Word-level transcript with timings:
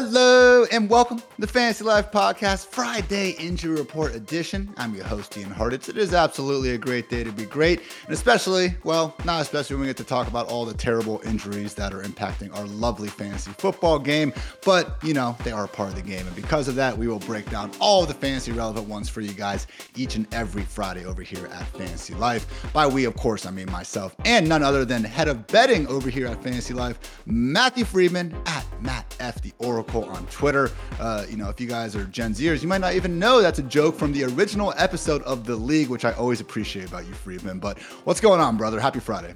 Hello 0.00 0.39
and 0.66 0.90
welcome 0.90 1.18
to 1.18 1.24
the 1.38 1.46
Fantasy 1.46 1.84
Life 1.84 2.12
Podcast 2.12 2.66
Friday 2.66 3.30
Injury 3.38 3.78
Report 3.78 4.14
Edition. 4.14 4.72
I'm 4.76 4.94
your 4.94 5.04
host, 5.04 5.36
Ian 5.38 5.48
Hartitz. 5.48 5.88
It 5.88 5.96
is 5.96 6.12
absolutely 6.12 6.70
a 6.70 6.78
great 6.78 7.08
day 7.08 7.24
to 7.24 7.32
be 7.32 7.46
great, 7.46 7.80
and 8.04 8.12
especially, 8.12 8.74
well, 8.84 9.16
not 9.24 9.40
especially 9.40 9.76
when 9.76 9.82
we 9.82 9.86
get 9.86 9.96
to 9.96 10.04
talk 10.04 10.28
about 10.28 10.48
all 10.48 10.66
the 10.66 10.74
terrible 10.74 11.22
injuries 11.24 11.72
that 11.74 11.94
are 11.94 12.02
impacting 12.02 12.54
our 12.54 12.66
lovely 12.66 13.08
fantasy 13.08 13.52
football 13.52 13.98
game, 13.98 14.34
but 14.62 14.98
you 15.02 15.14
know, 15.14 15.34
they 15.44 15.50
are 15.50 15.66
part 15.66 15.88
of 15.88 15.94
the 15.94 16.02
game, 16.02 16.26
and 16.26 16.36
because 16.36 16.68
of 16.68 16.74
that, 16.74 16.96
we 16.96 17.08
will 17.08 17.20
break 17.20 17.48
down 17.48 17.70
all 17.80 18.04
the 18.04 18.14
fantasy 18.14 18.52
relevant 18.52 18.86
ones 18.86 19.08
for 19.08 19.22
you 19.22 19.32
guys 19.32 19.66
each 19.96 20.14
and 20.14 20.26
every 20.34 20.62
Friday 20.62 21.06
over 21.06 21.22
here 21.22 21.46
at 21.46 21.66
Fantasy 21.68 22.12
Life. 22.14 22.70
By 22.74 22.86
we, 22.86 23.06
of 23.06 23.16
course, 23.16 23.46
I 23.46 23.50
mean 23.50 23.70
myself 23.70 24.14
and 24.26 24.46
none 24.46 24.62
other 24.62 24.84
than 24.84 25.04
head 25.04 25.28
of 25.28 25.46
betting 25.46 25.86
over 25.86 26.10
here 26.10 26.26
at 26.26 26.42
Fantasy 26.42 26.74
Life, 26.74 26.98
Matthew 27.24 27.86
Freedman 27.86 28.36
at 28.44 28.66
Matt 28.82 29.16
F. 29.20 29.40
the 29.40 29.52
Oracle 29.58 30.04
on 30.04 30.26
Twitter. 30.26 30.49
Uh, 30.50 31.24
you 31.28 31.36
know, 31.36 31.48
if 31.48 31.60
you 31.60 31.66
guys 31.66 31.94
are 31.94 32.04
Gen 32.04 32.34
Zers, 32.34 32.62
you 32.62 32.68
might 32.68 32.80
not 32.80 32.94
even 32.94 33.18
know 33.18 33.40
that's 33.40 33.58
a 33.58 33.62
joke 33.62 33.96
from 33.96 34.12
the 34.12 34.24
original 34.24 34.74
episode 34.76 35.22
of 35.22 35.46
The 35.46 35.54
League, 35.54 35.88
which 35.88 36.04
I 36.04 36.12
always 36.12 36.40
appreciate 36.40 36.88
about 36.88 37.06
you, 37.06 37.14
Freedman. 37.14 37.58
But 37.60 37.78
what's 38.04 38.20
going 38.20 38.40
on, 38.40 38.56
brother? 38.56 38.80
Happy 38.80 39.00
Friday. 39.00 39.34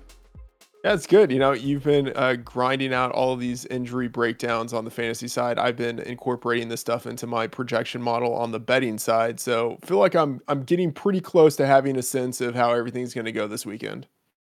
Yeah, 0.84 0.92
it's 0.92 1.06
good. 1.06 1.32
You 1.32 1.38
know, 1.38 1.52
you've 1.52 1.84
been 1.84 2.12
uh, 2.14 2.34
grinding 2.34 2.92
out 2.92 3.12
all 3.12 3.32
of 3.32 3.40
these 3.40 3.64
injury 3.66 4.08
breakdowns 4.08 4.74
on 4.74 4.84
the 4.84 4.90
fantasy 4.90 5.28
side. 5.28 5.58
I've 5.58 5.76
been 5.76 5.98
incorporating 6.00 6.68
this 6.68 6.80
stuff 6.82 7.06
into 7.06 7.26
my 7.26 7.46
projection 7.46 8.02
model 8.02 8.34
on 8.34 8.50
the 8.50 8.60
betting 8.60 8.98
side. 8.98 9.40
So 9.40 9.78
feel 9.84 9.98
like 9.98 10.14
I'm 10.14 10.42
I'm 10.48 10.62
getting 10.64 10.92
pretty 10.92 11.22
close 11.22 11.56
to 11.56 11.66
having 11.66 11.96
a 11.96 12.02
sense 12.02 12.40
of 12.42 12.54
how 12.54 12.72
everything's 12.72 13.14
going 13.14 13.24
to 13.24 13.32
go 13.32 13.46
this 13.46 13.64
weekend 13.64 14.08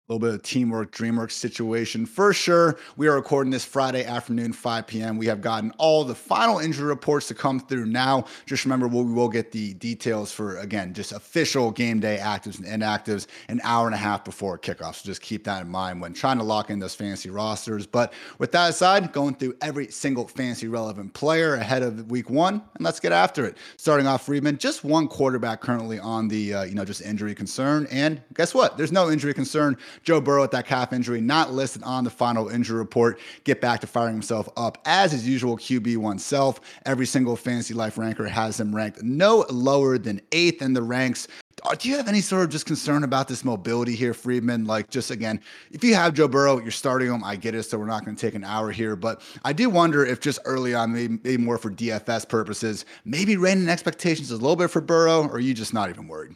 little 0.07 0.19
bit 0.19 0.35
of 0.35 0.43
teamwork, 0.43 0.91
dreamwork 0.91 1.31
situation 1.31 2.05
for 2.05 2.31
sure. 2.31 2.77
We 2.95 3.07
are 3.07 3.15
recording 3.15 3.49
this 3.49 3.65
Friday 3.65 4.05
afternoon, 4.05 4.53
5 4.53 4.85
p.m. 4.85 5.17
We 5.17 5.25
have 5.25 5.41
gotten 5.41 5.71
all 5.79 6.03
the 6.03 6.13
final 6.13 6.59
injury 6.59 6.85
reports 6.85 7.27
to 7.29 7.33
come 7.33 7.59
through 7.59 7.87
now. 7.87 8.25
Just 8.45 8.65
remember, 8.65 8.87
we 8.87 9.03
will 9.03 9.29
get 9.29 9.51
the 9.51 9.73
details 9.73 10.31
for, 10.31 10.59
again, 10.59 10.93
just 10.93 11.11
official 11.11 11.71
game 11.71 11.99
day 11.99 12.19
actives 12.21 12.59
and 12.59 12.67
inactives 12.67 13.25
an 13.49 13.59
hour 13.63 13.87
and 13.87 13.95
a 13.95 13.97
half 13.97 14.23
before 14.23 14.59
kickoff. 14.59 14.93
So 14.93 15.07
just 15.07 15.23
keep 15.23 15.43
that 15.45 15.63
in 15.63 15.69
mind 15.69 15.99
when 15.99 16.13
trying 16.13 16.37
to 16.37 16.43
lock 16.43 16.69
in 16.69 16.77
those 16.77 16.93
fantasy 16.93 17.31
rosters. 17.31 17.87
But 17.87 18.13
with 18.37 18.51
that 18.51 18.69
aside, 18.69 19.11
going 19.11 19.33
through 19.33 19.55
every 19.63 19.87
single 19.87 20.27
fantasy 20.27 20.67
relevant 20.67 21.15
player 21.15 21.55
ahead 21.55 21.81
of 21.81 22.11
week 22.11 22.29
one, 22.29 22.61
and 22.75 22.85
let's 22.85 22.99
get 22.99 23.11
after 23.11 23.43
it. 23.43 23.57
Starting 23.77 24.05
off, 24.05 24.27
Freedman, 24.27 24.59
just 24.59 24.83
one 24.83 25.07
quarterback 25.07 25.61
currently 25.61 25.97
on 25.97 26.27
the, 26.27 26.53
uh, 26.53 26.63
you 26.63 26.75
know, 26.75 26.85
just 26.85 27.01
injury 27.01 27.33
concern. 27.33 27.87
And 27.89 28.21
guess 28.35 28.53
what? 28.53 28.77
There's 28.77 28.91
no 28.91 29.09
injury 29.09 29.33
concern 29.33 29.77
Joe 30.03 30.21
Burrow 30.21 30.41
with 30.41 30.51
that 30.51 30.65
calf 30.65 30.93
injury, 30.93 31.21
not 31.21 31.53
listed 31.53 31.83
on 31.83 32.03
the 32.03 32.09
final 32.09 32.49
injury 32.49 32.77
report. 32.77 33.19
Get 33.43 33.61
back 33.61 33.81
to 33.81 33.87
firing 33.87 34.13
himself 34.13 34.49
up 34.57 34.77
as 34.85 35.11
his 35.11 35.27
usual 35.27 35.57
QB 35.57 35.97
oneself. 35.97 36.61
Every 36.85 37.05
single 37.05 37.35
fantasy 37.35 37.73
life 37.73 37.97
ranker 37.97 38.25
has 38.25 38.59
him 38.59 38.75
ranked 38.75 39.03
no 39.03 39.45
lower 39.49 39.97
than 39.97 40.21
eighth 40.31 40.61
in 40.61 40.73
the 40.73 40.81
ranks. 40.81 41.27
Uh, 41.63 41.73
do 41.73 41.89
you 41.89 41.95
have 41.95 42.07
any 42.07 42.21
sort 42.21 42.43
of 42.43 42.49
just 42.49 42.65
concern 42.65 43.03
about 43.03 43.27
this 43.27 43.43
mobility 43.43 43.95
here, 43.95 44.13
Freedman? 44.13 44.65
Like, 44.65 44.89
just 44.89 45.09
again, 45.09 45.41
if 45.71 45.83
you 45.83 45.95
have 45.95 46.13
Joe 46.13 46.27
Burrow, 46.27 46.59
you're 46.59 46.71
starting 46.71 47.07
him. 47.07 47.23
I 47.23 47.35
get 47.35 47.55
it, 47.55 47.63
so 47.63 47.77
we're 47.77 47.85
not 47.85 48.05
going 48.05 48.15
to 48.15 48.21
take 48.21 48.35
an 48.35 48.43
hour 48.43 48.71
here, 48.71 48.95
but 48.95 49.21
I 49.43 49.53
do 49.53 49.69
wonder 49.69 50.05
if 50.05 50.19
just 50.19 50.39
early 50.45 50.75
on, 50.75 50.93
maybe, 50.93 51.17
maybe 51.23 51.37
more 51.37 51.57
for 51.57 51.71
DFS 51.71 52.27
purposes, 52.27 52.85
maybe 53.03 53.37
reining 53.37 53.69
expectations 53.69 54.31
a 54.31 54.35
little 54.35 54.55
bit 54.55 54.69
for 54.69 54.81
Burrow, 54.81 55.27
or 55.27 55.39
you 55.39 55.53
just 55.53 55.73
not 55.73 55.89
even 55.89 56.07
worried? 56.07 56.35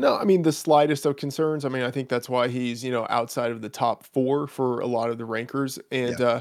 No, 0.00 0.16
I 0.16 0.24
mean 0.24 0.40
the 0.40 0.52
slightest 0.52 1.04
of 1.04 1.16
concerns. 1.16 1.66
I 1.66 1.68
mean, 1.68 1.82
I 1.82 1.90
think 1.90 2.08
that's 2.08 2.26
why 2.26 2.48
he's 2.48 2.82
you 2.82 2.90
know 2.90 3.06
outside 3.10 3.50
of 3.50 3.60
the 3.60 3.68
top 3.68 4.02
four 4.02 4.46
for 4.46 4.80
a 4.80 4.86
lot 4.86 5.10
of 5.10 5.18
the 5.18 5.26
rankers, 5.26 5.78
and 5.92 6.18
yeah. 6.18 6.26
uh, 6.26 6.36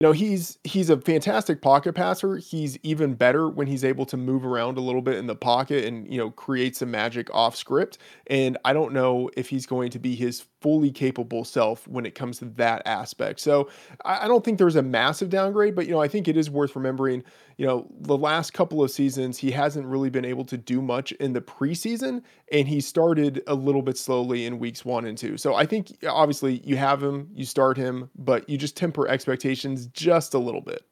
you 0.00 0.06
know 0.06 0.12
he's 0.12 0.58
he's 0.64 0.88
a 0.88 0.98
fantastic 0.98 1.60
pocket 1.60 1.92
passer. 1.92 2.38
He's 2.38 2.78
even 2.82 3.12
better 3.12 3.50
when 3.50 3.66
he's 3.66 3.84
able 3.84 4.06
to 4.06 4.16
move 4.16 4.46
around 4.46 4.78
a 4.78 4.80
little 4.80 5.02
bit 5.02 5.16
in 5.16 5.26
the 5.26 5.36
pocket 5.36 5.84
and 5.84 6.10
you 6.10 6.16
know 6.16 6.30
create 6.30 6.74
some 6.74 6.90
magic 6.90 7.28
off 7.34 7.54
script. 7.54 7.98
And 8.28 8.56
I 8.64 8.72
don't 8.72 8.94
know 8.94 9.28
if 9.36 9.50
he's 9.50 9.66
going 9.66 9.90
to 9.90 9.98
be 9.98 10.14
his 10.14 10.46
fully 10.62 10.90
capable 10.90 11.44
self 11.44 11.86
when 11.86 12.06
it 12.06 12.14
comes 12.14 12.38
to 12.38 12.46
that 12.46 12.80
aspect. 12.86 13.40
So 13.40 13.68
I, 14.06 14.24
I 14.24 14.28
don't 14.28 14.42
think 14.42 14.56
there's 14.56 14.76
a 14.76 14.82
massive 14.82 15.28
downgrade, 15.28 15.74
but 15.74 15.84
you 15.84 15.92
know 15.92 16.00
I 16.00 16.08
think 16.08 16.28
it 16.28 16.38
is 16.38 16.48
worth 16.48 16.74
remembering 16.74 17.24
you 17.62 17.68
know, 17.68 17.86
the 18.00 18.18
last 18.18 18.54
couple 18.54 18.82
of 18.82 18.90
seasons, 18.90 19.38
he 19.38 19.52
hasn't 19.52 19.86
really 19.86 20.10
been 20.10 20.24
able 20.24 20.44
to 20.46 20.56
do 20.56 20.82
much 20.82 21.12
in 21.12 21.32
the 21.32 21.40
preseason, 21.40 22.20
and 22.50 22.66
he 22.66 22.80
started 22.80 23.40
a 23.46 23.54
little 23.54 23.82
bit 23.82 23.96
slowly 23.96 24.46
in 24.46 24.58
weeks 24.58 24.84
one 24.84 25.04
and 25.04 25.16
two. 25.16 25.36
So 25.36 25.54
I 25.54 25.64
think 25.64 25.96
obviously 26.04 26.60
you 26.64 26.76
have 26.76 27.00
him, 27.00 27.30
you 27.32 27.44
start 27.44 27.76
him, 27.76 28.10
but 28.16 28.50
you 28.50 28.58
just 28.58 28.76
temper 28.76 29.06
expectations 29.06 29.86
just 29.86 30.34
a 30.34 30.40
little 30.40 30.60
bit. 30.60 30.82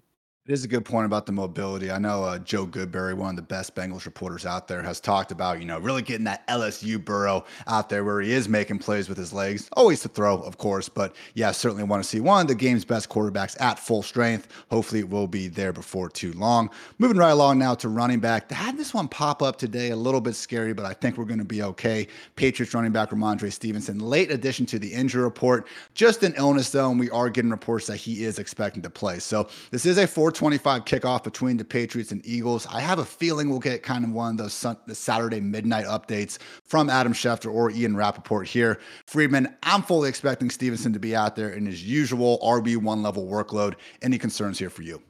It 0.46 0.54
is 0.54 0.64
a 0.64 0.68
good 0.68 0.86
point 0.86 1.04
about 1.04 1.26
the 1.26 1.32
mobility. 1.32 1.90
I 1.90 1.98
know 1.98 2.24
uh, 2.24 2.38
Joe 2.38 2.66
Goodberry, 2.66 3.14
one 3.14 3.28
of 3.28 3.36
the 3.36 3.42
best 3.42 3.74
Bengals 3.74 4.06
reporters 4.06 4.46
out 4.46 4.68
there, 4.68 4.82
has 4.82 4.98
talked 4.98 5.32
about, 5.32 5.60
you 5.60 5.66
know, 5.66 5.78
really 5.78 6.00
getting 6.00 6.24
that 6.24 6.48
LSU 6.48 7.04
Burrow 7.04 7.44
out 7.66 7.90
there 7.90 8.04
where 8.04 8.22
he 8.22 8.32
is 8.32 8.48
making 8.48 8.78
plays 8.78 9.06
with 9.06 9.18
his 9.18 9.34
legs. 9.34 9.68
Always 9.74 10.00
to 10.00 10.08
throw, 10.08 10.38
of 10.40 10.56
course, 10.56 10.88
but 10.88 11.14
yeah, 11.34 11.50
certainly 11.50 11.84
want 11.84 12.02
to 12.02 12.08
see 12.08 12.20
one 12.20 12.40
of 12.40 12.48
the 12.48 12.54
game's 12.54 12.86
best 12.86 13.10
quarterbacks 13.10 13.60
at 13.60 13.78
full 13.78 14.02
strength. 14.02 14.48
Hopefully 14.70 15.00
it 15.00 15.10
will 15.10 15.26
be 15.26 15.46
there 15.46 15.74
before 15.74 16.08
too 16.08 16.32
long. 16.32 16.70
Moving 16.96 17.18
right 17.18 17.32
along 17.32 17.58
now 17.58 17.74
to 17.74 17.90
running 17.90 18.18
back. 18.18 18.50
Had 18.50 18.78
this 18.78 18.94
one 18.94 19.08
pop 19.08 19.42
up 19.42 19.56
today, 19.56 19.90
a 19.90 19.96
little 19.96 20.22
bit 20.22 20.34
scary, 20.34 20.72
but 20.72 20.86
I 20.86 20.94
think 20.94 21.18
we're 21.18 21.26
going 21.26 21.38
to 21.38 21.44
be 21.44 21.62
okay. 21.64 22.08
Patriots 22.36 22.72
running 22.72 22.92
back 22.92 23.10
Rhamondre 23.10 23.52
Stevenson, 23.52 23.98
late 23.98 24.30
addition 24.30 24.64
to 24.66 24.78
the 24.78 24.90
injury 24.90 25.22
report. 25.22 25.68
Just 25.92 26.22
an 26.22 26.32
illness 26.38 26.70
though, 26.70 26.90
and 26.90 26.98
we 26.98 27.10
are 27.10 27.28
getting 27.28 27.50
reports 27.50 27.86
that 27.88 27.98
he 27.98 28.24
is 28.24 28.38
expecting 28.38 28.82
to 28.82 28.90
play. 28.90 29.18
So 29.18 29.46
this 29.70 29.84
is 29.84 29.98
a 29.98 30.06
4 30.06 30.29
25 30.32 30.84
kickoff 30.84 31.24
between 31.24 31.56
the 31.56 31.64
Patriots 31.64 32.12
and 32.12 32.24
Eagles. 32.26 32.66
I 32.66 32.80
have 32.80 32.98
a 32.98 33.04
feeling 33.04 33.48
we'll 33.48 33.58
get 33.58 33.82
kind 33.82 34.04
of 34.04 34.10
one 34.12 34.32
of 34.32 34.36
those 34.38 34.54
sun- 34.54 34.78
the 34.86 34.94
Saturday 34.94 35.40
midnight 35.40 35.86
updates 35.86 36.38
from 36.64 36.90
Adam 36.90 37.12
Schefter 37.12 37.52
or 37.52 37.70
Ian 37.70 37.96
Rapoport 37.96 38.46
here. 38.46 38.78
Freedman, 39.06 39.56
I'm 39.62 39.82
fully 39.82 40.08
expecting 40.08 40.50
Stevenson 40.50 40.92
to 40.92 40.98
be 40.98 41.14
out 41.14 41.36
there 41.36 41.50
in 41.50 41.66
his 41.66 41.84
usual 41.84 42.38
RB1 42.42 43.02
level 43.02 43.26
workload. 43.26 43.74
Any 44.02 44.18
concerns 44.18 44.58
here 44.58 44.70
for 44.70 44.82
you? 44.82 45.02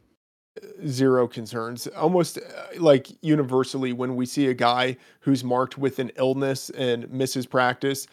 zero 0.87 1.29
concerns. 1.29 1.87
Almost 1.89 2.39
uh, 2.39 2.43
like 2.79 3.09
universally, 3.23 3.93
when 3.93 4.17
we 4.17 4.27
see 4.27 4.49
a 4.49 4.55
guy 4.55 4.97
who's 5.21 5.45
marked 5.45 5.79
with 5.79 5.99
an 5.99 6.11
illness 6.17 6.71
and 6.71 7.11
misses 7.11 7.47
practice, 7.47 8.07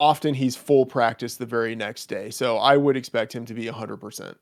often 0.00 0.34
he's 0.34 0.56
full 0.56 0.86
practice 0.86 1.36
the 1.36 1.46
very 1.46 1.74
next 1.74 2.06
day. 2.06 2.30
So 2.30 2.58
I 2.58 2.76
would 2.76 2.96
expect 2.96 3.34
him 3.34 3.44
to 3.46 3.54
be 3.54 3.66
100% 3.66 4.34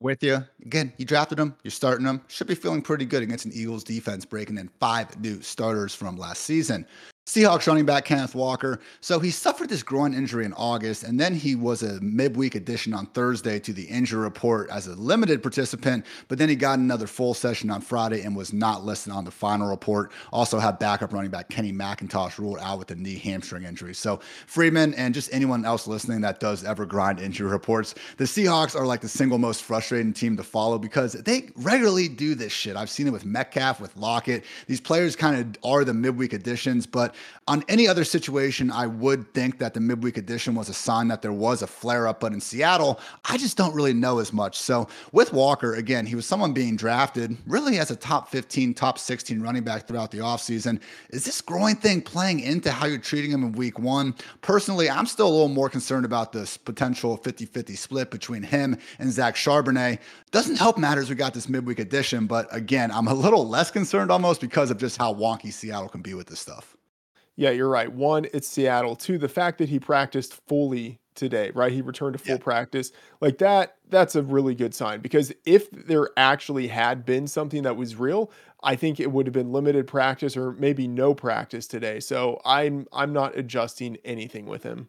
with 0.00 0.22
you. 0.22 0.44
Again, 0.64 0.92
you 0.96 1.04
drafted 1.04 1.38
him, 1.38 1.54
you're 1.62 1.70
starting 1.70 2.06
him. 2.06 2.20
Should 2.28 2.46
be 2.46 2.54
feeling 2.54 2.82
pretty 2.82 3.04
good 3.04 3.22
against 3.22 3.44
an 3.44 3.52
Eagles 3.54 3.84
defense 3.84 4.24
breaking 4.24 4.58
in 4.58 4.68
five 4.80 5.18
new 5.20 5.42
starters 5.42 5.94
from 5.94 6.16
last 6.16 6.42
season. 6.42 6.86
Seahawks 7.28 7.66
running 7.66 7.84
back 7.84 8.06
Kenneth 8.06 8.34
Walker. 8.34 8.80
So 9.02 9.20
he 9.20 9.30
suffered 9.30 9.68
this 9.68 9.82
groin 9.82 10.14
injury 10.14 10.46
in 10.46 10.54
August, 10.54 11.02
and 11.02 11.20
then 11.20 11.34
he 11.34 11.56
was 11.56 11.82
a 11.82 12.00
midweek 12.00 12.54
addition 12.54 12.94
on 12.94 13.04
Thursday 13.04 13.58
to 13.60 13.74
the 13.74 13.82
injury 13.82 14.22
report 14.22 14.70
as 14.70 14.86
a 14.86 14.94
limited 14.94 15.42
participant. 15.42 16.06
But 16.28 16.38
then 16.38 16.48
he 16.48 16.56
got 16.56 16.78
another 16.78 17.06
full 17.06 17.34
session 17.34 17.70
on 17.70 17.82
Friday 17.82 18.22
and 18.22 18.34
was 18.34 18.54
not 18.54 18.82
listed 18.82 19.12
on 19.12 19.26
the 19.26 19.30
final 19.30 19.68
report. 19.68 20.10
Also 20.32 20.58
had 20.58 20.78
backup 20.78 21.12
running 21.12 21.30
back 21.30 21.50
Kenny 21.50 21.70
McIntosh 21.70 22.38
ruled 22.38 22.60
out 22.60 22.78
with 22.78 22.90
a 22.92 22.94
knee 22.94 23.18
hamstring 23.18 23.64
injury. 23.64 23.94
So 23.94 24.20
Freedman 24.46 24.94
and 24.94 25.12
just 25.12 25.30
anyone 25.30 25.66
else 25.66 25.86
listening 25.86 26.22
that 26.22 26.40
does 26.40 26.64
ever 26.64 26.86
grind 26.86 27.20
injury 27.20 27.50
reports, 27.50 27.94
the 28.16 28.24
Seahawks 28.24 28.74
are 28.74 28.86
like 28.86 29.02
the 29.02 29.08
single 29.08 29.36
most 29.36 29.64
frustrating 29.64 30.14
team 30.14 30.34
to 30.38 30.42
follow 30.42 30.78
because 30.78 31.12
they 31.12 31.50
regularly 31.56 32.08
do 32.08 32.34
this 32.34 32.54
shit. 32.54 32.74
I've 32.74 32.88
seen 32.88 33.06
it 33.06 33.12
with 33.12 33.26
Metcalf, 33.26 33.82
with 33.82 33.94
Lockett. 33.98 34.44
These 34.66 34.80
players 34.80 35.14
kind 35.14 35.38
of 35.38 35.62
are 35.62 35.84
the 35.84 35.92
midweek 35.92 36.32
additions, 36.32 36.86
but 36.86 37.16
on 37.48 37.64
any 37.66 37.88
other 37.88 38.04
situation, 38.04 38.70
I 38.70 38.86
would 38.86 39.32
think 39.32 39.58
that 39.58 39.72
the 39.72 39.80
midweek 39.80 40.18
edition 40.18 40.54
was 40.54 40.68
a 40.68 40.74
sign 40.74 41.08
that 41.08 41.22
there 41.22 41.32
was 41.32 41.62
a 41.62 41.66
flare 41.66 42.06
up. 42.06 42.20
But 42.20 42.34
in 42.34 42.40
Seattle, 42.40 43.00
I 43.24 43.38
just 43.38 43.56
don't 43.56 43.74
really 43.74 43.94
know 43.94 44.18
as 44.18 44.34
much. 44.34 44.58
So 44.58 44.86
with 45.12 45.32
Walker, 45.32 45.74
again, 45.74 46.04
he 46.04 46.14
was 46.14 46.26
someone 46.26 46.52
being 46.52 46.76
drafted 46.76 47.36
really 47.46 47.78
as 47.78 47.90
a 47.90 47.96
top 47.96 48.28
15, 48.28 48.74
top 48.74 48.98
16 48.98 49.40
running 49.40 49.64
back 49.64 49.88
throughout 49.88 50.10
the 50.10 50.18
offseason. 50.18 50.78
Is 51.08 51.24
this 51.24 51.40
groin 51.40 51.76
thing 51.76 52.02
playing 52.02 52.40
into 52.40 52.70
how 52.70 52.86
you're 52.86 52.98
treating 52.98 53.30
him 53.30 53.42
in 53.42 53.52
week 53.52 53.78
one? 53.78 54.14
Personally, 54.42 54.90
I'm 54.90 55.06
still 55.06 55.28
a 55.28 55.30
little 55.30 55.48
more 55.48 55.70
concerned 55.70 56.04
about 56.04 56.32
this 56.32 56.58
potential 56.58 57.16
50 57.16 57.46
50 57.46 57.74
split 57.76 58.10
between 58.10 58.42
him 58.42 58.76
and 58.98 59.10
Zach 59.10 59.36
Charbonnet. 59.36 60.00
Doesn't 60.32 60.56
help 60.56 60.76
matters 60.76 61.08
we 61.08 61.16
got 61.16 61.32
this 61.32 61.48
midweek 61.48 61.78
edition, 61.78 62.26
but 62.26 62.46
again, 62.54 62.90
I'm 62.90 63.08
a 63.08 63.14
little 63.14 63.48
less 63.48 63.70
concerned 63.70 64.10
almost 64.10 64.42
because 64.42 64.70
of 64.70 64.76
just 64.76 64.98
how 64.98 65.14
wonky 65.14 65.50
Seattle 65.50 65.88
can 65.88 66.02
be 66.02 66.12
with 66.12 66.26
this 66.26 66.40
stuff. 66.40 66.77
Yeah, 67.38 67.50
you're 67.50 67.68
right. 67.68 67.90
One, 67.92 68.26
it's 68.34 68.48
Seattle. 68.48 68.96
Two, 68.96 69.16
the 69.16 69.28
fact 69.28 69.58
that 69.58 69.68
he 69.68 69.78
practiced 69.78 70.34
fully 70.48 70.98
today, 71.14 71.52
right? 71.54 71.70
He 71.70 71.82
returned 71.82 72.14
to 72.14 72.18
full 72.18 72.34
yeah. 72.34 72.42
practice. 72.42 72.90
Like 73.20 73.38
that, 73.38 73.76
that's 73.88 74.16
a 74.16 74.24
really 74.24 74.56
good 74.56 74.74
sign 74.74 74.98
because 75.00 75.32
if 75.46 75.70
there 75.70 76.08
actually 76.16 76.66
had 76.66 77.06
been 77.06 77.28
something 77.28 77.62
that 77.62 77.76
was 77.76 77.94
real, 77.94 78.32
I 78.64 78.74
think 78.74 78.98
it 78.98 79.12
would 79.12 79.26
have 79.26 79.32
been 79.32 79.52
limited 79.52 79.86
practice 79.86 80.36
or 80.36 80.54
maybe 80.54 80.88
no 80.88 81.14
practice 81.14 81.68
today. 81.68 82.00
So 82.00 82.40
I'm 82.44 82.88
I'm 82.92 83.12
not 83.12 83.38
adjusting 83.38 83.98
anything 84.04 84.46
with 84.46 84.64
him. 84.64 84.88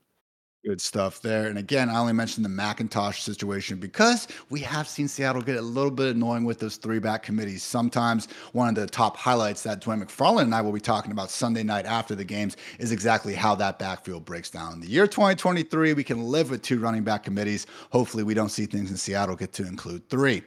Good 0.66 0.82
stuff 0.82 1.22
there. 1.22 1.48
And 1.48 1.58
again, 1.58 1.90
I 1.90 1.98
only 1.98 2.12
mentioned 2.12 2.44
the 2.44 2.50
McIntosh 2.50 3.22
situation 3.22 3.78
because 3.78 4.28
we 4.50 4.60
have 4.60 4.90
seen 4.90 5.08
Seattle 5.08 5.42
get 5.42 5.56
a 5.56 5.62
little 5.62 5.90
bit 5.90 6.14
annoying 6.14 6.44
with 6.44 6.60
those 6.60 6.76
three 6.76 7.00
back 7.00 7.24
committees. 7.24 7.64
Sometimes 7.64 8.28
one 8.52 8.68
of 8.68 8.76
the 8.76 8.86
top 8.86 9.16
highlights 9.16 9.64
that 9.64 9.82
Dwain 9.82 10.04
McFarland 10.04 10.42
and 10.42 10.54
I 10.54 10.60
will 10.60 10.74
be 10.74 10.82
talking 10.82 11.14
about 11.14 11.32
Sunday 11.32 11.64
night 11.64 11.86
after 11.86 12.14
the 12.14 12.26
games 12.26 12.58
is 12.78 12.92
exactly 12.92 13.36
how 13.36 13.56
that 13.56 13.80
backfield 13.80 14.26
breaks 14.26 14.50
down. 14.50 14.74
In 14.74 14.80
the 14.82 14.88
year 14.88 15.08
2023, 15.08 15.94
we 15.94 16.04
can 16.04 16.24
live 16.24 16.50
with 16.50 16.62
two 16.62 16.80
running 16.80 17.06
back 17.06 17.24
committees. 17.24 17.66
Hopefully, 17.92 18.24
we 18.24 18.34
don't 18.34 18.50
see 18.50 18.66
things 18.66 18.92
in 18.92 18.98
Seattle 18.98 19.38
get 19.38 19.54
to 19.54 19.66
include 19.66 20.10
three. 20.10 20.44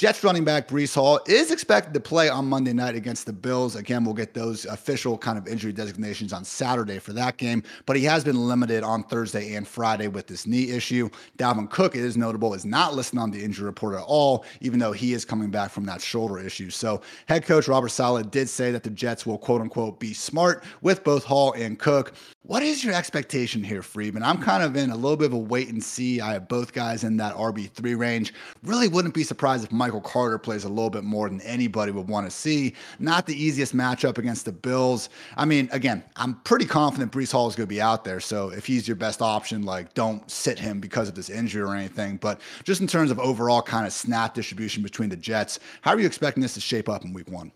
Jets 0.00 0.24
running 0.24 0.44
back 0.44 0.66
Breece 0.66 0.94
Hall 0.94 1.20
is 1.26 1.50
expected 1.50 1.92
to 1.92 2.00
play 2.00 2.30
on 2.30 2.46
Monday 2.46 2.72
night 2.72 2.94
against 2.94 3.26
the 3.26 3.34
Bills. 3.34 3.76
Again, 3.76 4.02
we'll 4.02 4.14
get 4.14 4.32
those 4.32 4.64
official 4.64 5.18
kind 5.18 5.36
of 5.36 5.46
injury 5.46 5.74
designations 5.74 6.32
on 6.32 6.42
Saturday 6.42 6.98
for 6.98 7.12
that 7.12 7.36
game, 7.36 7.62
but 7.84 7.96
he 7.96 8.04
has 8.04 8.24
been 8.24 8.48
limited 8.48 8.82
on 8.82 9.02
Thursday 9.02 9.56
and 9.56 9.68
Friday 9.68 10.08
with 10.08 10.26
this 10.26 10.46
knee 10.46 10.70
issue. 10.70 11.10
Dalvin 11.36 11.68
Cook, 11.68 11.96
it 11.96 12.00
is 12.00 12.16
notable, 12.16 12.54
is 12.54 12.64
not 12.64 12.94
listed 12.94 13.18
on 13.18 13.30
the 13.30 13.44
injury 13.44 13.66
report 13.66 13.94
at 13.94 14.04
all, 14.06 14.46
even 14.62 14.78
though 14.78 14.92
he 14.92 15.12
is 15.12 15.26
coming 15.26 15.50
back 15.50 15.70
from 15.70 15.84
that 15.84 16.00
shoulder 16.00 16.38
issue. 16.38 16.70
So, 16.70 17.02
head 17.26 17.44
coach 17.44 17.68
Robert 17.68 17.90
Saleh 17.90 18.30
did 18.30 18.48
say 18.48 18.70
that 18.70 18.82
the 18.82 18.88
Jets 18.88 19.26
will 19.26 19.36
quote 19.36 19.60
unquote 19.60 20.00
be 20.00 20.14
smart 20.14 20.64
with 20.80 21.04
both 21.04 21.24
Hall 21.24 21.52
and 21.52 21.78
Cook. 21.78 22.14
What 22.44 22.62
is 22.62 22.82
your 22.82 22.94
expectation 22.94 23.62
here, 23.62 23.82
Freedman? 23.82 24.22
I'm 24.22 24.38
kind 24.38 24.62
of 24.62 24.74
in 24.74 24.88
a 24.88 24.96
little 24.96 25.16
bit 25.16 25.26
of 25.26 25.34
a 25.34 25.38
wait 25.38 25.68
and 25.68 25.84
see. 25.84 26.22
I 26.22 26.32
have 26.32 26.48
both 26.48 26.72
guys 26.72 27.04
in 27.04 27.18
that 27.18 27.36
RB3 27.36 27.98
range. 27.98 28.32
Really 28.64 28.88
wouldn't 28.88 29.12
be 29.12 29.24
surprised 29.24 29.62
if 29.62 29.70
Michael 29.70 30.00
Carter 30.00 30.38
plays 30.38 30.64
a 30.64 30.68
little 30.68 30.88
bit 30.88 31.04
more 31.04 31.28
than 31.28 31.42
anybody 31.42 31.92
would 31.92 32.08
want 32.08 32.26
to 32.26 32.30
see. 32.30 32.74
Not 32.98 33.26
the 33.26 33.40
easiest 33.40 33.76
matchup 33.76 34.16
against 34.16 34.46
the 34.46 34.52
Bills. 34.52 35.10
I 35.36 35.44
mean, 35.44 35.68
again, 35.70 36.02
I'm 36.16 36.34
pretty 36.40 36.64
confident 36.64 37.12
Breece 37.12 37.30
Hall 37.30 37.46
is 37.46 37.54
going 37.54 37.68
to 37.68 37.72
be 37.72 37.82
out 37.82 38.04
there. 38.04 38.20
So 38.20 38.48
if 38.48 38.64
he's 38.64 38.88
your 38.88 38.96
best 38.96 39.20
option, 39.20 39.62
like 39.62 39.92
don't 39.92 40.28
sit 40.30 40.58
him 40.58 40.80
because 40.80 41.10
of 41.10 41.14
this 41.14 41.28
injury 41.28 41.62
or 41.62 41.76
anything. 41.76 42.16
But 42.16 42.40
just 42.64 42.80
in 42.80 42.86
terms 42.86 43.10
of 43.10 43.20
overall 43.20 43.60
kind 43.60 43.86
of 43.86 43.92
snap 43.92 44.32
distribution 44.32 44.82
between 44.82 45.10
the 45.10 45.16
Jets, 45.16 45.60
how 45.82 45.92
are 45.92 46.00
you 46.00 46.06
expecting 46.06 46.40
this 46.40 46.54
to 46.54 46.60
shape 46.60 46.88
up 46.88 47.04
in 47.04 47.12
week 47.12 47.30
one? 47.30 47.52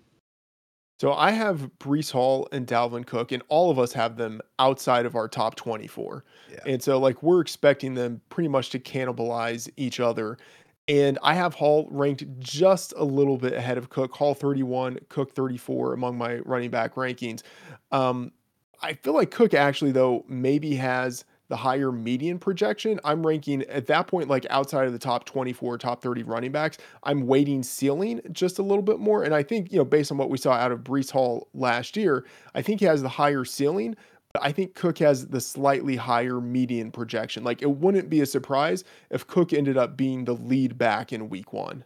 So 1.01 1.13
I 1.13 1.33
have 1.33 1.71
Breece 1.81 2.13
Hall 2.13 2.47
and 2.53 2.67
Dalvin 2.67 3.05
Cook, 3.05 3.33
and 3.33 3.43
all 3.49 3.71
of 3.71 3.79
us 3.79 3.93
have 3.95 4.17
them 4.17 4.41
outside 4.59 5.07
of 5.07 5.17
our 5.17 5.27
top 5.27 5.57
24. 5.57 6.25
Yeah. 6.51 6.59
And 6.67 6.83
so, 6.83 6.99
like, 6.99 7.23
we're 7.23 7.41
expecting 7.41 7.95
them 7.95 8.21
pretty 8.29 8.49
much 8.49 8.71
to 8.71 8.79
cannibalize 8.79 9.69
each 9.77 9.99
other. 9.99 10.39
And 10.87 11.19
I 11.23 11.35
have 11.35 11.55
Hall 11.55 11.89
ranked 11.91 12.25
just 12.39 12.93
a 12.97 13.05
little 13.05 13.39
bit 13.39 13.55
ahead 13.55 13.79
of 13.79 13.89
Cook, 13.89 14.13
Hall 14.13 14.35
31, 14.35 14.99
Cook 15.09 15.35
34 15.35 15.95
among 15.95 16.17
my 16.17 16.37
running 16.41 16.71
back 16.71 16.95
rankings. 16.95 17.43
Um, 17.91 18.33
I 18.83 18.93
feel 18.93 19.15
like 19.15 19.31
Cook 19.31 19.55
actually, 19.55 19.93
though, 19.93 20.25
maybe 20.29 20.77
has 20.77 21.25
the 21.55 21.59
higher 21.59 21.93
median 21.93 22.37
projection, 22.37 22.99
I'm 23.05 23.25
ranking 23.25 23.63
at 23.67 23.87
that 23.87 24.09
point, 24.09 24.29
like 24.29 24.45
outside 24.51 24.89
of 24.89 24.93
the 24.93 24.99
top 24.99 25.25
24, 25.25 25.79
top 25.79 26.03
30 26.03 26.25
running 26.25 26.51
backs, 26.51 26.79
I'm 27.05 27.29
weighting 27.29 27.63
ceiling 27.63 28.21
just 28.33 28.59
a 28.59 28.63
little 28.65 28.83
bit 28.83 28.99
more. 28.99 29.23
And 29.23 29.33
I 29.33 29.45
think, 29.45 29.71
you 29.71 29.79
know, 29.79 29.85
based 29.85 30.11
on 30.11 30.19
what 30.19 30.31
we 30.31 30.37
saw 30.37 30.55
out 30.55 30.73
of 30.73 30.81
Breece 30.81 31.13
Hall 31.13 31.47
last 31.55 31.97
year, 31.97 32.27
I 32.57 32.63
think 32.63 32.81
he 32.81 32.87
has 32.87 33.03
the 33.03 33.09
higher 33.09 33.45
ceiling. 33.45 33.95
I 34.43 34.51
think 34.51 34.75
Cook 34.75 34.99
has 34.99 35.29
the 35.29 35.41
slightly 35.41 35.95
higher 35.95 36.41
median 36.41 36.91
projection. 36.91 37.45
Like 37.45 37.63
it 37.63 37.71
wouldn't 37.71 38.11
be 38.11 38.21
a 38.21 38.27
surprise 38.27 38.83
if 39.11 39.25
Cook 39.29 39.53
ended 39.53 39.77
up 39.77 39.97
being 39.97 40.25
the 40.25 40.35
lead 40.35 40.77
back 40.77 41.13
in 41.13 41.29
week 41.29 41.53
one. 41.53 41.85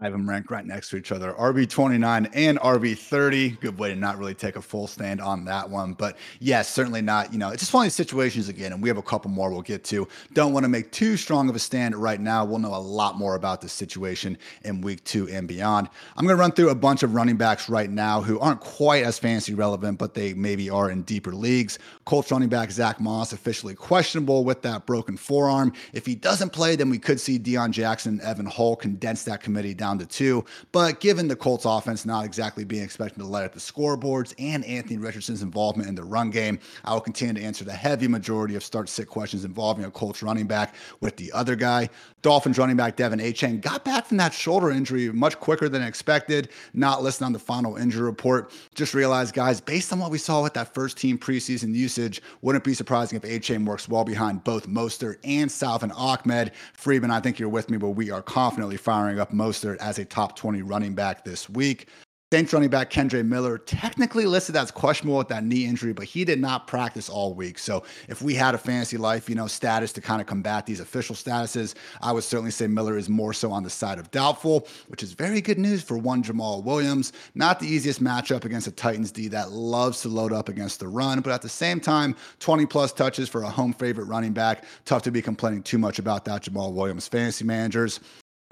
I 0.00 0.06
have 0.06 0.12
them 0.12 0.28
ranked 0.28 0.50
right 0.50 0.66
next 0.66 0.90
to 0.90 0.96
each 0.96 1.12
other 1.12 1.34
RB29 1.34 2.28
and 2.34 2.58
RB30. 2.58 3.60
Good 3.60 3.78
way 3.78 3.90
to 3.90 3.94
not 3.94 4.18
really 4.18 4.34
take 4.34 4.56
a 4.56 4.60
full 4.60 4.88
stand 4.88 5.20
on 5.20 5.44
that 5.44 5.70
one. 5.70 5.92
But 5.92 6.18
yes, 6.40 6.68
certainly 6.68 7.00
not. 7.00 7.32
You 7.32 7.38
know, 7.38 7.50
it's 7.50 7.62
just 7.62 7.72
one 7.72 7.82
of 7.82 7.86
these 7.86 7.94
situations 7.94 8.48
again, 8.48 8.72
and 8.72 8.82
we 8.82 8.88
have 8.88 8.98
a 8.98 9.02
couple 9.02 9.30
more 9.30 9.50
we'll 9.50 9.62
get 9.62 9.84
to. 9.84 10.08
Don't 10.32 10.52
want 10.52 10.64
to 10.64 10.68
make 10.68 10.90
too 10.90 11.16
strong 11.16 11.48
of 11.48 11.54
a 11.54 11.60
stand 11.60 11.94
right 11.94 12.20
now. 12.20 12.44
We'll 12.44 12.58
know 12.58 12.74
a 12.74 12.76
lot 12.76 13.16
more 13.16 13.36
about 13.36 13.60
this 13.60 13.72
situation 13.72 14.36
in 14.64 14.80
week 14.80 15.04
two 15.04 15.28
and 15.28 15.46
beyond. 15.46 15.88
I'm 16.16 16.24
going 16.24 16.36
to 16.36 16.40
run 16.40 16.50
through 16.50 16.70
a 16.70 16.74
bunch 16.74 17.04
of 17.04 17.14
running 17.14 17.36
backs 17.36 17.68
right 17.68 17.88
now 17.88 18.20
who 18.20 18.40
aren't 18.40 18.60
quite 18.60 19.04
as 19.04 19.20
fancy 19.20 19.54
relevant, 19.54 19.98
but 19.98 20.12
they 20.12 20.34
maybe 20.34 20.68
are 20.68 20.90
in 20.90 21.02
deeper 21.02 21.32
leagues. 21.32 21.78
Colts 22.04 22.32
running 22.32 22.48
back 22.48 22.72
Zach 22.72 22.98
Moss 22.98 23.32
officially 23.32 23.76
questionable 23.76 24.44
with 24.44 24.60
that 24.62 24.86
broken 24.86 25.16
forearm. 25.16 25.72
If 25.92 26.04
he 26.04 26.16
doesn't 26.16 26.50
play, 26.50 26.74
then 26.74 26.90
we 26.90 26.98
could 26.98 27.20
see 27.20 27.38
Deon 27.38 27.70
Jackson 27.70 28.14
and 28.14 28.20
Evan 28.22 28.46
Hull 28.46 28.74
condense 28.74 29.22
that 29.22 29.40
committee 29.40 29.72
down 29.72 29.83
down 29.84 29.98
to 29.98 30.06
two. 30.06 30.42
But 30.72 31.00
given 31.00 31.28
the 31.28 31.36
Colts 31.36 31.66
offense 31.66 32.06
not 32.06 32.24
exactly 32.24 32.64
being 32.64 32.82
expected 32.82 33.18
to 33.18 33.26
light 33.26 33.44
up 33.44 33.52
the 33.52 33.60
scoreboards 33.60 34.32
and 34.38 34.64
Anthony 34.64 34.96
Richardson's 34.96 35.42
involvement 35.42 35.90
in 35.90 35.94
the 35.94 36.04
run 36.04 36.30
game, 36.30 36.58
I 36.86 36.94
will 36.94 37.02
continue 37.02 37.34
to 37.34 37.42
answer 37.42 37.64
the 37.64 37.72
heavy 37.72 38.08
majority 38.08 38.54
of 38.56 38.64
start 38.64 38.88
sit 38.88 39.08
questions 39.08 39.44
involving 39.44 39.84
a 39.84 39.90
Colts 39.90 40.22
running 40.22 40.46
back 40.46 40.74
with 41.00 41.16
the 41.16 41.30
other 41.32 41.54
guy. 41.54 41.90
Dolphins 42.22 42.56
running 42.56 42.76
back 42.76 42.96
De'Von 42.96 43.20
Achane 43.20 43.60
got 43.60 43.84
back 43.84 44.06
from 44.06 44.16
that 44.16 44.32
shoulder 44.32 44.70
injury 44.70 45.12
much 45.12 45.38
quicker 45.38 45.68
than 45.68 45.82
expected, 45.82 46.48
not 46.72 47.02
listed 47.02 47.24
on 47.26 47.34
the 47.34 47.38
final 47.38 47.76
injury 47.76 48.02
report. 48.02 48.50
Just 48.74 48.94
realized, 48.94 49.34
guys, 49.34 49.60
based 49.60 49.92
on 49.92 49.98
what 49.98 50.10
we 50.10 50.16
saw 50.16 50.42
with 50.42 50.54
that 50.54 50.72
first 50.72 50.96
team 50.96 51.18
preseason 51.18 51.74
usage, 51.74 52.22
wouldn't 52.40 52.64
be 52.64 52.72
surprising 52.72 53.16
if 53.16 53.22
Achane 53.22 53.66
works 53.66 53.90
well 53.90 54.04
behind 54.04 54.42
both 54.44 54.66
Mostert 54.66 55.16
and 55.24 55.52
Salvon 55.52 55.92
Ahmed. 55.92 56.52
Freedman, 56.72 57.10
I 57.10 57.20
think 57.20 57.38
you're 57.38 57.50
with 57.50 57.68
me, 57.68 57.76
but 57.76 57.90
we 57.90 58.10
are 58.10 58.22
confidently 58.22 58.78
firing 58.78 59.20
up 59.20 59.30
Mostert 59.30 59.73
as 59.80 59.98
a 59.98 60.04
top 60.04 60.36
20 60.36 60.62
running 60.62 60.94
back 60.94 61.24
this 61.24 61.48
week. 61.48 61.88
Saints 62.34 62.52
running 62.52 62.68
back 62.68 62.90
Kendre 62.90 63.24
Miller, 63.24 63.58
technically 63.58 64.26
listed 64.26 64.56
as 64.56 64.72
questionable 64.72 65.18
with 65.18 65.28
that 65.28 65.44
knee 65.44 65.66
injury, 65.66 65.92
but 65.92 66.04
he 66.04 66.24
did 66.24 66.40
not 66.40 66.66
practice 66.66 67.08
all 67.08 67.32
week. 67.32 67.60
So 67.60 67.84
if 68.08 68.22
we 68.22 68.34
had 68.34 68.56
a 68.56 68.58
fantasy 68.58 68.96
life, 68.96 69.28
you 69.28 69.36
know, 69.36 69.46
status 69.46 69.92
to 69.92 70.00
kind 70.00 70.20
of 70.20 70.26
combat 70.26 70.66
these 70.66 70.80
official 70.80 71.14
statuses, 71.14 71.76
I 72.00 72.10
would 72.10 72.24
certainly 72.24 72.50
say 72.50 72.66
Miller 72.66 72.98
is 72.98 73.08
more 73.08 73.32
so 73.34 73.52
on 73.52 73.62
the 73.62 73.70
side 73.70 74.00
of 74.00 74.10
doubtful, 74.10 74.66
which 74.88 75.04
is 75.04 75.12
very 75.12 75.40
good 75.40 75.60
news 75.60 75.84
for 75.84 75.96
one 75.96 76.24
Jamaal 76.24 76.64
Williams. 76.64 77.12
Not 77.36 77.60
the 77.60 77.68
easiest 77.68 78.02
matchup 78.02 78.44
against 78.44 78.66
a 78.66 78.72
Titans 78.72 79.12
D 79.12 79.28
that 79.28 79.52
loves 79.52 80.00
to 80.00 80.08
load 80.08 80.32
up 80.32 80.48
against 80.48 80.80
the 80.80 80.88
run, 80.88 81.20
but 81.20 81.32
at 81.32 81.40
the 81.40 81.48
same 81.48 81.78
time, 81.78 82.16
20 82.40 82.66
plus 82.66 82.92
touches 82.92 83.28
for 83.28 83.44
a 83.44 83.48
home 83.48 83.72
favorite 83.72 84.06
running 84.06 84.32
back. 84.32 84.64
Tough 84.86 85.02
to 85.02 85.12
be 85.12 85.22
complaining 85.22 85.62
too 85.62 85.78
much 85.78 86.00
about 86.00 86.24
that 86.24 86.42
Jamaal 86.42 86.72
Williams 86.72 87.06
fantasy 87.06 87.44
managers. 87.44 88.00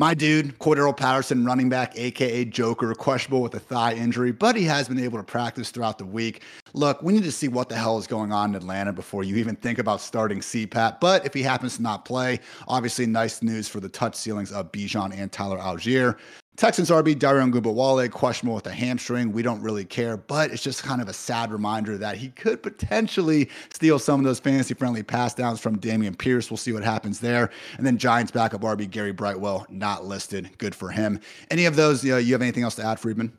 My 0.03 0.15
dude, 0.15 0.59
Cordarrelle 0.59 0.97
Patterson, 0.97 1.45
running 1.45 1.69
back, 1.69 1.97
aka 1.97 2.45
Joker, 2.45 2.93
questionable 2.93 3.41
with 3.41 3.55
a 3.55 3.61
thigh 3.61 3.95
injury, 3.95 4.33
but 4.33 4.57
he 4.57 4.65
has 4.65 4.89
been 4.89 4.99
able 4.99 5.17
to 5.17 5.23
practice 5.23 5.71
throughout 5.71 5.97
the 5.97 6.05
week. 6.05 6.43
Look, 6.73 7.01
we 7.05 7.13
need 7.13 7.23
to 7.23 7.31
see 7.31 7.47
what 7.47 7.69
the 7.69 7.77
hell 7.77 7.99
is 7.99 8.09
going 8.09 8.33
on 8.33 8.51
in 8.51 8.57
Atlanta 8.57 8.93
before 8.93 9.23
you 9.23 9.37
even 9.37 9.55
think 9.55 9.79
about 9.79 10.01
starting 10.01 10.41
CPAT. 10.41 10.99
But 10.99 11.25
if 11.25 11.33
he 11.33 11.41
happens 11.41 11.77
to 11.77 11.83
not 11.83 12.05
play, 12.05 12.41
obviously 12.67 13.07
nice 13.07 13.43
news 13.43 13.69
for 13.69 13.79
the 13.79 13.89
touch 13.89 14.17
ceilings 14.17 14.51
of 14.51 14.73
Bijan 14.73 15.17
and 15.17 15.31
Tyler 15.31 15.59
Allgeier. 15.59 16.19
Texans 16.57 16.91
RB 16.91 17.19
Dare 17.19 17.37
Ogunbowale 17.37 18.11
questionable 18.11 18.55
with 18.55 18.67
a 18.67 18.73
hamstring. 18.73 19.33
We 19.33 19.43
don't 19.43 19.63
really 19.63 19.87
care, 19.87 20.19
but 20.19 20.51
it's 20.51 20.63
just 20.63 20.83
kind 20.83 21.01
of 21.01 21.09
a 21.09 21.13
sad 21.13 21.51
reminder 21.51 21.97
that 21.97 22.19
he 22.19 22.29
could 22.29 22.63
potentially 22.63 23.49
steal 23.73 23.99
some 23.99 24.21
of 24.21 24.25
those 24.25 24.39
fantasy 24.39 24.75
friendly 24.75 25.03
pass 25.03 25.35
downs 25.35 25.61
from 25.61 25.79
Dameon 25.79 26.17
Pierce. 26.17 26.51
We'll 26.51 26.59
see 26.59 26.73
what 26.73 26.85
happens 26.85 27.21
there. 27.21 27.51
And 27.79 27.87
then 27.87 27.97
Giants 27.97 28.31
backup 28.31 28.61
RB 28.61 28.91
Gary 28.91 29.13
Brightwell 29.13 29.67
not 29.71 30.05
listed. 30.05 30.51
Good 30.59 30.75
for 30.75 30.91
him. 30.91 31.21
Any 31.51 31.65
of 31.65 31.75
those? 31.75 32.05
Uh, 32.05 32.17
you 32.17 32.35
have 32.35 32.43
anything 32.43 32.65
else 32.65 32.75
to 32.75 32.85
add, 32.85 33.01
Freedman? 33.01 33.33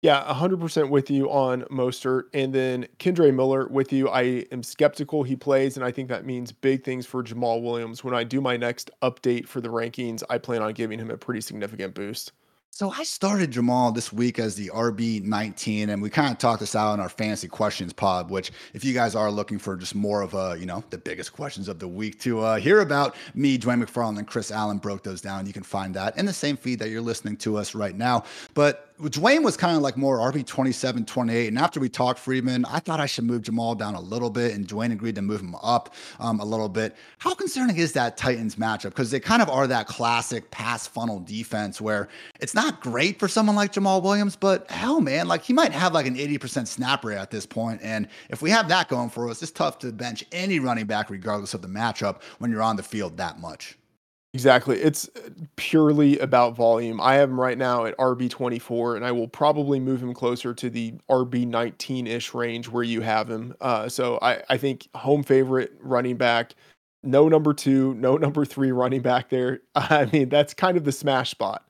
Yeah, 0.00 0.22
100% 0.32 0.90
with 0.90 1.10
you 1.10 1.28
on 1.28 1.62
Mostert. 1.62 2.24
And 2.32 2.52
then 2.52 2.86
Kendre 2.98 3.34
Miller 3.34 3.66
with 3.66 3.92
you. 3.92 4.08
I 4.08 4.44
am 4.52 4.62
skeptical 4.62 5.24
he 5.24 5.34
plays, 5.34 5.76
and 5.76 5.84
I 5.84 5.90
think 5.90 6.08
that 6.08 6.24
means 6.24 6.52
big 6.52 6.84
things 6.84 7.04
for 7.04 7.22
Jamaal 7.24 7.62
Williams. 7.62 8.04
When 8.04 8.14
I 8.14 8.22
do 8.22 8.40
my 8.40 8.56
next 8.56 8.92
update 9.02 9.48
for 9.48 9.60
the 9.60 9.68
rankings, 9.68 10.22
I 10.30 10.38
plan 10.38 10.62
on 10.62 10.72
giving 10.72 11.00
him 11.00 11.10
a 11.10 11.16
pretty 11.16 11.40
significant 11.40 11.94
boost. 11.94 12.30
So 12.70 12.92
I 12.92 13.02
started 13.02 13.50
Jamal 13.50 13.90
this 13.90 14.12
week 14.12 14.38
as 14.38 14.54
the 14.54 14.68
RB 14.68 15.20
19, 15.24 15.90
and 15.90 16.00
we 16.00 16.10
kind 16.10 16.30
of 16.30 16.38
talked 16.38 16.60
this 16.60 16.76
out 16.76 16.94
in 16.94 17.00
our 17.00 17.08
fantasy 17.08 17.48
questions 17.48 17.92
pod. 17.92 18.30
Which, 18.30 18.52
if 18.74 18.84
you 18.84 18.94
guys 18.94 19.16
are 19.16 19.32
looking 19.32 19.58
for 19.58 19.76
just 19.76 19.96
more 19.96 20.22
of 20.22 20.34
a, 20.34 20.56
you 20.56 20.66
know, 20.66 20.84
the 20.90 20.98
biggest 20.98 21.32
questions 21.32 21.66
of 21.66 21.80
the 21.80 21.88
week 21.88 22.20
to 22.20 22.38
uh, 22.38 22.56
hear 22.58 22.80
about, 22.80 23.16
me, 23.34 23.58
Dwain 23.58 23.82
McFarland, 23.82 24.18
and 24.18 24.28
Chris 24.28 24.52
Allen 24.52 24.78
broke 24.78 25.02
those 25.02 25.20
down. 25.20 25.44
You 25.44 25.52
can 25.52 25.64
find 25.64 25.92
that 25.94 26.16
in 26.16 26.24
the 26.24 26.32
same 26.32 26.56
feed 26.56 26.78
that 26.78 26.90
you're 26.90 27.00
listening 27.00 27.36
to 27.38 27.56
us 27.56 27.74
right 27.74 27.96
now. 27.96 28.22
But 28.54 28.87
Dwain 29.00 29.44
was 29.44 29.56
kind 29.56 29.76
of 29.76 29.82
like 29.82 29.96
more 29.96 30.18
RB 30.18 30.44
27, 30.44 31.04
28. 31.04 31.46
And 31.46 31.58
after 31.58 31.78
we 31.78 31.88
talked 31.88 32.18
Freedman, 32.18 32.64
I 32.64 32.80
thought 32.80 32.98
I 32.98 33.06
should 33.06 33.24
move 33.24 33.42
Jamaal 33.42 33.78
down 33.78 33.94
a 33.94 34.00
little 34.00 34.28
bit, 34.28 34.54
and 34.54 34.66
Dwain 34.66 34.90
agreed 34.90 35.14
to 35.14 35.22
move 35.22 35.40
him 35.40 35.54
up 35.62 35.94
um, 36.18 36.40
a 36.40 36.44
little 36.44 36.68
bit. 36.68 36.96
How 37.18 37.32
concerning 37.32 37.76
is 37.76 37.92
that 37.92 38.16
Titans 38.16 38.56
matchup? 38.56 38.90
Because 38.90 39.12
they 39.12 39.20
kind 39.20 39.40
of 39.40 39.48
are 39.48 39.68
that 39.68 39.86
classic 39.86 40.50
pass 40.50 40.88
funnel 40.88 41.20
defense 41.20 41.80
where 41.80 42.08
it's 42.40 42.54
not 42.54 42.80
great 42.80 43.20
for 43.20 43.28
someone 43.28 43.54
like 43.54 43.72
Jamaal 43.72 44.02
Williams, 44.02 44.34
but 44.34 44.68
hell, 44.68 45.00
man, 45.00 45.28
like 45.28 45.44
he 45.44 45.52
might 45.52 45.72
have 45.72 45.92
like 45.92 46.06
an 46.06 46.16
80% 46.16 46.66
snap 46.66 47.04
rate 47.04 47.18
at 47.18 47.30
this 47.30 47.46
point. 47.46 47.80
And 47.84 48.08
if 48.30 48.42
we 48.42 48.50
have 48.50 48.68
that 48.68 48.88
going 48.88 49.10
for 49.10 49.28
us, 49.30 49.40
it's 49.42 49.52
tough 49.52 49.78
to 49.80 49.92
bench 49.92 50.24
any 50.32 50.58
running 50.58 50.86
back, 50.86 51.08
regardless 51.08 51.54
of 51.54 51.62
the 51.62 51.68
matchup, 51.68 52.22
when 52.40 52.50
you're 52.50 52.62
on 52.62 52.74
the 52.74 52.82
field 52.82 53.16
that 53.18 53.38
much. 53.38 53.77
Exactly. 54.34 54.78
It's 54.78 55.08
uh, 55.16 55.30
purely 55.56 56.18
about 56.18 56.54
volume. 56.54 57.00
I 57.00 57.14
have 57.14 57.30
him 57.30 57.40
right 57.40 57.56
now 57.56 57.86
at 57.86 57.96
RB24, 57.98 58.94
and 58.94 59.04
I 59.04 59.10
will 59.10 59.26
probably 59.28 59.80
move 59.80 60.02
him 60.02 60.12
closer 60.12 60.52
to 60.54 60.68
the 60.70 60.94
RB19 61.08 62.06
ish 62.06 62.34
range 62.34 62.68
where 62.68 62.82
you 62.82 63.00
have 63.00 63.28
him. 63.30 63.54
Uh, 63.60 63.88
so 63.88 64.18
I, 64.20 64.42
I 64.50 64.58
think 64.58 64.88
home 64.94 65.22
favorite 65.22 65.72
running 65.80 66.16
back, 66.16 66.54
no 67.02 67.28
number 67.28 67.54
two, 67.54 67.94
no 67.94 68.16
number 68.18 68.44
three 68.44 68.70
running 68.70 69.00
back 69.00 69.30
there. 69.30 69.60
I 69.74 70.04
mean, 70.12 70.28
that's 70.28 70.52
kind 70.54 70.76
of 70.76 70.84
the 70.84 70.92
smash 70.92 71.30
spot. 71.30 71.64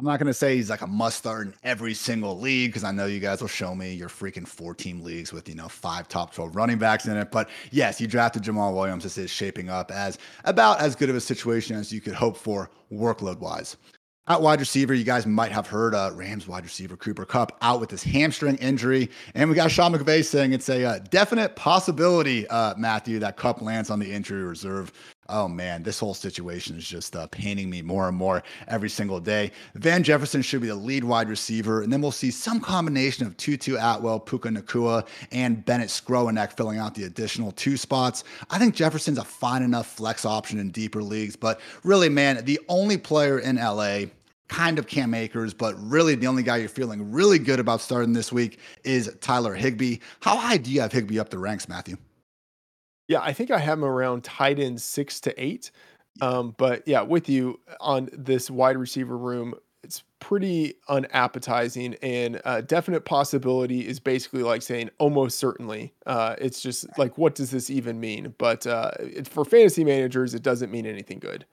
I'm 0.00 0.06
not 0.06 0.18
going 0.18 0.28
to 0.28 0.34
say 0.34 0.56
he's 0.56 0.70
like 0.70 0.80
a 0.80 0.86
must 0.86 1.18
start 1.18 1.48
in 1.48 1.54
every 1.62 1.92
single 1.92 2.40
league 2.40 2.70
because 2.70 2.84
I 2.84 2.90
know 2.90 3.04
you 3.04 3.20
guys 3.20 3.42
will 3.42 3.48
show 3.48 3.74
me 3.74 3.92
your 3.92 4.08
freaking 4.08 4.48
four 4.48 4.74
team 4.74 5.02
leagues 5.02 5.30
with, 5.30 5.46
you 5.46 5.54
know, 5.54 5.68
five 5.68 6.08
top 6.08 6.34
12 6.34 6.56
running 6.56 6.78
backs 6.78 7.04
in 7.04 7.18
it. 7.18 7.30
But 7.30 7.50
yes, 7.70 8.00
you 8.00 8.06
drafted 8.06 8.42
Jamaal 8.42 8.74
Williams. 8.74 9.02
This 9.02 9.18
is 9.18 9.30
shaping 9.30 9.68
up 9.68 9.90
as 9.90 10.16
about 10.44 10.80
as 10.80 10.96
good 10.96 11.10
of 11.10 11.16
a 11.16 11.20
situation 11.20 11.76
as 11.76 11.92
you 11.92 12.00
could 12.00 12.14
hope 12.14 12.38
for 12.38 12.70
workload 12.90 13.40
wise. 13.40 13.76
At 14.26 14.40
wide 14.40 14.60
receiver, 14.60 14.94
you 14.94 15.04
guys 15.04 15.26
might 15.26 15.52
have 15.52 15.66
heard 15.66 15.94
uh, 15.94 16.12
Rams 16.14 16.48
wide 16.48 16.64
receiver 16.64 16.96
Cooper 16.96 17.26
Kupp 17.26 17.58
out 17.60 17.78
with 17.78 17.90
his 17.90 18.02
hamstring 18.02 18.56
injury. 18.56 19.10
And 19.34 19.50
we 19.50 19.56
got 19.56 19.70
Sean 19.70 19.92
McVay 19.92 20.24
saying 20.24 20.54
it's 20.54 20.70
a 20.70 20.82
uh, 20.82 20.98
definite 21.10 21.56
possibility, 21.56 22.48
uh, 22.48 22.74
Matthew, 22.78 23.18
that 23.18 23.36
Kupp 23.36 23.60
lands 23.60 23.90
on 23.90 23.98
the 23.98 24.10
injury 24.10 24.44
reserve 24.44 24.92
oh 25.30 25.48
man, 25.48 25.82
this 25.82 25.98
whole 25.98 26.14
situation 26.14 26.76
is 26.76 26.86
just 26.86 27.16
uh, 27.16 27.26
painting 27.28 27.70
me 27.70 27.82
more 27.82 28.08
and 28.08 28.16
more 28.16 28.42
every 28.68 28.90
single 28.90 29.20
day. 29.20 29.50
Van 29.74 30.02
Jefferson 30.02 30.42
should 30.42 30.60
be 30.60 30.68
the 30.68 30.74
lead 30.74 31.04
wide 31.04 31.28
receiver, 31.28 31.82
and 31.82 31.92
then 31.92 32.02
we'll 32.02 32.12
see 32.12 32.30
some 32.30 32.60
combination 32.60 33.26
of 33.26 33.36
Tutu 33.36 33.76
Atwell, 33.76 34.20
Puka 34.20 34.48
Nacua, 34.48 35.06
and 35.32 35.64
Bennett 35.64 35.88
Skowronek 35.88 36.52
filling 36.52 36.78
out 36.78 36.94
the 36.94 37.04
additional 37.04 37.52
two 37.52 37.76
spots. 37.76 38.24
I 38.50 38.58
think 38.58 38.74
Jefferson's 38.74 39.18
a 39.18 39.24
fine 39.24 39.62
enough 39.62 39.86
flex 39.86 40.24
option 40.24 40.58
in 40.58 40.70
deeper 40.70 41.02
leagues, 41.02 41.36
but 41.36 41.60
really, 41.84 42.08
man, 42.08 42.44
the 42.44 42.60
only 42.68 42.98
player 42.98 43.38
in 43.38 43.56
LA 43.56 44.02
kind 44.48 44.78
of 44.78 44.86
Cam 44.86 45.14
Akers, 45.14 45.54
but 45.54 45.74
really 45.78 46.16
the 46.16 46.26
only 46.26 46.42
guy 46.42 46.56
you're 46.56 46.68
feeling 46.68 47.12
really 47.12 47.38
good 47.38 47.60
about 47.60 47.80
starting 47.80 48.12
this 48.12 48.32
week 48.32 48.58
is 48.82 49.16
Tyler 49.20 49.54
Higbee. 49.54 49.98
How 50.20 50.36
high 50.36 50.56
do 50.56 50.70
you 50.70 50.80
have 50.80 50.92
Higbee 50.92 51.20
up 51.20 51.30
the 51.30 51.38
ranks, 51.38 51.68
Matthew? 51.68 51.96
Yeah, 53.10 53.22
I 53.22 53.32
think 53.32 53.50
I 53.50 53.58
have 53.58 53.78
him 53.78 53.84
around 53.84 54.22
tight 54.22 54.60
end 54.60 54.80
six 54.80 55.18
to 55.22 55.42
eight. 55.42 55.72
Um, 56.20 56.54
but 56.56 56.86
yeah, 56.86 57.02
with 57.02 57.28
you 57.28 57.58
on 57.80 58.08
this 58.12 58.48
wide 58.48 58.76
receiver 58.76 59.18
room, 59.18 59.54
it's 59.82 60.04
pretty 60.20 60.74
unappetizing 60.88 61.96
and 62.02 62.40
uh, 62.44 62.60
definite 62.60 63.04
possibility 63.04 63.84
is 63.84 63.98
basically 63.98 64.44
like 64.44 64.62
saying 64.62 64.90
almost 64.98 65.38
certainly. 65.38 65.92
Uh, 66.06 66.36
it's 66.38 66.60
just 66.60 66.86
like, 66.98 67.18
what 67.18 67.34
does 67.34 67.50
this 67.50 67.68
even 67.68 67.98
mean? 67.98 68.32
But 68.38 68.64
uh, 68.64 68.92
it, 69.00 69.26
for 69.26 69.44
fantasy 69.44 69.82
managers, 69.82 70.32
it 70.32 70.44
doesn't 70.44 70.70
mean 70.70 70.86
anything 70.86 71.18
good. 71.18 71.44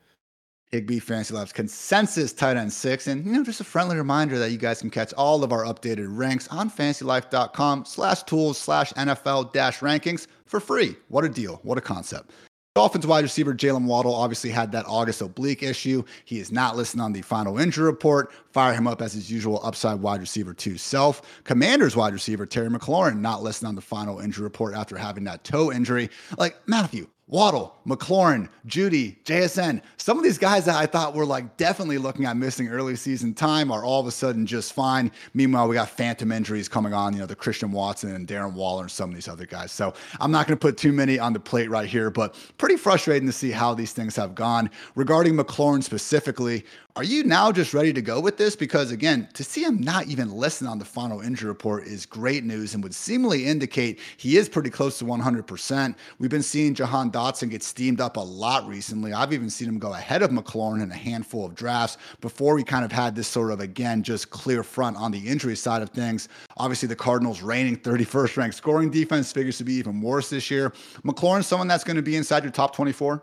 Higbee 0.71 0.99
Fantasy 0.99 1.33
Labs 1.33 1.53
consensus 1.53 2.33
tight 2.33 2.57
end 2.57 2.73
six. 2.73 3.07
And, 3.07 3.25
you 3.25 3.31
know, 3.31 3.43
just 3.43 3.61
a 3.61 3.63
friendly 3.63 3.95
reminder 3.95 4.37
that 4.37 4.51
you 4.51 4.57
guys 4.57 4.81
can 4.81 4.89
catch 4.89 5.13
all 5.13 5.43
of 5.43 5.51
our 5.51 5.63
updated 5.63 6.07
ranks 6.09 6.47
on 6.49 6.69
fantasylife.com 6.69 7.85
slash 7.85 8.23
tools 8.23 8.57
slash 8.57 8.91
NFL 8.93 9.53
dash 9.53 9.79
rankings 9.79 10.27
for 10.45 10.59
free. 10.59 10.95
What 11.07 11.23
a 11.23 11.29
deal. 11.29 11.59
What 11.63 11.77
a 11.77 11.81
concept. 11.81 12.31
Dolphins 12.77 13.07
wide 13.07 13.23
receiver 13.23 13.55
Jalen 13.55 13.85
Waddle 13.85 14.13
obviously 14.13 14.51
had 14.51 14.71
that 14.71 14.85
August 14.87 15.21
oblique 15.21 15.63
issue. 15.63 16.03
He 16.25 16.37
is 16.37 16.51
not 16.51 16.75
listed 16.75 16.99
on 16.99 17.11
the 17.11 17.23
final 17.23 17.57
injury 17.57 17.85
report. 17.85 18.31
Fire 18.51 18.71
him 18.71 18.85
up 18.85 19.01
as 19.01 19.13
his 19.13 19.31
usual 19.31 19.59
upside 19.63 19.99
wide 19.99 20.19
receiver 20.19 20.53
two 20.53 20.77
self. 20.77 21.23
Commanders 21.43 21.95
wide 21.95 22.13
receiver 22.13 22.45
Terry 22.45 22.69
McLaurin 22.69 23.19
not 23.19 23.41
listed 23.41 23.67
on 23.67 23.73
the 23.73 23.81
final 23.81 24.19
injury 24.19 24.43
report 24.43 24.75
after 24.75 24.95
having 24.95 25.23
that 25.23 25.43
toe 25.43 25.71
injury. 25.71 26.11
Like 26.37 26.55
Matthew, 26.67 27.07
Waddle, 27.29 27.75
McLaurin, 27.85 28.47
Jeudy, 28.67 29.17
JSN, 29.25 29.81
some 29.97 30.17
of 30.17 30.23
these 30.23 30.37
guys 30.37 30.63
that 30.63 30.75
I 30.75 30.85
thought 30.85 31.13
were 31.13 31.25
like 31.25 31.57
definitely 31.57 31.97
looking 31.97 32.23
at 32.23 32.37
missing 32.37 32.69
early 32.69 32.95
season 32.95 33.33
time 33.33 33.69
are 33.69 33.83
all 33.83 33.99
of 33.99 34.07
a 34.07 34.11
sudden 34.11 34.45
just 34.45 34.71
fine. 34.71 35.11
Meanwhile, 35.33 35.67
we 35.67 35.75
got 35.75 35.89
phantom 35.89 36.31
injuries 36.31 36.69
coming 36.69 36.93
on, 36.93 37.11
you 37.11 37.19
know, 37.19 37.25
the 37.25 37.35
Christian 37.35 37.73
Watson 37.73 38.15
and 38.15 38.25
Darren 38.25 38.53
Waller 38.53 38.83
and 38.83 38.91
some 38.91 39.09
of 39.09 39.15
these 39.15 39.27
other 39.27 39.45
guys. 39.45 39.73
So 39.73 39.93
I'm 40.21 40.31
not 40.31 40.47
going 40.47 40.57
to 40.57 40.61
put 40.61 40.77
too 40.77 40.93
many 40.93 41.19
on 41.19 41.33
the 41.33 41.39
plate 41.41 41.69
right 41.69 41.89
here, 41.89 42.09
but 42.09 42.35
pretty 42.57 42.77
frustrating 42.77 43.27
to 43.27 43.33
see 43.33 43.51
how 43.51 43.73
these 43.73 43.91
things 43.91 44.15
have 44.15 44.33
gone. 44.33 44.69
Regarding 44.95 45.35
McLaurin 45.35 45.83
specifically, 45.83 46.63
are 46.97 47.03
you 47.03 47.23
now 47.23 47.51
just 47.51 47.75
ready 47.75 47.93
to 47.93 48.01
go 48.01 48.19
with 48.19 48.37
this? 48.37 48.55
Because 48.55 48.89
again, 48.89 49.29
to 49.35 49.43
see 49.43 49.63
him 49.63 49.79
not 49.79 50.07
even 50.07 50.31
listed 50.31 50.67
on 50.67 50.79
the 50.79 50.85
final 50.85 51.21
injury 51.21 51.47
report 51.47 51.85
is 51.85 52.07
great 52.07 52.43
news 52.43 52.73
and 52.73 52.81
would 52.81 52.95
seemingly 52.95 53.45
indicate 53.45 53.99
he 54.17 54.35
is 54.35 54.49
pretty 54.49 54.71
close 54.71 54.97
to 54.97 55.05
100%. 55.05 55.95
We've 56.17 56.31
been 56.31 56.41
seeing 56.41 56.73
Jahan 56.73 57.11
Dotson 57.11 57.51
get 57.51 57.61
steamed 57.61 58.01
up 58.01 58.17
a 58.17 58.21
lot 58.21 58.67
recently. 58.67 59.13
I've 59.13 59.31
even 59.31 59.51
seen 59.51 59.69
him 59.69 59.77
go 59.77 59.93
ahead 59.93 60.23
of 60.23 60.31
McLaurin 60.31 60.81
in 60.81 60.91
a 60.91 60.95
handful 60.95 61.45
of 61.45 61.53
drafts 61.53 61.99
before 62.19 62.55
we 62.55 62.63
kind 62.63 62.83
of 62.83 62.91
had 62.91 63.13
this 63.15 63.27
sort 63.27 63.51
of, 63.51 63.59
again, 63.59 64.01
just 64.01 64.31
clear 64.31 64.63
front 64.63 64.97
on 64.97 65.11
the 65.11 65.19
injury 65.19 65.55
side 65.55 65.83
of 65.83 65.91
things. 65.91 66.29
Obviously, 66.57 66.87
the 66.87 66.95
Cardinals 66.95 67.43
reigning 67.43 67.77
31st 67.77 68.37
ranked 68.37 68.55
scoring 68.55 68.89
defense 68.89 69.31
figures 69.31 69.59
to 69.59 69.63
be 69.63 69.73
even 69.73 70.01
worse 70.01 70.31
this 70.31 70.49
year. 70.49 70.73
McLaurin, 71.05 71.43
someone 71.43 71.67
that's 71.67 71.83
going 71.83 71.97
to 71.97 72.01
be 72.01 72.15
inside 72.15 72.41
your 72.41 72.51
top 72.51 72.75
24? 72.75 73.21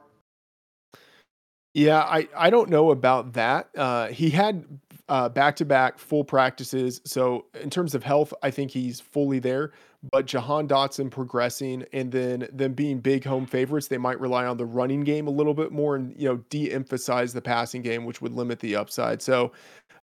Yeah, 1.74 2.00
I, 2.02 2.28
I 2.36 2.50
don't 2.50 2.70
know 2.70 2.92
about 2.92 3.32
that. 3.32 3.68
Uh, 3.76 4.06
he 4.08 4.30
had 4.30 4.64
back 5.08 5.56
to 5.56 5.64
back 5.64 5.98
full 5.98 6.24
practices. 6.24 7.00
So, 7.04 7.46
in 7.60 7.68
terms 7.68 7.94
of 7.94 8.02
health, 8.04 8.32
I 8.42 8.50
think 8.50 8.70
he's 8.70 9.00
fully 9.00 9.38
there. 9.40 9.72
But 10.12 10.26
Jahan 10.26 10.68
Dotson 10.68 11.10
progressing 11.10 11.84
and 11.92 12.12
then 12.12 12.46
them 12.52 12.74
being 12.74 13.00
big 13.00 13.24
home 13.24 13.46
favorites, 13.46 13.88
they 13.88 13.98
might 13.98 14.20
rely 14.20 14.44
on 14.44 14.56
the 14.58 14.66
running 14.66 15.00
game 15.02 15.26
a 15.26 15.30
little 15.30 15.54
bit 15.54 15.72
more 15.72 15.96
and, 15.96 16.14
you 16.20 16.28
know, 16.28 16.36
de 16.50 16.70
emphasize 16.70 17.32
the 17.32 17.40
passing 17.40 17.80
game, 17.82 18.04
which 18.04 18.20
would 18.20 18.32
limit 18.34 18.60
the 18.60 18.76
upside. 18.76 19.22
So, 19.22 19.52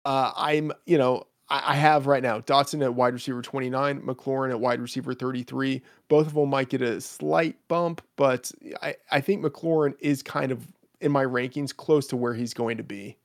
uh, 0.05 0.33
I'm, 0.37 0.73
you 0.87 0.97
know, 0.97 1.27
I, 1.49 1.73
I 1.73 1.75
have 1.75 2.07
right 2.07 2.23
now 2.23 2.41
Dotson 2.41 2.83
at 2.83 2.95
wide 2.95 3.15
receiver 3.15 3.43
29, 3.43 4.01
McLaurin 4.03 4.51
at 4.51 4.61
wide 4.61 4.81
receiver 4.81 5.13
33. 5.13 5.83
Both 6.09 6.29
of 6.29 6.35
them 6.35 6.49
might 6.51 6.69
get 6.69 6.83
a 6.83 7.01
slight 7.01 7.57
bump, 7.69 8.01
but 8.17 8.51
I, 8.81 8.95
I 9.11 9.21
think 9.21 9.45
McLaurin 9.45 9.95
is 9.99 10.23
kind 10.23 10.53
of 10.53 10.67
in 11.01 11.13
my 11.13 11.25
rankings 11.25 11.75
close 11.75 12.07
to 12.09 12.17
where 12.17 12.35
he's 12.35 12.55
going 12.55 12.77
to 12.77 12.83
be. 12.83 13.17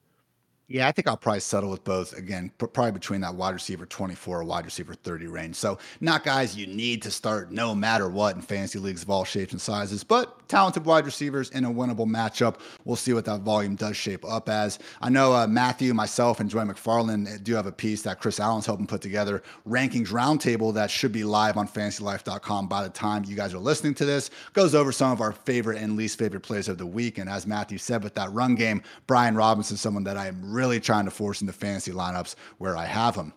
Yeah, 0.68 0.88
I 0.88 0.92
think 0.92 1.08
I'll 1.08 1.16
probably 1.16 1.42
settle 1.42 1.70
with 1.70 1.84
both. 1.84 2.18
Again, 2.18 2.52
probably 2.58 2.92
between 2.92 3.22
that 3.22 3.36
wide 3.36 3.54
receiver 3.54 3.86
24 3.86 4.40
or 4.40 4.44
wide 4.44 4.66
receiver 4.66 4.96
30 4.96 5.28
range. 5.28 5.56
So, 5.56 5.78
not 6.02 6.24
guys 6.24 6.56
you 6.56 6.66
need 6.66 7.04
to 7.04 7.12
start 7.12 7.52
no 7.52 7.76
matter 7.76 8.10
what 8.10 8.36
in 8.36 8.42
fantasy 8.42 8.80
leagues 8.80 9.04
of 9.04 9.12
all 9.12 9.26
shapes 9.26 9.52
and 9.52 9.62
sizes, 9.62 10.04
but 10.04 10.48
talented 10.48 10.84
wide 10.84 11.06
receivers 11.06 11.52
in 11.52 11.66
a 11.66 11.72
winnable 11.72 12.08
matchup. 12.08 12.56
We'll 12.84 12.96
see 12.96 13.14
what 13.14 13.26
that 13.26 13.42
volume 13.42 13.76
does 13.76 13.96
shape 13.96 14.26
up 14.26 14.50
as. 14.50 14.80
I 15.02 15.10
know 15.10 15.34
uh, 15.34 15.46
Matthew, 15.46 15.94
myself, 15.94 16.40
and 16.40 16.50
Joy 16.50 16.64
McFarland 16.64 17.32
uh, 17.32 17.38
do 17.44 17.54
have 17.54 17.68
a 17.68 17.72
piece 17.72 18.02
that 18.02 18.20
Chris 18.20 18.40
Allen's 18.40 18.66
helping 18.66 18.88
put 18.88 19.02
together, 19.02 19.44
rankings 19.68 20.08
roundtable 20.08 20.74
that 20.74 20.90
should 20.90 21.12
be 21.12 21.24
live 21.24 21.58
on 21.58 21.68
fantasylife.com 21.68 22.68
by 22.68 22.82
the 22.82 22.90
time 22.90 23.24
you 23.26 23.36
guys 23.36 23.54
are 23.54 23.60
listening 23.60 23.94
to 23.96 24.06
this. 24.06 24.32
Goes 24.54 24.74
over 24.74 24.92
some 24.92 25.12
of 25.12 25.22
our 25.22 25.32
favorite 25.32 25.78
and 25.78 25.96
least 25.96 26.18
favorite 26.18 26.42
plays 26.42 26.68
of 26.70 26.80
the 26.80 26.88
week. 26.88 27.20
And 27.20 27.30
as 27.30 27.46
Matthew 27.46 27.78
said, 27.78 28.04
with 28.04 28.16
that 28.16 28.32
run 28.32 28.56
game, 28.56 28.82
Brian 29.06 29.36
Robinson, 29.36 29.76
is 29.76 29.82
someone 29.82 30.04
that 30.06 30.18
I 30.18 30.28
am 30.28 30.55
really 30.56 30.80
trying 30.80 31.06
to 31.06 31.12
force 31.12 31.42
into 31.42 31.54
fantasy 31.54 31.92
lineups 31.92 32.36
where 32.58 32.78
I 32.78 32.86
have 32.86 33.16
him. 33.16 33.34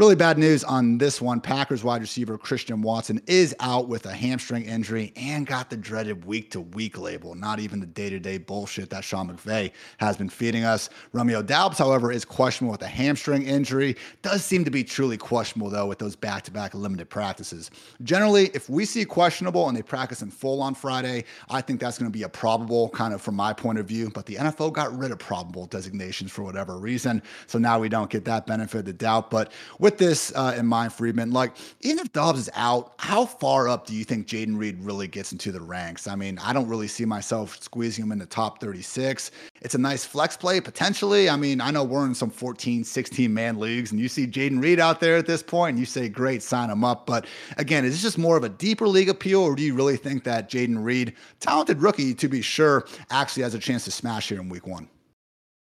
Really 0.00 0.16
bad 0.16 0.38
news 0.38 0.64
on 0.64 0.96
this 0.96 1.20
one. 1.20 1.42
Packers 1.42 1.84
wide 1.84 2.00
receiver 2.00 2.38
Christian 2.38 2.80
Watson 2.80 3.20
is 3.26 3.54
out 3.60 3.86
with 3.86 4.06
a 4.06 4.14
hamstring 4.14 4.64
injury 4.64 5.12
and 5.14 5.46
got 5.46 5.68
the 5.68 5.76
dreaded 5.76 6.24
week 6.24 6.50
to 6.52 6.62
week 6.62 6.96
label, 6.96 7.34
not 7.34 7.60
even 7.60 7.80
the 7.80 7.86
day 7.86 8.08
to 8.08 8.18
day 8.18 8.38
bullshit 8.38 8.88
that 8.88 9.04
Sean 9.04 9.28
McVay 9.28 9.70
has 9.98 10.16
been 10.16 10.30
feeding 10.30 10.64
us. 10.64 10.88
Romeo 11.12 11.42
Doubs, 11.42 11.76
however, 11.76 12.10
is 12.10 12.24
questionable 12.24 12.72
with 12.72 12.80
a 12.80 12.86
hamstring 12.86 13.42
injury. 13.42 13.94
Does 14.22 14.42
seem 14.42 14.64
to 14.64 14.70
be 14.70 14.82
truly 14.82 15.18
questionable, 15.18 15.68
though, 15.68 15.84
with 15.84 15.98
those 15.98 16.16
back 16.16 16.44
to 16.44 16.50
back 16.50 16.72
limited 16.72 17.10
practices. 17.10 17.70
Generally, 18.02 18.52
if 18.54 18.70
we 18.70 18.86
see 18.86 19.04
questionable 19.04 19.68
and 19.68 19.76
they 19.76 19.82
practice 19.82 20.22
in 20.22 20.30
full 20.30 20.62
on 20.62 20.74
Friday, 20.74 21.24
I 21.50 21.60
think 21.60 21.78
that's 21.78 21.98
going 21.98 22.10
to 22.10 22.18
be 22.18 22.22
a 22.22 22.28
probable, 22.30 22.88
kind 22.88 23.12
of 23.12 23.20
from 23.20 23.34
my 23.34 23.52
point 23.52 23.78
of 23.78 23.84
view. 23.84 24.08
But 24.08 24.24
the 24.24 24.36
NFL 24.36 24.72
got 24.72 24.96
rid 24.96 25.10
of 25.10 25.18
probable 25.18 25.66
designations 25.66 26.32
for 26.32 26.42
whatever 26.42 26.78
reason. 26.78 27.22
So 27.46 27.58
now 27.58 27.78
we 27.78 27.90
don't 27.90 28.08
get 28.08 28.24
that 28.24 28.46
benefit 28.46 28.78
of 28.78 28.84
the 28.86 28.94
doubt. 28.94 29.30
But 29.30 29.52
with 29.78 29.89
with 29.90 29.98
this 29.98 30.32
uh, 30.36 30.54
in 30.56 30.66
mind, 30.66 30.92
Freedman, 30.92 31.32
like 31.32 31.56
even 31.80 31.98
if 31.98 32.12
Doubs 32.12 32.38
is 32.38 32.50
out, 32.54 32.92
how 32.98 33.26
far 33.26 33.68
up 33.68 33.86
do 33.86 33.94
you 33.94 34.04
think 34.04 34.28
Jayden 34.28 34.56
Reed 34.56 34.78
really 34.80 35.08
gets 35.08 35.32
into 35.32 35.50
the 35.50 35.60
ranks? 35.60 36.06
I 36.06 36.14
mean, 36.14 36.38
I 36.38 36.52
don't 36.52 36.68
really 36.68 36.86
see 36.86 37.04
myself 37.04 37.60
squeezing 37.60 38.04
him 38.04 38.12
in 38.12 38.18
the 38.18 38.26
top 38.26 38.60
36. 38.60 39.32
It's 39.62 39.74
a 39.74 39.78
nice 39.78 40.04
flex 40.04 40.36
play 40.36 40.60
potentially. 40.60 41.28
I 41.28 41.34
mean, 41.34 41.60
I 41.60 41.72
know 41.72 41.82
we're 41.82 42.06
in 42.06 42.14
some 42.14 42.30
14, 42.30 42.84
16 42.84 43.34
man 43.34 43.58
leagues, 43.58 43.90
and 43.90 44.00
you 44.00 44.08
see 44.08 44.28
Jayden 44.28 44.62
Reed 44.62 44.78
out 44.78 45.00
there 45.00 45.16
at 45.16 45.26
this 45.26 45.42
point, 45.42 45.70
and 45.70 45.80
you 45.80 45.86
say, 45.86 46.08
great, 46.08 46.40
sign 46.42 46.70
him 46.70 46.84
up. 46.84 47.04
But 47.04 47.26
again, 47.56 47.84
is 47.84 47.92
this 47.92 48.02
just 48.02 48.18
more 48.18 48.36
of 48.36 48.44
a 48.44 48.48
deeper 48.48 48.86
league 48.86 49.08
appeal, 49.08 49.40
or 49.40 49.56
do 49.56 49.64
you 49.64 49.74
really 49.74 49.96
think 49.96 50.22
that 50.22 50.48
Jayden 50.48 50.84
Reed, 50.84 51.14
talented 51.40 51.82
rookie 51.82 52.14
to 52.14 52.28
be 52.28 52.42
sure, 52.42 52.86
actually 53.10 53.42
has 53.42 53.54
a 53.54 53.58
chance 53.58 53.84
to 53.86 53.90
smash 53.90 54.28
here 54.28 54.40
in 54.40 54.48
week 54.48 54.68
one? 54.68 54.88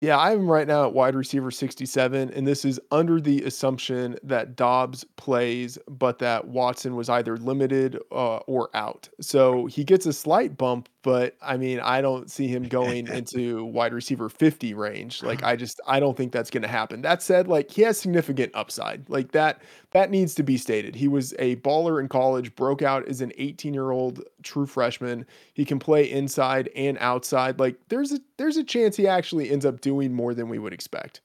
Yeah, 0.01 0.17
I 0.17 0.31
am 0.31 0.49
right 0.49 0.65
now 0.65 0.85
at 0.85 0.93
wide 0.93 1.13
receiver 1.13 1.51
67, 1.51 2.29
and 2.29 2.47
this 2.47 2.63
is 2.63 2.79
under 2.89 3.19
the 3.19 3.43
assumption 3.43 4.17
that 4.23 4.55
Doubs 4.55 5.03
plays, 5.17 5.77
but 5.89 6.19
that 6.19 6.47
Watson 6.47 6.95
was 6.95 7.09
either 7.09 7.35
limited 7.35 7.99
uh, 8.09 8.37
or 8.37 8.69
out. 8.73 9.09
So 9.19 9.65
he 9.65 9.83
gets 9.83 10.05
a 10.05 10.13
slight 10.13 10.55
bump, 10.55 10.87
but 11.01 11.35
I 11.41 11.57
mean, 11.57 11.81
I 11.81 11.99
don't 11.99 12.31
see 12.31 12.47
him 12.47 12.63
going 12.63 13.07
into 13.13 13.65
wide 13.65 13.93
receiver 13.93 14.29
50 14.29 14.73
range. 14.73 15.21
Like, 15.21 15.43
I 15.43 15.57
just, 15.57 15.81
I 15.85 15.99
don't 15.99 16.15
think 16.15 16.31
that's 16.31 16.49
going 16.49 16.63
to 16.63 16.69
happen. 16.69 17.01
That 17.01 17.21
said, 17.21 17.49
like, 17.49 17.69
he 17.69 17.81
has 17.81 17.99
significant 17.99 18.55
upside. 18.55 19.09
Like, 19.09 19.33
that, 19.33 19.61
that 19.91 20.11
needs 20.11 20.35
to 20.35 20.43
be 20.43 20.57
stated. 20.57 20.95
He 20.95 21.07
was 21.07 21.33
a 21.39 21.55
baller 21.57 21.99
in 21.99 22.07
college, 22.07 22.55
broke 22.55 22.81
out 22.81 23.07
as 23.07 23.21
an 23.21 23.33
18 23.37 23.73
year 23.73 23.91
old 23.91 24.23
true 24.43 24.65
freshman. 24.65 25.25
He 25.53 25.65
can 25.65 25.79
play 25.79 26.09
inside 26.09 26.69
and 26.75 26.97
outside. 26.99 27.59
Like, 27.59 27.77
there's 27.89 28.11
a, 28.11 28.19
there's 28.37 28.57
a 28.57 28.63
chance 28.63 28.95
he 28.95 29.07
actually 29.07 29.49
ends 29.49 29.65
up 29.65 29.81
doing 29.81 30.13
more 30.13 30.33
than 30.33 30.49
we 30.49 30.59
would 30.59 30.73
expect. 30.73 31.21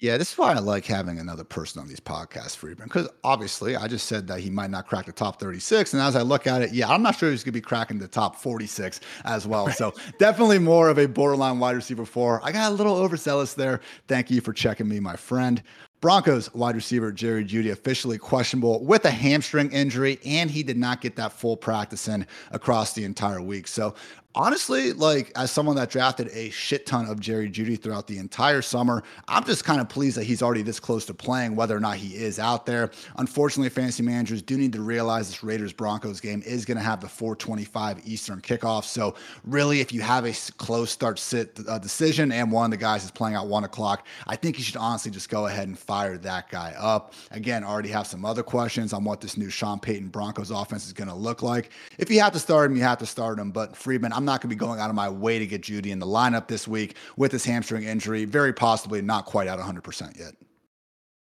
Yeah, 0.00 0.18
this 0.18 0.32
is 0.32 0.38
why 0.38 0.52
I 0.52 0.58
like 0.58 0.84
having 0.84 1.18
another 1.18 1.44
person 1.44 1.80
on 1.80 1.88
these 1.88 2.00
podcasts, 2.00 2.56
Freedman, 2.56 2.88
because 2.88 3.08
obviously 3.22 3.74
I 3.76 3.86
just 3.86 4.06
said 4.06 4.26
that 4.26 4.40
he 4.40 4.50
might 4.50 4.70
not 4.70 4.86
crack 4.86 5.06
the 5.06 5.12
top 5.12 5.40
36. 5.40 5.94
And 5.94 6.02
as 6.02 6.16
I 6.16 6.22
look 6.22 6.46
at 6.46 6.62
it, 6.62 6.72
yeah, 6.72 6.90
I'm 6.90 7.00
not 7.00 7.16
sure 7.16 7.30
he's 7.30 7.44
going 7.44 7.52
to 7.54 7.58
be 7.58 7.62
cracking 7.62 7.98
the 7.98 8.08
top 8.08 8.36
46 8.36 9.00
as 9.24 9.46
well. 9.46 9.66
Right. 9.66 9.76
So 9.76 9.94
definitely 10.18 10.58
more 10.58 10.90
of 10.90 10.98
a 10.98 11.06
borderline 11.06 11.58
wide 11.58 11.76
receiver 11.76 12.04
four. 12.04 12.40
I 12.44 12.52
got 12.52 12.72
a 12.72 12.74
little 12.74 12.96
overzealous 12.96 13.54
there. 13.54 13.80
Thank 14.08 14.30
you 14.30 14.40
for 14.40 14.52
checking 14.52 14.88
me, 14.88 15.00
my 15.00 15.16
friend. 15.16 15.62
Broncos 16.04 16.52
wide 16.52 16.74
receiver 16.74 17.10
Jerry 17.10 17.46
Jeudy 17.46 17.70
officially 17.70 18.18
questionable 18.18 18.84
with 18.84 19.06
a 19.06 19.10
hamstring 19.10 19.72
injury, 19.72 20.20
and 20.26 20.50
he 20.50 20.62
did 20.62 20.76
not 20.76 21.00
get 21.00 21.16
that 21.16 21.32
full 21.32 21.56
practice 21.56 22.08
in 22.08 22.26
across 22.50 22.92
the 22.92 23.04
entire 23.04 23.40
week. 23.40 23.66
So 23.66 23.94
honestly, 24.34 24.92
like 24.92 25.32
as 25.36 25.50
someone 25.50 25.76
that 25.76 25.90
drafted 25.90 26.28
a 26.32 26.50
shit 26.50 26.86
ton 26.86 27.06
of 27.06 27.20
Jerry 27.20 27.48
Jeudy 27.48 27.80
throughout 27.80 28.06
the 28.06 28.18
entire 28.18 28.62
summer, 28.62 29.02
I'm 29.28 29.44
just 29.44 29.64
kind 29.64 29.80
of 29.80 29.88
pleased 29.88 30.16
that 30.16 30.24
he's 30.24 30.42
already 30.42 30.62
this 30.62 30.80
close 30.80 31.06
to 31.06 31.14
playing, 31.14 31.56
whether 31.56 31.76
or 31.76 31.80
not 31.80 31.96
he 31.96 32.16
is 32.16 32.38
out 32.38 32.66
there. 32.66 32.90
Unfortunately, 33.16 33.68
fantasy 33.68 34.02
managers 34.02 34.42
do 34.42 34.56
need 34.56 34.72
to 34.72 34.82
realize 34.82 35.28
this 35.28 35.42
Raiders 35.42 35.72
Broncos 35.72 36.20
game 36.20 36.42
is 36.44 36.64
going 36.64 36.76
to 36.76 36.82
have 36.82 37.00
the 37.00 37.08
425 37.08 38.06
Eastern 38.06 38.40
kickoff. 38.40 38.84
So, 38.84 39.14
really, 39.44 39.80
if 39.80 39.92
you 39.92 40.00
have 40.00 40.24
a 40.24 40.34
close 40.56 40.90
start 40.90 41.18
sit 41.18 41.58
uh, 41.68 41.78
decision 41.78 42.32
and 42.32 42.50
one 42.50 42.66
of 42.66 42.70
the 42.70 42.76
guys 42.76 43.04
is 43.04 43.10
playing 43.10 43.36
at 43.36 43.46
one 43.46 43.64
o'clock, 43.64 44.06
I 44.26 44.36
think 44.36 44.58
you 44.58 44.64
should 44.64 44.76
honestly 44.76 45.10
just 45.10 45.28
go 45.28 45.46
ahead 45.46 45.68
and 45.68 45.78
fire 45.78 46.18
that 46.18 46.50
guy 46.50 46.74
up. 46.78 47.14
Again, 47.30 47.64
already 47.64 47.90
have 47.90 48.06
some 48.06 48.24
other 48.24 48.42
questions 48.42 48.92
on 48.92 49.04
what 49.04 49.20
this 49.20 49.36
new 49.36 49.50
Sean 49.50 49.78
Payton 49.78 50.08
Broncos 50.08 50.50
offense 50.50 50.86
is 50.86 50.92
going 50.92 51.08
to 51.08 51.14
look 51.14 51.42
like. 51.42 51.70
If 51.98 52.10
you 52.10 52.20
have 52.20 52.32
to 52.32 52.38
start 52.38 52.70
him, 52.70 52.76
you 52.76 52.82
have 52.82 52.98
to 52.98 53.06
start 53.06 53.38
him. 53.38 53.50
But 53.50 53.76
Freedman, 53.76 54.12
I'm 54.12 54.23
I'm 54.24 54.26
not 54.26 54.40
going 54.40 54.48
to 54.48 54.56
be 54.56 54.58
going 54.58 54.80
out 54.80 54.88
of 54.88 54.96
my 54.96 55.10
way 55.10 55.38
to 55.38 55.46
get 55.46 55.60
Jeudy 55.60 55.90
in 55.90 55.98
the 55.98 56.06
lineup 56.06 56.48
this 56.48 56.66
week 56.66 56.96
with 57.18 57.30
his 57.30 57.44
hamstring 57.44 57.84
injury. 57.84 58.24
Very 58.24 58.54
possibly 58.54 59.02
not 59.02 59.26
quite 59.26 59.48
at 59.48 59.58
100% 59.58 60.18
yet. 60.18 60.32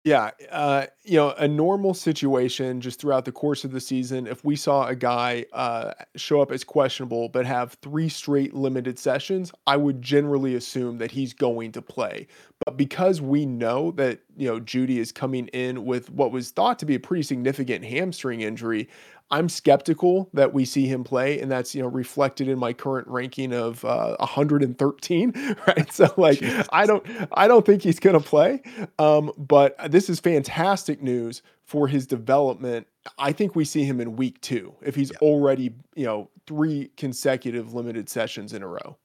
Yeah, 0.03 0.31
uh, 0.51 0.85
you 1.03 1.17
know, 1.17 1.31
a 1.31 1.47
normal 1.47 1.93
situation 1.95 2.79
just 2.81 2.99
throughout 2.99 3.25
the 3.25 3.31
course 3.31 3.63
of 3.63 3.71
the 3.71 3.79
season, 3.79 4.25
if 4.25 4.43
we 4.43 4.55
saw 4.55 4.87
a 4.87 4.95
guy 4.95 5.45
uh, 5.53 5.93
show 6.15 6.41
up 6.41 6.51
as 6.51 6.63
questionable 6.63 7.29
but 7.29 7.45
have 7.45 7.77
three 7.83 8.09
straight 8.09 8.53
limited 8.53 8.97
sessions, 8.97 9.51
I 9.67 9.77
would 9.77 10.01
generally 10.01 10.55
assume 10.55 10.97
that 10.99 11.11
he's 11.11 11.33
going 11.33 11.71
to 11.73 11.83
play. 11.83 12.27
But 12.65 12.77
because 12.77 13.21
we 13.21 13.45
know 13.45 13.91
that 13.91 14.21
you 14.35 14.47
know 14.47 14.59
Jeudy 14.59 14.97
is 14.97 15.11
coming 15.11 15.47
in 15.49 15.85
with 15.85 16.09
what 16.09 16.31
was 16.31 16.49
thought 16.49 16.79
to 16.79 16.85
be 16.85 16.95
a 16.95 16.99
pretty 16.99 17.23
significant 17.23 17.85
hamstring 17.85 18.41
injury, 18.41 18.89
I'm 19.31 19.47
skeptical 19.47 20.29
that 20.33 20.53
we 20.53 20.65
see 20.65 20.87
him 20.87 21.03
play, 21.03 21.39
and 21.39 21.49
that's 21.49 21.73
you 21.73 21.81
know 21.81 21.87
reflected 21.87 22.47
in 22.47 22.59
my 22.59 22.73
current 22.73 23.07
ranking 23.07 23.53
of 23.53 23.83
uh, 23.85 24.15
113. 24.19 25.55
Right, 25.67 25.91
so 25.93 26.11
like 26.17 26.39
Jesus. 26.39 26.67
I 26.71 26.85
don't 26.85 27.05
I 27.33 27.47
don't 27.47 27.65
think 27.65 27.83
he's 27.83 27.99
going 27.99 28.19
to 28.19 28.25
play, 28.25 28.61
um, 28.99 29.31
but 29.37 29.75
this 29.91 30.09
is 30.09 30.19
fantastic 30.19 31.01
news 31.01 31.41
for 31.65 31.87
his 31.87 32.07
development. 32.07 32.87
I 33.17 33.31
think 33.31 33.55
we 33.55 33.63
see 33.63 33.83
him 33.83 34.01
in 34.01 34.15
week 34.15 34.41
two 34.41 34.73
if 34.81 34.95
he's 34.95 35.11
yeah. 35.11 35.17
already 35.19 35.75
you 35.95 36.05
know 36.05 36.29
three 36.47 36.91
consecutive 36.97 37.73
limited 37.73 38.09
sessions 38.09 38.53
in 38.53 38.63
a 38.63 38.67
row 38.67 38.97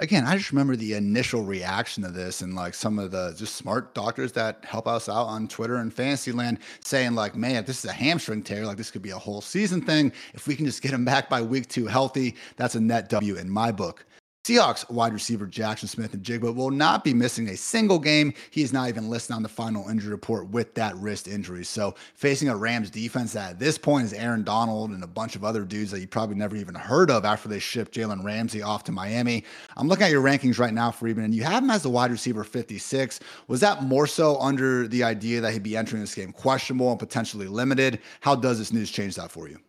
again, 0.00 0.24
I 0.24 0.36
just 0.36 0.50
remember 0.50 0.76
the 0.76 0.94
initial 0.94 1.44
reaction 1.44 2.02
to 2.02 2.10
this 2.10 2.40
and 2.40 2.54
like 2.54 2.74
some 2.74 2.98
of 2.98 3.10
the 3.10 3.34
just 3.36 3.54
smart 3.54 3.94
doctors 3.94 4.32
that 4.32 4.64
help 4.64 4.88
us 4.88 5.08
out 5.08 5.26
on 5.26 5.46
Twitter 5.46 5.76
and 5.76 5.92
Fantasyland 5.92 6.58
saying 6.84 7.14
like, 7.14 7.36
man, 7.36 7.56
if 7.56 7.66
this 7.66 7.84
is 7.84 7.90
a 7.90 7.92
hamstring 7.92 8.42
tear, 8.42 8.66
like 8.66 8.78
this 8.78 8.90
could 8.90 9.02
be 9.02 9.10
a 9.10 9.18
whole 9.18 9.40
season 9.40 9.82
thing. 9.82 10.12
If 10.34 10.48
we 10.48 10.56
can 10.56 10.64
just 10.64 10.82
get 10.82 10.92
him 10.92 11.04
back 11.04 11.28
by 11.28 11.42
week 11.42 11.68
two 11.68 11.86
healthy, 11.86 12.36
that's 12.56 12.74
a 12.74 12.80
net 12.80 13.08
W 13.10 13.36
in 13.36 13.48
my 13.48 13.70
book. 13.70 14.04
Seahawks 14.50 14.90
wide 14.90 15.12
receiver 15.12 15.46
Jackson 15.46 15.86
Smith-Njigba 15.86 16.52
will 16.52 16.72
not 16.72 17.04
be 17.04 17.14
missing 17.14 17.50
a 17.50 17.56
single 17.56 18.00
game. 18.00 18.34
He 18.50 18.62
is 18.62 18.72
not 18.72 18.88
even 18.88 19.08
listed 19.08 19.36
on 19.36 19.44
the 19.44 19.48
final 19.48 19.88
injury 19.88 20.10
report 20.10 20.48
with 20.48 20.74
that 20.74 20.96
wrist 20.96 21.28
injury. 21.28 21.64
So, 21.64 21.94
facing 22.16 22.48
a 22.48 22.56
Rams 22.56 22.90
defense 22.90 23.32
that 23.34 23.50
at 23.50 23.58
this 23.60 23.78
point 23.78 24.06
is 24.06 24.12
Aaron 24.12 24.42
Donald 24.42 24.90
and 24.90 25.04
a 25.04 25.06
bunch 25.06 25.36
of 25.36 25.44
other 25.44 25.64
dudes 25.64 25.92
that 25.92 26.00
you 26.00 26.08
probably 26.08 26.34
never 26.34 26.56
even 26.56 26.74
heard 26.74 27.12
of 27.12 27.24
after 27.24 27.48
they 27.48 27.60
shipped 27.60 27.94
Jalen 27.94 28.24
Ramsey 28.24 28.60
off 28.60 28.82
to 28.84 28.92
Miami. 28.92 29.44
I'm 29.76 29.86
looking 29.86 30.06
at 30.06 30.10
your 30.10 30.24
rankings 30.24 30.58
right 30.58 30.74
now, 30.74 30.90
Freedman, 30.90 31.26
and 31.26 31.34
you 31.34 31.44
have 31.44 31.62
him 31.62 31.70
as 31.70 31.84
the 31.84 31.90
wide 31.90 32.10
receiver 32.10 32.42
56. 32.42 33.20
Was 33.46 33.60
that 33.60 33.84
more 33.84 34.08
so 34.08 34.36
under 34.40 34.88
the 34.88 35.04
idea 35.04 35.40
that 35.42 35.52
he'd 35.52 35.62
be 35.62 35.76
entering 35.76 36.00
this 36.00 36.16
game 36.16 36.32
questionable 36.32 36.90
and 36.90 36.98
potentially 36.98 37.46
limited? 37.46 38.00
How 38.18 38.34
does 38.34 38.58
this 38.58 38.72
news 38.72 38.90
change 38.90 39.14
that 39.14 39.30
for 39.30 39.48
you? 39.48 39.60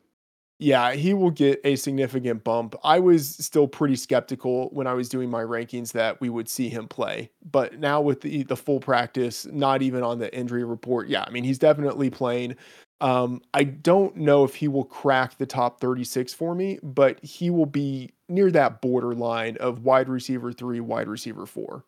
Yeah, 0.64 0.94
he 0.94 1.16
will 1.16 1.32
get 1.32 1.60
a 1.64 1.76
significant 1.76 2.44
bump. 2.44 2.76
I 2.84 3.00
was 3.00 3.28
still 3.28 3.68
pretty 3.68 3.96
skeptical 3.96 4.70
when 4.70 4.86
I 4.86 4.94
was 4.94 5.10
doing 5.10 5.28
my 5.28 5.42
rankings 5.42 5.94
that 5.94 6.22
we 6.22 6.30
would 6.30 6.48
see 6.48 6.70
him 6.70 6.88
play. 6.88 7.32
But 7.44 7.80
now 7.80 8.00
with 8.00 8.22
the 8.22 8.44
the 8.44 8.56
full 8.56 8.80
practice, 8.80 9.48
not 9.48 9.82
even 9.82 10.04
on 10.04 10.20
the 10.20 10.32
injury 10.38 10.64
report, 10.64 11.08
yeah, 11.08 11.24
I 11.26 11.32
mean 11.32 11.44
he's 11.44 11.58
definitely 11.58 12.12
playing. 12.12 12.58
Um, 13.02 13.42
I 13.56 13.64
don't 13.64 14.16
know 14.18 14.44
if 14.44 14.54
he 14.54 14.68
will 14.68 14.84
crack 14.86 15.40
the 15.40 15.48
top 15.48 15.82
36 15.82 16.32
for 16.36 16.54
me, 16.54 16.78
but 16.84 17.20
he 17.26 17.50
will 17.50 17.66
be 17.66 18.12
near 18.30 18.52
that 18.52 18.82
borderline 18.82 19.58
of 19.58 19.84
wide 19.84 20.10
receiver 20.10 20.54
three, 20.54 20.80
wide 20.80 21.08
receiver 21.08 21.48
four 21.48 21.86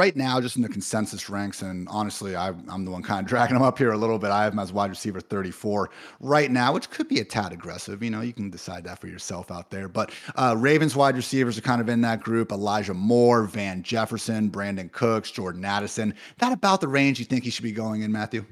right 0.00 0.16
now, 0.16 0.40
just 0.40 0.56
in 0.56 0.62
the 0.62 0.68
consensus 0.68 1.28
ranks, 1.28 1.60
and 1.60 1.86
honestly, 1.90 2.34
I, 2.34 2.48
am 2.48 2.86
the 2.86 2.90
one 2.90 3.02
kind 3.02 3.20
of 3.20 3.26
dragging 3.26 3.54
him 3.54 3.60
up 3.60 3.76
here 3.76 3.92
a 3.92 3.98
little 3.98 4.18
bit. 4.18 4.30
I 4.30 4.44
have 4.44 4.54
him 4.54 4.58
as 4.58 4.72
wide 4.72 4.88
receiver 4.88 5.20
34 5.20 5.90
right 6.20 6.50
now, 6.50 6.72
which 6.72 6.88
could 6.88 7.06
be 7.06 7.20
a 7.20 7.24
tad 7.24 7.52
aggressive. 7.52 8.02
You 8.02 8.08
know, 8.08 8.22
you 8.22 8.32
can 8.32 8.48
decide 8.48 8.82
that 8.84 8.98
for 8.98 9.08
yourself 9.08 9.50
out 9.50 9.70
there. 9.70 9.88
But 9.88 10.12
uh, 10.36 10.54
Ravens 10.56 10.96
wide 10.96 11.16
receivers 11.16 11.58
are 11.58 11.60
kind 11.60 11.82
of 11.82 11.90
in 11.90 12.00
that 12.00 12.22
group 12.22 12.50
Elijah 12.50 12.94
Moore, 12.94 13.44
Van 13.44 13.82
Jefferson, 13.82 14.50
Brandin 14.50 14.90
Cooks, 14.90 15.30
Jordan 15.30 15.66
Addison. 15.66 16.14
That 16.38 16.52
about 16.52 16.80
the 16.80 16.88
range 16.88 17.18
you 17.18 17.26
think 17.26 17.44
he 17.44 17.50
should 17.50 17.64
be 17.64 17.72
going 17.72 18.00
in, 18.00 18.10
Matthew? 18.10 18.46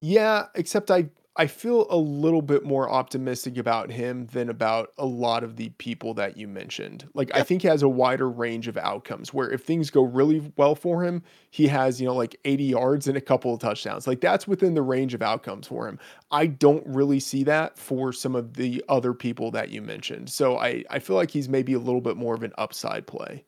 Yeah, 0.00 0.46
except 0.56 0.90
I 0.90 1.10
I 1.34 1.46
feel 1.46 1.86
a 1.88 1.96
little 1.96 2.42
bit 2.42 2.62
more 2.62 2.90
optimistic 2.90 3.56
about 3.56 3.90
him 3.90 4.26
than 4.26 4.50
about 4.50 4.92
a 4.98 5.06
lot 5.06 5.42
of 5.42 5.56
the 5.56 5.70
people 5.70 6.12
that 6.14 6.36
you 6.36 6.46
mentioned. 6.46 7.08
Like 7.14 7.28
yep. 7.28 7.38
I 7.38 7.42
think 7.42 7.62
he 7.62 7.68
has 7.68 7.82
a 7.82 7.88
wider 7.88 8.28
range 8.28 8.68
of 8.68 8.76
outcomes 8.76 9.32
where 9.32 9.50
if 9.50 9.62
things 9.62 9.88
go 9.88 10.02
really 10.02 10.52
well 10.58 10.74
for 10.74 11.02
him, 11.02 11.22
he 11.50 11.68
has, 11.68 12.00
you 12.00 12.06
know, 12.06 12.14
like 12.14 12.36
80 12.44 12.64
yards 12.64 13.08
and 13.08 13.16
a 13.16 13.20
couple 13.20 13.54
of 13.54 13.60
touchdowns. 13.60 14.06
Like 14.06 14.20
that's 14.20 14.46
within 14.46 14.74
the 14.74 14.82
range 14.82 15.14
of 15.14 15.22
outcomes 15.22 15.66
for 15.66 15.88
him. 15.88 15.98
I 16.30 16.46
don't 16.46 16.86
really 16.86 17.20
see 17.20 17.44
that 17.44 17.78
for 17.78 18.12
some 18.12 18.36
of 18.36 18.54
the 18.54 18.84
other 18.90 19.14
people 19.14 19.50
that 19.52 19.70
you 19.70 19.80
mentioned. 19.80 20.28
So 20.28 20.58
I 20.58 20.84
I 20.90 20.98
feel 20.98 21.16
like 21.16 21.30
he's 21.30 21.48
maybe 21.48 21.72
a 21.72 21.78
little 21.78 22.02
bit 22.02 22.18
more 22.18 22.34
of 22.34 22.42
an 22.42 22.52
upside 22.58 23.06
play 23.06 23.46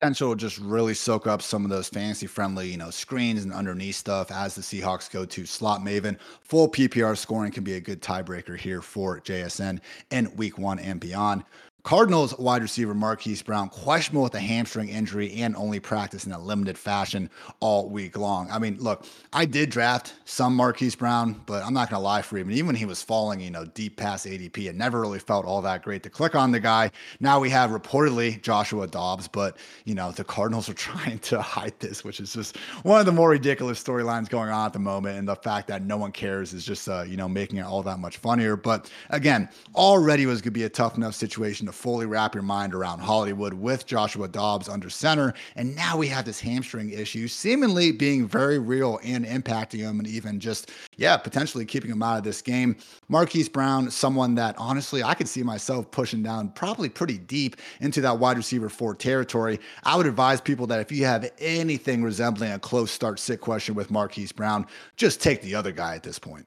potential 0.00 0.30
to 0.30 0.36
just 0.36 0.56
really 0.58 0.94
soak 0.94 1.26
up 1.26 1.42
some 1.42 1.62
of 1.62 1.70
those 1.70 1.90
fantasy 1.90 2.26
friendly, 2.26 2.70
you 2.70 2.78
know, 2.78 2.88
screens 2.88 3.44
and 3.44 3.52
underneath 3.52 3.96
stuff 3.96 4.30
as 4.32 4.54
the 4.54 4.62
Seahawks 4.62 5.10
go 5.10 5.26
to 5.26 5.44
slot 5.44 5.82
maven. 5.82 6.18
Full 6.40 6.70
PPR 6.70 7.16
scoring 7.18 7.52
can 7.52 7.64
be 7.64 7.74
a 7.74 7.80
good 7.80 8.00
tiebreaker 8.00 8.58
here 8.58 8.80
for 8.80 9.20
JSN 9.20 9.78
in 10.10 10.34
week 10.36 10.56
one 10.56 10.78
and 10.78 10.98
beyond. 10.98 11.44
Cardinals 11.82 12.36
wide 12.38 12.60
receiver 12.60 12.94
Marquise 12.94 13.42
Brown 13.42 13.70
questionable 13.70 14.22
with 14.22 14.34
a 14.34 14.40
hamstring 14.40 14.90
injury 14.90 15.32
and 15.40 15.56
only 15.56 15.80
practice 15.80 16.26
in 16.26 16.32
a 16.32 16.38
limited 16.38 16.76
fashion 16.76 17.30
all 17.60 17.88
week 17.88 18.18
long. 18.18 18.50
I 18.50 18.58
mean, 18.58 18.76
look, 18.78 19.06
I 19.32 19.46
did 19.46 19.70
draft 19.70 20.14
some 20.26 20.54
Marquise 20.54 20.94
Brown, 20.94 21.40
but 21.46 21.64
I'm 21.64 21.72
not 21.72 21.88
gonna 21.88 22.02
lie 22.02 22.20
for 22.20 22.36
him. 22.36 22.50
even 22.50 22.66
when 22.66 22.76
he 22.76 22.84
was 22.84 23.02
falling, 23.02 23.40
you 23.40 23.50
know, 23.50 23.64
deep 23.64 23.96
past 23.96 24.26
ADP, 24.26 24.68
it 24.68 24.74
never 24.74 25.00
really 25.00 25.18
felt 25.18 25.46
all 25.46 25.62
that 25.62 25.82
great 25.82 26.02
to 26.02 26.10
click 26.10 26.34
on 26.34 26.52
the 26.52 26.60
guy. 26.60 26.90
Now 27.18 27.40
we 27.40 27.48
have 27.50 27.70
reportedly 27.70 28.42
Joshua 28.42 28.86
Dobbs, 28.86 29.26
but 29.26 29.56
you 29.86 29.94
know, 29.94 30.12
the 30.12 30.24
Cardinals 30.24 30.68
are 30.68 30.74
trying 30.90 31.18
to 31.20 31.40
hide 31.40 31.78
this, 31.80 32.04
which 32.04 32.20
is 32.20 32.34
just 32.34 32.58
one 32.82 33.00
of 33.00 33.06
the 33.06 33.12
more 33.12 33.30
ridiculous 33.30 33.82
storylines 33.82 34.28
going 34.28 34.50
on 34.50 34.66
at 34.66 34.74
the 34.74 34.78
moment. 34.78 35.18
And 35.18 35.26
the 35.26 35.36
fact 35.36 35.66
that 35.68 35.82
no 35.82 35.96
one 35.96 36.12
cares 36.12 36.52
is 36.52 36.64
just 36.64 36.88
uh, 36.88 37.02
you 37.02 37.16
know, 37.16 37.28
making 37.28 37.58
it 37.58 37.62
all 37.62 37.82
that 37.84 37.98
much 37.98 38.18
funnier. 38.18 38.56
But 38.56 38.90
again, 39.08 39.48
already 39.74 40.26
was 40.26 40.42
gonna 40.42 40.50
be 40.50 40.64
a 40.64 40.68
tough 40.68 40.96
enough 40.98 41.14
situation 41.14 41.69
to 41.70 41.76
fully 41.76 42.06
wrap 42.06 42.34
your 42.34 42.42
mind 42.42 42.74
around 42.74 42.98
Hollywood 42.98 43.54
with 43.54 43.86
Joshua 43.86 44.28
Dobbs 44.28 44.68
under 44.68 44.90
center. 44.90 45.34
And 45.56 45.74
now 45.74 45.96
we 45.96 46.08
have 46.08 46.24
this 46.24 46.40
hamstring 46.40 46.90
issue 46.90 47.28
seemingly 47.28 47.92
being 47.92 48.26
very 48.26 48.58
real 48.58 48.98
and 49.04 49.24
impacting 49.24 49.78
him 49.78 49.98
and 50.00 50.08
even 50.08 50.40
just, 50.40 50.70
yeah, 50.96 51.16
potentially 51.16 51.64
keeping 51.64 51.90
him 51.90 52.02
out 52.02 52.18
of 52.18 52.24
this 52.24 52.42
game. 52.42 52.76
Marquise 53.08 53.48
Brown, 53.48 53.90
someone 53.90 54.34
that 54.34 54.54
honestly 54.58 55.02
I 55.02 55.14
could 55.14 55.28
see 55.28 55.42
myself 55.42 55.90
pushing 55.90 56.22
down 56.22 56.50
probably 56.50 56.88
pretty 56.88 57.18
deep 57.18 57.56
into 57.80 58.00
that 58.00 58.18
wide 58.18 58.36
receiver 58.36 58.68
four 58.68 58.94
territory. 58.94 59.60
I 59.84 59.96
would 59.96 60.06
advise 60.06 60.40
people 60.40 60.66
that 60.68 60.80
if 60.80 60.90
you 60.90 61.04
have 61.04 61.30
anything 61.38 62.02
resembling 62.02 62.52
a 62.52 62.58
close 62.58 62.90
start 62.90 63.18
sit 63.18 63.40
question 63.40 63.74
with 63.74 63.90
Marquise 63.90 64.32
Brown, 64.32 64.66
just 64.96 65.20
take 65.20 65.42
the 65.42 65.54
other 65.54 65.72
guy 65.72 65.94
at 65.94 66.02
this 66.02 66.18
point. 66.18 66.46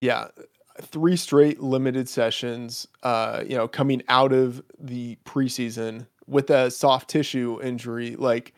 Yeah, 0.00 0.28
three 0.80 1.16
straight 1.16 1.60
limited 1.60 2.08
sessions, 2.08 2.86
uh, 3.02 3.42
you 3.46 3.56
know, 3.56 3.68
coming 3.68 4.02
out 4.08 4.32
of 4.32 4.62
the 4.78 5.16
preseason 5.24 6.06
with 6.26 6.50
a 6.50 6.70
soft 6.70 7.08
tissue 7.08 7.60
injury, 7.62 8.16
like 8.16 8.54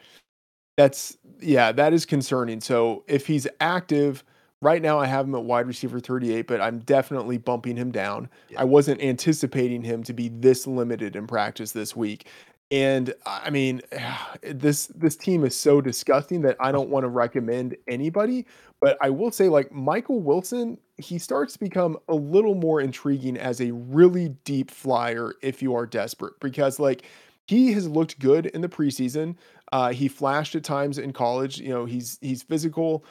that's 0.76 1.16
yeah, 1.40 1.72
that 1.72 1.92
is 1.92 2.06
concerning. 2.06 2.60
So 2.60 3.04
if 3.06 3.26
he's 3.26 3.46
active 3.60 4.24
right 4.62 4.82
now, 4.82 4.98
I 4.98 5.06
have 5.06 5.26
him 5.26 5.34
at 5.34 5.44
wide 5.44 5.66
receiver 5.66 6.00
38, 6.00 6.46
but 6.46 6.60
I'm 6.60 6.80
definitely 6.80 7.38
bumping 7.38 7.76
him 7.76 7.90
down. 7.90 8.28
Yeah. 8.48 8.60
I 8.60 8.64
wasn't 8.64 9.02
anticipating 9.02 9.82
him 9.82 10.02
to 10.04 10.12
be 10.12 10.28
this 10.28 10.66
limited 10.66 11.16
in 11.16 11.26
practice 11.26 11.72
this 11.72 11.96
week. 11.96 12.26
And 12.70 13.14
I 13.26 13.50
mean, 13.50 13.82
this 14.42 14.86
this 14.88 15.16
team 15.16 15.44
is 15.44 15.56
so 15.56 15.80
disgusting 15.80 16.42
that 16.42 16.56
I 16.60 16.72
don't 16.72 16.90
want 16.90 17.04
to 17.04 17.08
recommend 17.08 17.76
anybody. 17.88 18.46
But 18.80 18.96
I 19.00 19.10
will 19.10 19.30
say, 19.30 19.48
like 19.48 19.72
Michael 19.72 20.20
Wilson, 20.20 20.78
he 20.96 21.18
starts 21.18 21.54
to 21.54 21.58
become 21.58 21.98
a 22.08 22.14
little 22.14 22.54
more 22.54 22.80
intriguing 22.80 23.36
as 23.36 23.60
a 23.60 23.72
really 23.72 24.30
deep 24.44 24.70
flyer 24.70 25.34
if 25.42 25.60
you 25.60 25.74
are 25.74 25.86
desperate, 25.86 26.34
because 26.40 26.78
like 26.78 27.02
he 27.46 27.72
has 27.72 27.88
looked 27.88 28.18
good 28.18 28.46
in 28.46 28.60
the 28.60 28.68
preseason. 28.68 29.36
Uh, 29.72 29.92
he 29.92 30.08
flashed 30.08 30.54
at 30.54 30.64
times 30.64 30.98
in 30.98 31.12
college. 31.12 31.58
You 31.58 31.70
know, 31.70 31.84
he's 31.84 32.18
he's 32.20 32.42
physical. 32.42 33.04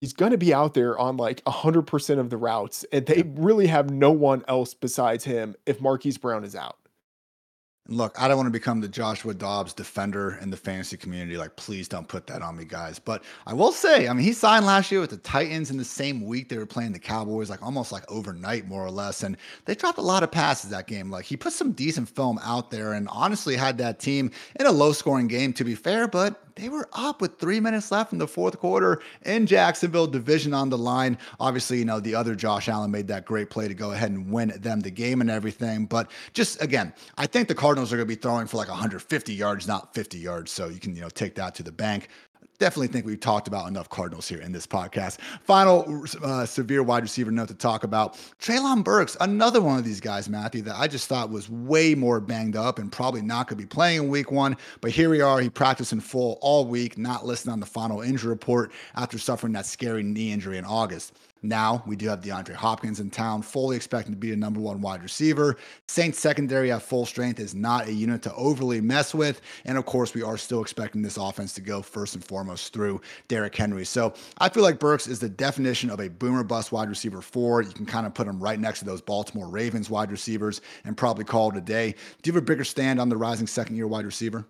He's 0.00 0.12
going 0.12 0.30
to 0.30 0.38
be 0.38 0.54
out 0.54 0.74
there 0.74 0.96
on 0.96 1.16
like 1.16 1.42
100% 1.44 2.18
of 2.20 2.30
the 2.30 2.36
routes, 2.36 2.84
and 2.92 3.04
they 3.04 3.24
really 3.34 3.66
have 3.66 3.90
no 3.90 4.12
one 4.12 4.44
else 4.46 4.72
besides 4.72 5.24
him 5.24 5.56
if 5.66 5.80
Marquise 5.80 6.18
Brown 6.18 6.44
is 6.44 6.54
out. 6.54 6.77
Look, 7.90 8.20
I 8.20 8.28
don't 8.28 8.36
want 8.36 8.48
to 8.48 8.50
become 8.50 8.82
the 8.82 8.88
Joshua 8.88 9.32
Dobbs 9.32 9.72
defender 9.72 10.38
in 10.42 10.50
the 10.50 10.58
fantasy 10.58 10.98
community. 10.98 11.38
Like, 11.38 11.56
please 11.56 11.88
don't 11.88 12.06
put 12.06 12.26
that 12.26 12.42
on 12.42 12.54
me, 12.54 12.66
guys. 12.66 12.98
But 12.98 13.24
I 13.46 13.54
will 13.54 13.72
say, 13.72 14.08
I 14.08 14.12
mean, 14.12 14.24
he 14.24 14.34
signed 14.34 14.66
last 14.66 14.92
year 14.92 15.00
with 15.00 15.08
the 15.08 15.16
Titans 15.16 15.70
in 15.70 15.78
the 15.78 15.86
same 15.86 16.26
week 16.26 16.50
they 16.50 16.58
were 16.58 16.66
playing 16.66 16.92
the 16.92 16.98
Cowboys, 16.98 17.48
like 17.48 17.62
almost 17.62 17.90
like 17.90 18.04
overnight, 18.12 18.68
more 18.68 18.84
or 18.84 18.90
less. 18.90 19.22
And 19.22 19.38
they 19.64 19.74
dropped 19.74 19.96
a 19.96 20.02
lot 20.02 20.22
of 20.22 20.30
passes 20.30 20.68
that 20.68 20.86
game. 20.86 21.10
Like, 21.10 21.24
he 21.24 21.34
put 21.34 21.54
some 21.54 21.72
decent 21.72 22.10
film 22.10 22.38
out 22.42 22.70
there 22.70 22.92
and 22.92 23.08
honestly 23.10 23.56
had 23.56 23.78
that 23.78 24.00
team 24.00 24.32
in 24.60 24.66
a 24.66 24.70
low 24.70 24.92
scoring 24.92 25.26
game, 25.26 25.54
to 25.54 25.64
be 25.64 25.74
fair. 25.74 26.06
But 26.06 26.42
they 26.58 26.68
were 26.68 26.88
up 26.92 27.20
with 27.20 27.38
three 27.38 27.60
minutes 27.60 27.90
left 27.92 28.12
in 28.12 28.18
the 28.18 28.26
fourth 28.26 28.58
quarter 28.58 29.00
in 29.24 29.46
Jacksonville, 29.46 30.06
division 30.06 30.52
on 30.52 30.68
the 30.68 30.78
line. 30.78 31.16
Obviously, 31.38 31.78
you 31.78 31.84
know, 31.84 32.00
the 32.00 32.14
other 32.14 32.34
Josh 32.34 32.68
Allen 32.68 32.90
made 32.90 33.06
that 33.08 33.24
great 33.24 33.48
play 33.48 33.68
to 33.68 33.74
go 33.74 33.92
ahead 33.92 34.10
and 34.10 34.30
win 34.30 34.52
them 34.56 34.80
the 34.80 34.90
game 34.90 35.20
and 35.20 35.30
everything. 35.30 35.86
But 35.86 36.10
just 36.34 36.60
again, 36.60 36.92
I 37.16 37.26
think 37.26 37.46
the 37.46 37.54
Cardinals 37.54 37.92
are 37.92 37.96
going 37.96 38.08
to 38.08 38.14
be 38.14 38.20
throwing 38.20 38.46
for 38.46 38.56
like 38.56 38.68
150 38.68 39.32
yards, 39.32 39.68
not 39.68 39.94
50 39.94 40.18
yards. 40.18 40.50
So 40.50 40.68
you 40.68 40.80
can, 40.80 40.96
you 40.96 41.02
know, 41.02 41.08
take 41.08 41.36
that 41.36 41.54
to 41.56 41.62
the 41.62 41.72
bank 41.72 42.08
definitely 42.58 42.88
think 42.88 43.06
we've 43.06 43.20
talked 43.20 43.48
about 43.48 43.68
enough 43.68 43.88
Cardinals 43.88 44.28
here 44.28 44.40
in 44.40 44.52
this 44.52 44.66
podcast. 44.66 45.18
Final 45.42 46.04
uh, 46.22 46.44
severe 46.44 46.82
wide 46.82 47.02
receiver 47.02 47.30
note 47.30 47.48
to 47.48 47.54
talk 47.54 47.84
about 47.84 48.14
Treylon 48.40 48.82
Burks, 48.82 49.16
another 49.20 49.60
one 49.60 49.78
of 49.78 49.84
these 49.84 50.00
guys, 50.00 50.28
Matthew, 50.28 50.62
that 50.62 50.76
I 50.76 50.88
just 50.88 51.08
thought 51.08 51.30
was 51.30 51.48
way 51.48 51.94
more 51.94 52.20
banged 52.20 52.56
up 52.56 52.78
and 52.78 52.90
probably 52.90 53.22
not 53.22 53.48
going 53.48 53.58
to 53.58 53.62
be 53.62 53.68
playing 53.68 54.04
in 54.04 54.08
week 54.08 54.30
one. 54.30 54.56
But 54.80 54.90
here 54.90 55.10
we 55.10 55.20
are. 55.20 55.40
He 55.40 55.48
practiced 55.48 55.92
in 55.92 56.00
full 56.00 56.38
all 56.40 56.64
week, 56.64 56.98
not 56.98 57.24
listed 57.24 57.52
on 57.52 57.60
the 57.60 57.66
final 57.66 58.00
injury 58.00 58.30
report 58.30 58.72
after 58.96 59.18
suffering 59.18 59.52
that 59.52 59.66
scary 59.66 60.02
knee 60.02 60.32
injury 60.32 60.58
in 60.58 60.64
August. 60.64 61.12
Now 61.42 61.82
we 61.86 61.96
do 61.96 62.08
have 62.08 62.20
DeAndre 62.20 62.54
Hopkins 62.54 63.00
in 63.00 63.10
town, 63.10 63.42
fully 63.42 63.76
expecting 63.76 64.12
to 64.12 64.18
be 64.18 64.32
a 64.32 64.36
number 64.36 64.60
one 64.60 64.80
wide 64.80 65.02
receiver. 65.02 65.56
Saints 65.86 66.18
secondary 66.18 66.72
at 66.72 66.82
full 66.82 67.06
strength 67.06 67.40
is 67.40 67.54
not 67.54 67.86
a 67.86 67.92
unit 67.92 68.22
to 68.22 68.34
overly 68.34 68.80
mess 68.80 69.14
with. 69.14 69.40
And 69.64 69.78
of 69.78 69.86
course, 69.86 70.14
we 70.14 70.22
are 70.22 70.36
still 70.36 70.60
expecting 70.60 71.02
this 71.02 71.16
offense 71.16 71.52
to 71.54 71.60
go 71.60 71.82
first 71.82 72.14
and 72.14 72.24
foremost 72.24 72.72
through 72.72 73.00
Derrick 73.28 73.54
Henry. 73.54 73.84
So 73.84 74.14
I 74.38 74.48
feel 74.48 74.62
like 74.62 74.78
Burks 74.78 75.06
is 75.06 75.20
the 75.20 75.28
definition 75.28 75.90
of 75.90 76.00
a 76.00 76.08
boomer 76.08 76.44
bust 76.44 76.72
wide 76.72 76.88
receiver 76.88 77.22
four. 77.22 77.62
You 77.62 77.70
can 77.70 77.86
kind 77.86 78.06
of 78.06 78.14
put 78.14 78.26
him 78.26 78.40
right 78.40 78.58
next 78.58 78.80
to 78.80 78.84
those 78.84 79.00
Baltimore 79.00 79.48
Ravens 79.48 79.90
wide 79.90 80.10
receivers 80.10 80.60
and 80.84 80.96
probably 80.96 81.24
call 81.24 81.50
it 81.50 81.56
a 81.56 81.60
day. 81.60 81.92
Do 82.22 82.28
you 82.28 82.34
have 82.34 82.42
a 82.42 82.46
bigger 82.46 82.64
stand 82.64 83.00
on 83.00 83.08
the 83.08 83.16
rising 83.16 83.46
second 83.46 83.76
year 83.76 83.86
wide 83.86 84.04
receiver? 84.04 84.44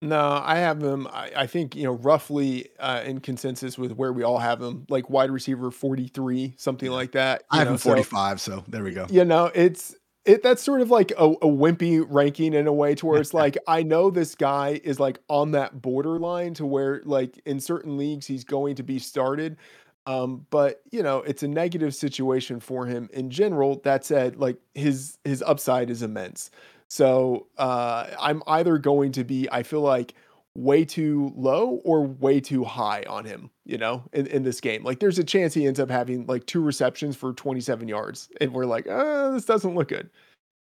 No, 0.00 0.40
I 0.44 0.58
have 0.58 0.80
him. 0.80 1.08
I, 1.08 1.32
I 1.34 1.46
think 1.46 1.74
you 1.74 1.84
know 1.84 1.92
roughly 1.92 2.68
uh, 2.78 3.02
in 3.04 3.20
consensus 3.20 3.76
with 3.76 3.92
where 3.92 4.12
we 4.12 4.22
all 4.22 4.38
have 4.38 4.62
him, 4.62 4.86
like 4.88 5.10
wide 5.10 5.30
receiver 5.30 5.70
forty 5.70 6.06
three, 6.06 6.54
something 6.56 6.90
like 6.90 7.12
that. 7.12 7.42
I 7.50 7.58
have 7.58 7.68
him 7.68 7.78
forty 7.78 8.04
five, 8.04 8.40
so, 8.40 8.58
so 8.58 8.64
there 8.68 8.84
we 8.84 8.92
go. 8.92 9.06
You 9.10 9.24
know, 9.24 9.50
it's 9.54 9.96
it 10.24 10.42
that's 10.42 10.62
sort 10.62 10.82
of 10.82 10.90
like 10.90 11.10
a, 11.12 11.24
a 11.24 11.48
wimpy 11.48 12.04
ranking 12.08 12.54
in 12.54 12.66
a 12.68 12.72
way 12.72 12.94
to 12.94 13.06
where 13.06 13.20
it's 13.20 13.34
like 13.34 13.56
I 13.66 13.82
know 13.82 14.10
this 14.10 14.36
guy 14.36 14.80
is 14.84 15.00
like 15.00 15.18
on 15.28 15.52
that 15.52 15.82
borderline 15.82 16.54
to 16.54 16.66
where 16.66 17.02
like 17.04 17.40
in 17.44 17.58
certain 17.58 17.96
leagues 17.96 18.26
he's 18.26 18.44
going 18.44 18.76
to 18.76 18.82
be 18.84 19.00
started. 19.00 19.56
Um, 20.06 20.46
but 20.50 20.80
you 20.92 21.02
know, 21.02 21.18
it's 21.18 21.42
a 21.42 21.48
negative 21.48 21.94
situation 21.94 22.60
for 22.60 22.86
him 22.86 23.10
in 23.12 23.30
general. 23.30 23.80
That 23.84 24.04
said, 24.04 24.36
like 24.36 24.58
his 24.74 25.18
his 25.24 25.42
upside 25.42 25.90
is 25.90 26.02
immense. 26.02 26.50
So 26.88 27.46
uh, 27.58 28.08
I'm 28.18 28.42
either 28.46 28.78
going 28.78 29.12
to 29.12 29.24
be, 29.24 29.48
I 29.50 29.62
feel 29.62 29.82
like, 29.82 30.14
way 30.54 30.84
too 30.84 31.32
low 31.36 31.80
or 31.84 32.02
way 32.02 32.40
too 32.40 32.64
high 32.64 33.04
on 33.08 33.24
him, 33.24 33.50
you 33.64 33.78
know, 33.78 34.02
in, 34.12 34.26
in 34.26 34.42
this 34.42 34.60
game. 34.60 34.82
Like 34.82 34.98
there's 34.98 35.18
a 35.18 35.24
chance 35.24 35.54
he 35.54 35.66
ends 35.66 35.78
up 35.78 35.90
having 35.90 36.26
like 36.26 36.46
two 36.46 36.60
receptions 36.60 37.14
for 37.14 37.32
27 37.32 37.86
yards. 37.86 38.28
And 38.40 38.52
we're 38.52 38.66
like, 38.66 38.88
uh, 38.88 39.30
this 39.30 39.44
doesn't 39.44 39.74
look 39.74 39.88
good. 39.88 40.10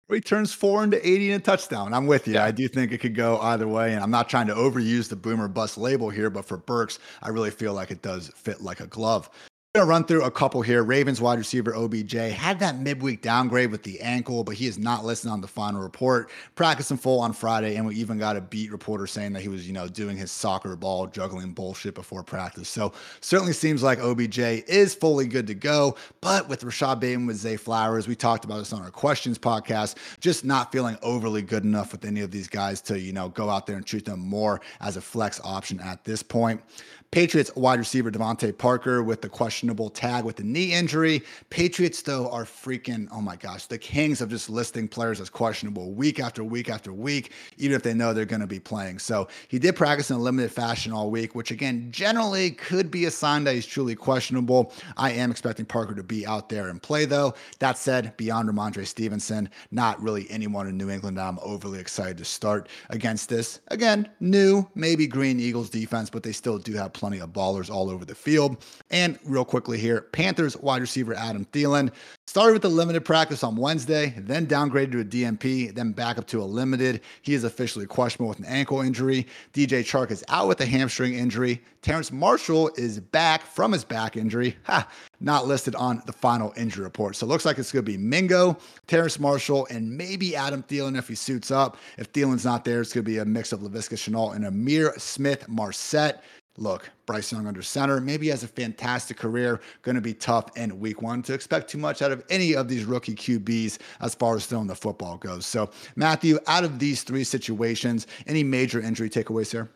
He 0.10 0.22
turns 0.22 0.54
four 0.54 0.84
into 0.84 1.06
80 1.06 1.32
and 1.32 1.42
a 1.42 1.46
touchdown. 1.46 1.94
I'm 1.94 2.08
with 2.08 2.28
you. 2.28 2.36
Yeah. 2.36 2.46
I 2.46 2.52
do 2.52 2.68
think 2.68 2.92
it 2.92 3.00
could 3.00 3.16
go 3.16 3.40
either 3.40 3.68
way. 3.68 3.94
And 3.94 4.02
I'm 4.02 4.12
not 4.12 4.30
trying 4.30 4.48
to 4.48 4.54
overuse 4.54 5.10
the 5.10 5.18
boomer 5.18 5.50
bust 5.50 5.78
label 5.78 6.10
here, 6.10 6.30
but 6.30 6.46
for 6.46 6.58
Burks, 6.58 7.00
I 7.22 7.30
really 7.30 7.52
feel 7.52 7.74
like 7.74 7.92
it 7.92 8.02
does 8.02 8.30
fit 8.36 8.62
like 8.62 8.80
a 8.80 8.88
glove 8.88 9.30
going 9.78 9.86
to 9.86 9.92
run 9.92 10.04
through 10.06 10.24
a 10.24 10.32
couple 10.32 10.64
here. 10.64 10.82
Ravens 10.82 11.22
wide 11.22 11.38
receiver 11.38 11.76
OBJ 11.76 12.14
had 12.14 12.60
that 12.60 12.80
midweek 12.80 13.22
downgrade 13.22 13.70
with 13.70 13.84
the 13.84 14.00
ankle, 14.02 14.44
but 14.44 14.56
he 14.56 14.66
is 14.66 14.80
not 14.80 15.06
listed 15.06 15.30
on 15.30 15.40
the 15.40 15.48
final 15.48 15.84
report. 15.84 16.32
Practicing 16.56 16.98
full 16.98 17.20
on 17.20 17.32
Friday, 17.32 17.76
and 17.76 17.86
we 17.86 17.94
even 17.96 18.18
got 18.18 18.36
a 18.36 18.42
beat 18.42 18.72
reporter 18.72 19.06
saying 19.06 19.34
that 19.34 19.44
he 19.44 19.50
was, 19.50 19.68
you 19.68 19.74
know, 19.74 19.88
doing 19.88 20.18
his 20.18 20.32
soccer 20.32 20.76
ball 20.76 21.06
juggling 21.06 21.52
bullshit 21.52 21.94
before 21.94 22.24
practice. 22.24 22.68
So 22.68 22.92
certainly 23.22 23.54
seems 23.54 23.84
like 23.84 24.00
OBJ 24.00 24.40
is 24.40 24.96
fully 24.96 25.28
good 25.28 25.46
to 25.46 25.54
go. 25.54 25.96
But 26.22 26.50
with 26.50 26.64
Rashod 26.64 27.00
Bateman 27.00 27.28
with 27.28 27.38
Zay 27.38 27.56
Flowers, 27.56 28.08
we 28.08 28.16
talked 28.16 28.46
about 28.46 28.58
this 28.58 28.74
on 28.74 28.82
our 28.82 28.90
questions 28.90 29.38
podcast, 29.38 29.94
just 30.20 30.44
not 30.44 30.72
feeling 30.72 30.98
overly 31.04 31.44
good 31.44 31.66
enough 31.66 31.92
with 31.92 32.04
any 32.04 32.22
of 32.22 32.32
these 32.32 32.48
guys 32.48 32.82
to, 32.82 33.00
you 33.00 33.14
know, 33.14 33.30
go 33.30 33.48
out 33.48 33.68
there 33.68 33.76
and 33.76 33.86
treat 33.86 34.06
them 34.06 34.22
more 34.22 34.60
as 34.82 34.98
a 34.98 35.02
flex 35.02 35.40
option 35.44 35.80
at 35.82 36.04
this 36.04 36.24
point. 36.24 36.64
Patriots 37.12 37.56
wide 37.56 37.80
receiver 37.80 38.12
DeVante 38.12 38.56
Parker 38.58 39.02
with 39.02 39.22
the 39.22 39.30
questionable 39.30 39.90
tag 39.90 40.26
with 40.26 40.36
the 40.36 40.44
knee 40.44 40.74
injury. 40.74 41.24
Patriots, 41.50 42.02
though, 42.02 42.30
are 42.30 42.44
freaking, 42.44 43.08
oh 43.14 43.22
my 43.22 43.38
gosh, 43.38 43.66
the 43.66 43.78
kings 43.78 44.20
of 44.20 44.30
just 44.30 44.50
listing 44.50 44.90
players 44.90 45.22
as 45.22 45.30
questionable 45.30 45.94
week 45.94 46.20
after 46.20 46.44
week 46.44 46.70
after 46.70 46.92
week, 46.92 47.32
even 47.58 47.76
if 47.78 47.82
they 47.82 47.94
know 47.94 48.14
they're 48.14 48.26
going 48.26 48.42
to 48.42 48.48
be 48.48 48.60
playing. 48.60 49.00
So 49.00 49.30
he 49.48 49.58
did 49.58 49.78
practice 49.78 50.12
in 50.12 50.18
a 50.18 50.20
limited 50.20 50.52
fashion 50.52 50.92
all 50.92 51.10
week, 51.10 51.34
which 51.34 51.50
again, 51.50 51.88
generally 51.92 52.52
could 52.52 52.92
be 52.92 53.06
a 53.06 53.12
sign 53.12 53.46
that 53.46 53.56
he's 53.56 53.66
truly 53.66 53.96
questionable. 53.96 54.74
I 54.98 55.12
am 55.12 55.32
expecting 55.32 55.66
Parker 55.66 55.96
to 55.96 56.04
be 56.04 56.28
out 56.28 56.50
there 56.50 56.68
and 56.68 56.84
play, 56.84 57.06
though. 57.06 57.36
That 57.60 57.78
said, 57.78 58.18
beyond 58.18 58.50
Rhamondre 58.50 58.86
Stevenson, 58.86 59.50
not 59.72 60.02
really 60.04 60.30
anyone 60.30 60.68
in 60.68 60.78
New 60.78 60.90
England 60.90 61.18
that 61.18 61.26
I'm 61.26 61.40
overly 61.42 61.80
excited 61.80 62.18
to 62.18 62.26
start 62.26 62.68
against 62.90 63.30
this. 63.30 63.62
Again, 63.70 64.10
new, 64.20 64.68
maybe 64.76 65.08
Green 65.08 65.40
Eagles 65.40 65.70
defense, 65.70 66.10
but 66.10 66.22
they 66.22 66.34
still 66.34 66.58
do 66.58 66.74
have 66.74 66.92
plenty 66.98 67.20
of 67.20 67.30
ballers 67.30 67.70
all 67.70 67.90
over 67.90 68.04
the 68.04 68.16
field. 68.16 68.58
And 68.90 69.18
real 69.24 69.46
quickly 69.46 69.78
here, 69.78 70.02
Panthers 70.02 70.58
wide 70.58 70.82
receiver 70.82 71.14
Adam 71.14 71.46
Thielen 71.46 71.92
started 72.26 72.54
with 72.54 72.66
a 72.66 72.70
limited 72.70 73.06
practice 73.06 73.44
on 73.44 73.56
Wednesday, 73.56 74.14
then 74.18 74.46
downgraded 74.48 74.92
to 74.92 75.00
a 75.00 75.06
DNP, 75.06 75.74
then 75.74 75.92
back 75.92 76.18
up 76.18 76.28
to 76.28 76.42
a 76.42 76.44
limited. 76.44 77.02
He 77.22 77.34
is 77.34 77.44
officially 77.44 77.86
questionable 77.86 78.30
with 78.30 78.40
an 78.40 78.46
ankle 78.46 78.82
injury. 78.82 79.28
DJ 79.54 79.82
Chark 79.82 80.12
is 80.12 80.24
out 80.28 80.48
with 80.48 80.60
a 80.62 80.66
hamstring 80.66 81.14
injury. 81.14 81.62
Terrace 81.82 82.12
Marshall 82.12 82.70
is 82.76 83.00
back 83.00 83.44
from 83.44 83.72
his 83.72 83.86
back 83.86 84.18
injury. 84.18 84.58
Ha, 84.66 84.86
not 85.22 85.48
listed 85.48 85.74
on 85.76 86.02
the 86.06 86.12
final 86.12 86.54
injury 86.58 86.84
report. 86.84 87.16
So 87.16 87.26
it 87.26 87.30
looks 87.30 87.46
like 87.46 87.58
it's 87.58 87.72
going 87.72 87.86
to 87.86 87.92
be 87.92 87.98
Mingo, 87.98 88.58
Terrace 88.88 89.20
Marshall, 89.20 89.68
and 89.70 89.98
maybe 89.98 90.36
Adam 90.36 90.64
Thielen 90.64 90.98
if 90.98 91.08
he 91.08 91.16
suits 91.16 91.50
up. 91.50 91.78
If 91.98 92.12
Thielen's 92.12 92.44
not 92.44 92.66
there, 92.66 92.82
it's 92.82 92.92
going 92.92 93.06
to 93.06 93.10
be 93.10 93.20
a 93.20 93.26
mix 93.26 93.54
of 93.54 93.62
Laviska 93.62 93.96
Shenault 93.96 94.36
and 94.36 94.44
Ihmir 94.44 95.00
Smith 95.00 95.48
Marsette. 95.48 96.24
Look, 96.58 96.90
Bryce 97.06 97.32
Young 97.32 97.48
under 97.48 97.62
center, 97.62 98.02
maybe 98.02 98.28
has 98.30 98.44
a 98.44 98.48
fantastic 98.48 99.18
career, 99.18 99.62
going 99.84 99.96
to 99.96 100.02
be 100.02 100.14
tough 100.14 100.56
in 100.58 100.80
week 100.80 101.02
one 101.02 101.22
to 101.24 101.34
expect 101.34 101.70
too 101.70 101.78
much 101.78 102.02
out 102.02 102.12
of 102.12 102.24
any 102.30 102.56
of 102.56 102.68
these 102.68 102.84
rookie 102.84 103.16
QBs 103.16 103.78
as 104.02 104.16
far 104.16 104.36
as 104.36 104.46
throwing 104.46 104.68
the 104.68 104.76
football 104.76 105.18
goes. 105.18 105.46
So, 105.46 105.70
Matthew, 105.96 106.40
out 106.48 106.64
of 106.64 106.80
these 106.80 107.04
three 107.04 107.24
situations, 107.24 108.08
any 108.26 108.44
major 108.44 108.82
injury 108.82 109.10
takeaways 109.10 109.52
here? 109.52 109.70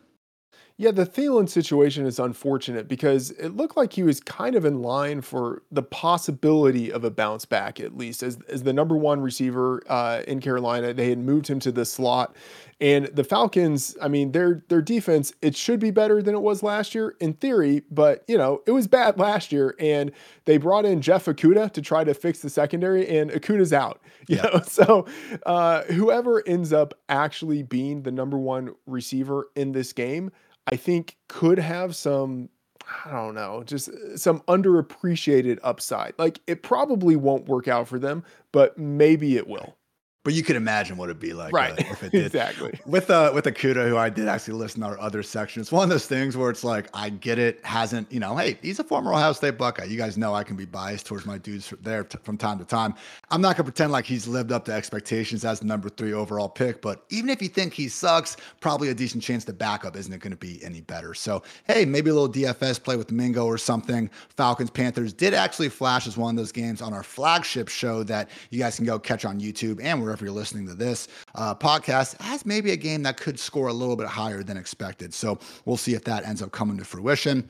Yeah, 0.82 0.90
the 0.90 1.06
Thielen 1.06 1.48
situation 1.48 2.06
is 2.06 2.18
unfortunate 2.18 2.88
because 2.88 3.30
it 3.30 3.50
looked 3.50 3.76
like 3.76 3.92
he 3.92 4.02
was 4.02 4.18
kind 4.18 4.56
of 4.56 4.64
in 4.64 4.82
line 4.82 5.20
for 5.20 5.62
the 5.70 5.84
possibility 5.84 6.90
of 6.90 7.04
a 7.04 7.10
bounce 7.10 7.44
back, 7.44 7.78
at 7.78 7.96
least 7.96 8.24
as, 8.24 8.40
as 8.48 8.64
the 8.64 8.72
number 8.72 8.96
one 8.96 9.20
receiver 9.20 9.80
uh, 9.88 10.22
in 10.26 10.40
Carolina. 10.40 10.92
They 10.92 11.10
had 11.10 11.20
moved 11.20 11.46
him 11.46 11.60
to 11.60 11.70
the 11.70 11.84
slot, 11.84 12.34
and 12.80 13.04
the 13.06 13.22
Falcons. 13.22 13.96
I 14.02 14.08
mean, 14.08 14.32
their 14.32 14.64
their 14.66 14.82
defense 14.82 15.32
it 15.40 15.54
should 15.54 15.78
be 15.78 15.92
better 15.92 16.20
than 16.20 16.34
it 16.34 16.42
was 16.42 16.64
last 16.64 16.96
year 16.96 17.14
in 17.20 17.34
theory, 17.34 17.84
but 17.88 18.24
you 18.26 18.36
know 18.36 18.60
it 18.66 18.72
was 18.72 18.88
bad 18.88 19.20
last 19.20 19.52
year, 19.52 19.76
and 19.78 20.10
they 20.46 20.56
brought 20.56 20.84
in 20.84 21.00
Jeff 21.00 21.26
Okudah 21.26 21.72
to 21.74 21.80
try 21.80 22.02
to 22.02 22.12
fix 22.12 22.40
the 22.40 22.50
secondary, 22.50 23.06
and 23.06 23.30
Okudah's 23.30 23.72
out. 23.72 24.00
You 24.28 24.36
yeah. 24.36 24.42
know, 24.42 24.60
so 24.62 25.06
uh, 25.46 25.82
whoever 25.82 26.46
ends 26.46 26.72
up 26.72 26.94
actually 27.08 27.64
being 27.64 28.02
the 28.02 28.12
number 28.12 28.38
one 28.38 28.74
receiver 28.86 29.48
in 29.56 29.72
this 29.72 29.92
game. 29.92 30.30
I 30.70 30.76
think 30.76 31.16
could 31.28 31.58
have 31.58 31.94
some 31.96 32.48
I 33.06 33.10
don't 33.10 33.34
know, 33.34 33.62
just 33.64 33.88
uh, 33.88 34.16
some 34.16 34.40
underappreciated 34.40 35.58
upside. 35.62 36.14
Like 36.18 36.40
it 36.46 36.62
probably 36.62 37.16
won't 37.16 37.48
work 37.48 37.68
out 37.68 37.88
for 37.88 37.98
them, 37.98 38.24
but 38.50 38.76
maybe 38.76 39.36
it 39.36 39.46
will. 39.46 39.76
But 40.24 40.34
you 40.34 40.44
could 40.44 40.54
imagine 40.54 40.96
what 40.96 41.06
it'd 41.06 41.18
be 41.18 41.32
like, 41.32 41.52
right? 41.52 41.72
Uh, 41.72 41.90
if 41.90 42.02
it 42.04 42.12
did. 42.12 42.26
exactly. 42.26 42.78
With 42.86 43.10
uh, 43.10 43.32
with 43.34 43.44
Okudah, 43.44 43.88
who 43.88 43.96
I 43.96 44.08
did 44.08 44.28
actually 44.28 44.54
listen 44.54 44.80
to 44.82 44.86
our 44.86 45.00
other 45.00 45.22
section. 45.24 45.60
It's 45.60 45.72
one 45.72 45.82
of 45.82 45.90
those 45.90 46.06
things 46.06 46.36
where 46.36 46.48
it's 46.48 46.62
like 46.62 46.88
I 46.94 47.10
get 47.10 47.40
it. 47.40 47.58
Hasn't 47.64 48.10
you 48.12 48.20
know? 48.20 48.36
Hey, 48.36 48.56
he's 48.62 48.78
a 48.78 48.84
former 48.84 49.12
Ohio 49.12 49.32
State 49.32 49.58
Buckeye. 49.58 49.84
You 49.84 49.96
guys 49.98 50.16
know 50.16 50.32
I 50.32 50.44
can 50.44 50.54
be 50.54 50.64
biased 50.64 51.06
towards 51.06 51.26
my 51.26 51.38
dudes 51.38 51.74
there 51.82 52.04
t- 52.04 52.18
from 52.22 52.36
time 52.38 52.58
to 52.60 52.64
time. 52.64 52.94
I'm 53.30 53.40
not 53.40 53.56
gonna 53.56 53.64
pretend 53.64 53.90
like 53.90 54.04
he's 54.04 54.28
lived 54.28 54.52
up 54.52 54.64
to 54.66 54.72
expectations 54.72 55.44
as 55.44 55.58
the 55.58 55.66
number 55.66 55.88
three 55.88 56.12
overall 56.12 56.48
pick. 56.48 56.80
But 56.82 57.02
even 57.10 57.28
if 57.28 57.42
you 57.42 57.48
think 57.48 57.72
he 57.74 57.88
sucks, 57.88 58.36
probably 58.60 58.90
a 58.90 58.94
decent 58.94 59.24
chance 59.24 59.44
the 59.44 59.52
backup 59.52 59.96
isn't 59.96 60.16
going 60.22 60.30
to 60.30 60.36
be 60.36 60.62
any 60.62 60.82
better. 60.82 61.14
So 61.14 61.42
hey, 61.66 61.84
maybe 61.84 62.10
a 62.10 62.14
little 62.14 62.32
DFS 62.32 62.80
play 62.80 62.96
with 62.96 63.10
Mingo 63.10 63.44
or 63.44 63.58
something. 63.58 64.08
Falcons 64.36 64.70
Panthers 64.70 65.12
did 65.12 65.34
actually 65.34 65.68
flash 65.68 66.06
as 66.06 66.16
one 66.16 66.34
of 66.34 66.36
those 66.36 66.52
games 66.52 66.80
on 66.80 66.92
our 66.94 67.02
flagship 67.02 67.68
show 67.68 68.04
that 68.04 68.30
you 68.50 68.60
guys 68.60 68.76
can 68.76 68.86
go 68.86 69.00
catch 69.00 69.24
on 69.24 69.40
YouTube 69.40 69.80
and 69.82 70.11
wherever 70.12 70.26
you're 70.26 70.34
listening 70.34 70.66
to 70.66 70.74
this 70.74 71.08
uh, 71.36 71.54
podcast 71.54 72.16
as 72.20 72.44
maybe 72.44 72.72
a 72.72 72.76
game 72.76 73.02
that 73.02 73.16
could 73.16 73.40
score 73.40 73.68
a 73.68 73.72
little 73.72 73.96
bit 73.96 74.06
higher 74.06 74.42
than 74.42 74.58
expected. 74.58 75.14
So 75.14 75.38
we'll 75.64 75.78
see 75.78 75.94
if 75.94 76.04
that 76.04 76.26
ends 76.26 76.42
up 76.42 76.52
coming 76.52 76.76
to 76.76 76.84
fruition. 76.84 77.48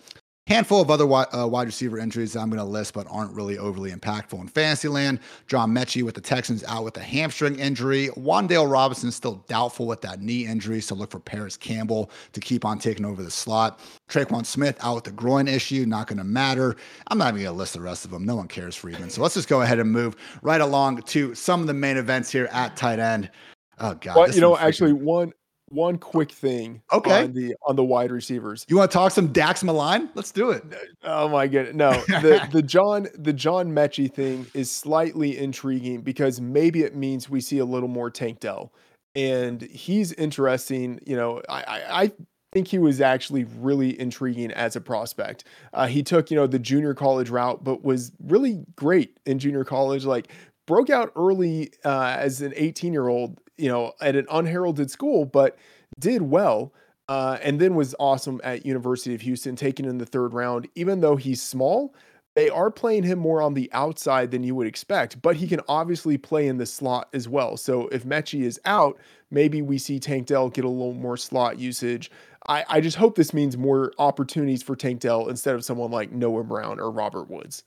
Handful 0.49 0.81
of 0.81 0.91
other 0.91 1.07
wide, 1.07 1.29
uh, 1.33 1.47
wide 1.47 1.69
receiver 1.69 2.01
injuries 2.01 2.35
I'm 2.35 2.51
going 2.51 2.59
to 2.59 2.65
list, 2.65 2.95
but 2.95 3.07
aren't 3.09 3.33
really 3.33 3.59
overly 3.59 3.93
impactful 3.93 4.41
in 4.41 4.49
fantasy 4.49 4.89
land. 4.89 5.21
John 5.47 5.71
Metchie 5.71 6.03
with 6.03 6.17
the 6.17 6.21
Texans 6.21 6.65
out 6.65 6.83
with 6.83 6.97
a 6.97 7.01
hamstring 7.01 7.61
injury. 7.61 8.09
Wan'Dale 8.17 8.69
Robinson 8.69 9.13
still 9.13 9.45
doubtful 9.47 9.87
with 9.87 10.01
that 10.01 10.21
knee 10.21 10.45
injury, 10.45 10.81
so 10.81 10.97
look 10.97 11.13
for 11.13 11.21
Parris 11.21 11.57
Campbell 11.57 12.11
to 12.33 12.41
keep 12.41 12.65
on 12.65 12.81
taking 12.81 13.05
over 13.05 13.23
the 13.23 13.31
slot. 13.31 13.79
Tre'Quan 14.09 14.45
Smith 14.45 14.77
out 14.81 14.97
with 14.97 15.05
the 15.05 15.13
groin 15.13 15.47
issue, 15.47 15.87
not 15.87 16.09
going 16.09 16.19
to 16.19 16.25
matter. 16.25 16.75
I'm 17.07 17.19
not 17.19 17.29
even 17.29 17.43
going 17.43 17.55
to 17.55 17.59
list 17.59 17.75
the 17.75 17.81
rest 17.81 18.05
of 18.05 18.11
them. 18.11 18.25
No 18.25 18.35
one 18.35 18.49
cares 18.49 18.75
for 18.75 18.89
even. 18.89 19.11
So 19.11 19.23
let's 19.23 19.35
just 19.35 19.49
go 19.49 19.63
ahead 19.63 19.79
and 19.79 19.93
move 19.93 20.17
right 20.43 20.61
along 20.61 21.03
to 21.03 21.37
some 21.37 21.61
of 21.61 21.69
the 21.69 21.75
main 21.75 21.97
events 21.97 22.33
here 22.33 22.49
at 22.51 22.77
tight 22.77 22.99
end. 22.99 23.31
Oh 23.79 23.95
God! 23.95 24.17
Well, 24.17 24.31
you 24.31 24.41
know, 24.41 24.57
actually, 24.57 24.93
one 24.93 25.33
one 25.73 25.99
quick 25.99 26.31
thing 26.31 26.83
okay. 26.93 27.25
on 27.25 27.33
the 27.33 27.55
on 27.67 27.77
the 27.77 27.85
wide 27.85 28.11
receivers. 28.11 28.65
You 28.69 28.77
want 28.77 28.91
to 28.91 28.97
talk 28.97 29.13
some 29.13 29.29
dax 29.29 29.63
malign 29.65 30.11
let's 30.15 30.33
do 30.33 30.51
it. 30.51 30.65
Oh 31.03 31.29
my 31.29 31.47
god 31.47 31.75
no 31.75 31.93
the 31.93 32.47
the 32.53 32.63
john 32.75 33.09
the 33.15 33.33
john 33.33 33.73
Metchie 33.73 34.13
thing 34.13 34.47
is 34.55 34.71
slightly 34.71 35.39
intriguing 35.39 36.03
because 36.03 36.41
maybe 36.41 36.83
it 36.83 36.95
means 36.95 37.29
we 37.29 37.41
see 37.41 37.59
a 37.59 37.65
little 37.65 37.89
more 37.89 38.11
tank 38.11 38.41
dell. 38.41 38.73
And 39.15 39.61
he's 39.63 40.13
interesting 40.13 41.01
you 41.07 41.17
know 41.17 41.43
i 41.49 41.63
i, 41.63 42.03
I 42.03 42.13
think 42.53 42.69
he 42.69 42.79
was 42.79 43.01
actually 43.01 43.45
really 43.45 43.99
intriguing 43.99 44.53
as 44.53 44.77
a 44.77 44.81
prospect. 44.81 45.45
Uh, 45.73 45.87
he 45.87 46.03
took, 46.03 46.31
you 46.31 46.37
know, 46.37 46.47
the 46.47 46.59
junior 46.59 46.93
college 46.93 47.31
route, 47.31 47.65
but 47.65 47.83
was 47.83 48.13
really 48.23 48.65
great 48.77 49.19
in 49.25 49.39
junior 49.39 49.65
college. 49.65 50.05
Like 50.05 50.29
broke 50.73 50.91
out 50.91 51.13
early 51.17 51.71
uh, 51.85 52.17
as 52.19 52.41
an 52.41 52.53
18 52.57 52.93
year 52.93 53.09
old 53.09 53.39
you 53.57 53.69
know, 53.69 53.93
at 54.01 54.17
an 54.17 54.27
unheralded 54.31 54.91
school, 54.91 55.25
but 55.25 55.57
did 55.99 56.23
well. 56.23 56.73
Uh, 57.09 57.37
and 57.43 57.61
then 57.61 57.75
was 57.75 57.95
awesome 57.99 58.41
at 58.43 58.65
University 58.65 59.15
of 59.15 59.21
Houston, 59.21 59.55
taken 59.55 59.85
in 59.85 59.99
the 59.99 60.07
third 60.07 60.33
round. 60.33 60.69
Even 60.75 61.01
though 61.01 61.17
he's 61.17 61.43
small, 61.43 61.95
they 62.35 62.49
are 62.49 62.71
playing 62.71 63.03
him 63.03 63.19
more 63.19 63.43
on 63.43 63.55
the 63.55 63.71
outside 63.73 64.31
than 64.31 64.43
you 64.43 64.55
would 64.55 64.67
expect, 64.67 65.21
but 65.21 65.37
he 65.37 65.47
can 65.47 65.61
obviously 65.69 66.17
play 66.17 66.47
in 66.47 66.57
the 66.57 66.65
slot 66.65 67.09
as 67.13 67.29
well. 67.29 67.57
So 67.57 67.89
if 67.89 68.05
Metchie 68.05 68.43
is 68.43 68.59
out, 68.65 68.99
maybe 69.31 69.61
we 69.61 69.79
see 69.79 69.99
Tank 69.99 70.27
Dell 70.27 70.49
get 70.49 70.65
a 70.65 70.69
little 70.69 70.95
more 70.95 71.17
slot 71.17 71.59
usage. 71.59 72.11
I, 72.47 72.65
I 72.69 72.81
just 72.81 72.97
hope 72.97 73.17
this 73.17 73.35
means 73.35 73.59
more 73.59 73.93
opportunities 73.99 74.63
for 74.63 74.75
Tank 74.75 75.01
Dell 75.01 75.29
instead 75.29 75.55
of 75.55 75.65
someone 75.65 75.91
like 75.91 76.13
Noah 76.13 76.45
Brown 76.45 76.81
or 76.81 76.91
Robert 76.91 77.29
Woods. 77.29 77.65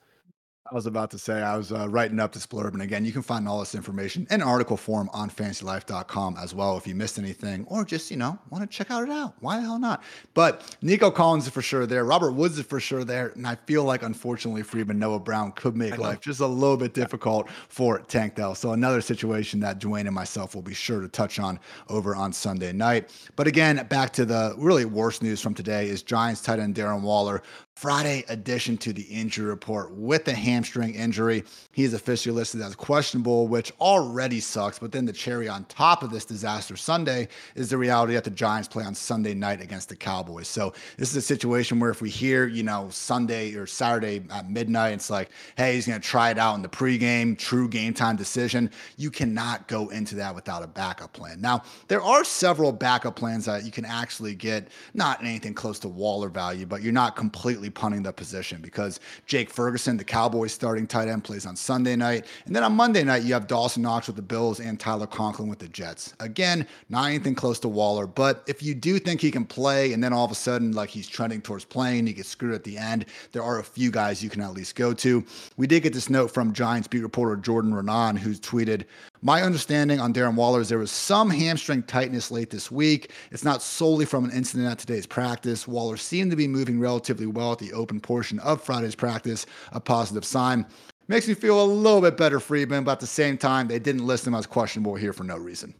I 0.71 0.73
was 0.73 0.87
about 0.87 1.11
to 1.11 1.19
say, 1.19 1.43
I 1.43 1.55
was 1.57 1.71
uh, 1.71 1.87
writing 1.87 2.19
up 2.19 2.31
this 2.31 2.47
blurb. 2.47 2.73
And 2.73 2.81
again, 2.81 3.05
you 3.05 3.11
can 3.11 3.21
find 3.21 3.47
all 3.47 3.59
this 3.59 3.75
information 3.75 4.25
in 4.31 4.41
article 4.41 4.77
form 4.77 5.11
on 5.13 5.29
fantasylife.com 5.29 6.37
as 6.39 6.55
well 6.55 6.75
if 6.75 6.87
you 6.87 6.95
missed 6.95 7.19
anything 7.19 7.65
or 7.67 7.85
just, 7.85 8.09
you 8.09 8.17
know, 8.17 8.39
want 8.49 8.63
to 8.63 8.75
check 8.75 8.89
out 8.89 9.03
it 9.03 9.11
out. 9.11 9.35
Why 9.41 9.57
the 9.57 9.61
hell 9.61 9.77
not? 9.77 10.03
But 10.33 10.75
Nico 10.81 11.11
Collins 11.11 11.45
is 11.45 11.53
for 11.53 11.61
sure 11.61 11.85
there. 11.85 12.03
Robert 12.03 12.31
Woods 12.31 12.57
is 12.57 12.65
for 12.65 12.79
sure 12.79 13.03
there. 13.03 13.27
And 13.35 13.45
I 13.45 13.55
feel 13.67 13.83
like, 13.83 14.01
unfortunately, 14.01 14.63
Freedman 14.63 14.97
Noah 14.97 15.19
Brown 15.19 15.51
could 15.51 15.77
make 15.77 15.99
life 15.99 16.19
just 16.19 16.39
a 16.39 16.47
little 16.47 16.77
bit 16.77 16.95
difficult 16.95 17.47
for 17.69 17.99
Tank 17.99 18.33
Dell. 18.33 18.55
So 18.55 18.71
another 18.71 19.01
situation 19.01 19.59
that 19.59 19.79
Dwain 19.79 20.07
and 20.07 20.15
myself 20.15 20.55
will 20.55 20.63
be 20.63 20.73
sure 20.73 20.99
to 20.99 21.07
touch 21.07 21.37
on 21.37 21.59
over 21.89 22.15
on 22.15 22.33
Sunday 22.33 22.73
night. 22.73 23.11
But 23.35 23.45
again, 23.45 23.85
back 23.87 24.11
to 24.13 24.25
the 24.25 24.55
really 24.57 24.85
worst 24.85 25.21
news 25.21 25.41
from 25.41 25.53
today 25.53 25.89
is 25.89 26.01
Giants 26.01 26.41
tight 26.41 26.57
end 26.57 26.73
Darren 26.73 27.01
Waller 27.01 27.43
Friday 27.75 28.23
addition 28.29 28.77
to 28.77 28.93
the 28.93 29.01
injury 29.01 29.45
report 29.45 29.91
with 29.91 30.25
a 30.29 30.33
hamstring 30.33 30.95
injury. 30.95 31.43
He 31.73 31.83
is 31.83 31.93
officially 31.93 32.33
listed 32.33 32.61
as 32.61 32.73
questionable, 32.73 33.49
which 33.49 33.73
already 33.81 34.39
sucks. 34.39 34.79
But 34.79 34.93
then 34.93 35.03
the 35.03 35.11
cherry 35.11 35.49
on 35.49 35.65
top 35.65 36.01
of 36.01 36.09
this 36.09 36.23
disaster 36.23 36.77
Sunday 36.77 37.27
is 37.53 37.69
the 37.69 37.77
reality 37.77 38.13
that 38.13 38.23
the 38.23 38.29
Giants 38.29 38.69
play 38.69 38.85
on 38.85 38.95
Sunday 38.95 39.33
night 39.33 39.59
against 39.59 39.89
the 39.89 39.95
Cowboys. 39.97 40.47
So 40.47 40.73
this 40.95 41.09
is 41.09 41.17
a 41.17 41.21
situation 41.21 41.77
where 41.81 41.89
if 41.89 42.01
we 42.01 42.09
hear, 42.09 42.47
you 42.47 42.63
know, 42.63 42.87
Sunday 42.91 43.53
or 43.55 43.67
Saturday 43.67 44.23
at 44.31 44.49
midnight, 44.49 44.93
it's 44.93 45.09
like, 45.09 45.31
hey, 45.57 45.75
he's 45.75 45.85
going 45.85 45.99
to 45.99 46.07
try 46.07 46.29
it 46.29 46.37
out 46.37 46.55
in 46.55 46.61
the 46.61 46.69
pregame, 46.69 47.37
true 47.37 47.67
game 47.67 47.93
time 47.93 48.15
decision. 48.15 48.71
You 48.95 49.11
cannot 49.11 49.67
go 49.67 49.89
into 49.89 50.15
that 50.15 50.33
without 50.33 50.63
a 50.63 50.67
backup 50.67 51.11
plan. 51.11 51.41
Now, 51.41 51.63
there 51.89 52.01
are 52.01 52.23
several 52.23 52.71
backup 52.71 53.17
plans 53.17 53.43
that 53.45 53.65
you 53.65 53.71
can 53.71 53.83
actually 53.83 54.33
get, 54.33 54.69
not 54.93 55.21
anything 55.21 55.53
close 55.53 55.77
to 55.79 55.89
Waller 55.89 56.29
value, 56.29 56.65
but 56.65 56.81
you're 56.81 56.93
not 56.93 57.17
completely 57.17 57.64
completely 57.65 57.81
punting 57.81 58.03
the 58.03 58.13
position 58.13 58.61
because 58.61 58.99
Jake 59.25 59.49
Ferguson, 59.49 59.97
the 59.97 60.03
Cowboys 60.03 60.53
starting 60.53 60.87
tight 60.87 61.07
end, 61.07 61.23
plays 61.23 61.45
on 61.45 61.55
Sunday 61.55 61.95
night. 61.95 62.25
And 62.45 62.55
then 62.55 62.63
on 62.63 62.73
Monday 62.73 63.03
night, 63.03 63.23
you 63.23 63.33
have 63.33 63.47
Dawson 63.47 63.81
Knox 63.81 64.07
with 64.07 64.15
the 64.15 64.21
Bills 64.21 64.59
and 64.59 64.79
Tyler 64.79 65.07
Conklin 65.07 65.49
with 65.49 65.59
the 65.59 65.67
Jets. 65.67 66.13
Again, 66.19 66.67
not 66.89 67.07
anything 67.07 67.35
close 67.35 67.59
to 67.59 67.67
Waller, 67.67 68.07
but 68.07 68.43
if 68.47 68.61
you 68.61 68.75
do 68.75 68.99
think 68.99 69.21
he 69.21 69.31
can 69.31 69.45
play 69.45 69.93
and 69.93 70.03
then 70.03 70.13
all 70.13 70.25
of 70.25 70.31
a 70.31 70.35
sudden, 70.35 70.71
like 70.71 70.89
he's 70.89 71.07
trending 71.07 71.41
towards 71.41 71.65
playing, 71.65 72.07
he 72.07 72.13
gets 72.13 72.29
screwed 72.29 72.53
at 72.53 72.63
the 72.63 72.77
end, 72.77 73.05
there 73.31 73.43
are 73.43 73.59
a 73.59 73.63
few 73.63 73.91
guys 73.91 74.23
you 74.23 74.29
can 74.29 74.41
at 74.41 74.53
least 74.53 74.75
go 74.75 74.93
to. 74.93 75.23
We 75.57 75.67
did 75.67 75.83
get 75.83 75.93
this 75.93 76.09
note 76.09 76.31
from 76.31 76.53
Giants 76.53 76.87
beat 76.87 77.01
reporter 77.01 77.35
Jordan 77.37 77.71
Raanan, 77.71 78.17
who's 78.17 78.39
tweeted, 78.39 78.85
my 79.25 79.41
understanding 79.41 79.99
on 79.99 80.13
Darren 80.13 80.35
Waller 80.35 80.61
is 80.61 80.69
there 80.69 80.77
was 80.77 80.91
some 80.91 81.31
hamstring 81.31 81.81
tightness 81.81 82.29
late 82.29 82.51
this 82.51 82.69
week. 82.69 83.11
It's 83.31 83.43
not 83.43 83.63
solely 83.63 84.05
from 84.05 84.23
an 84.23 84.29
incident 84.29 84.69
at 84.69 84.77
today's 84.77 85.07
practice. 85.07 85.67
Waller 85.67 85.97
seemed 85.97 86.29
to 86.29 86.37
be 86.37 86.47
moving 86.47 86.79
relatively 86.79 87.25
well 87.25 87.51
at 87.51 87.57
the 87.57 87.73
open 87.73 87.99
portion 87.99 88.37
of 88.41 88.61
Friday's 88.61 88.93
practice, 88.93 89.47
a 89.71 89.79
positive 89.79 90.25
sign. 90.25 90.63
Makes 91.07 91.27
me 91.27 91.33
feel 91.33 91.59
a 91.59 91.65
little 91.65 92.01
bit 92.01 92.17
better, 92.17 92.39
Freedman, 92.39 92.83
but 92.83 92.91
at 92.91 92.99
the 92.99 93.07
same 93.07 93.35
time, 93.35 93.67
they 93.67 93.79
didn't 93.79 94.05
list 94.05 94.27
him 94.27 94.35
as 94.35 94.45
questionable 94.45 94.93
here 94.93 95.11
for 95.11 95.23
no 95.23 95.37
reason. 95.37 95.73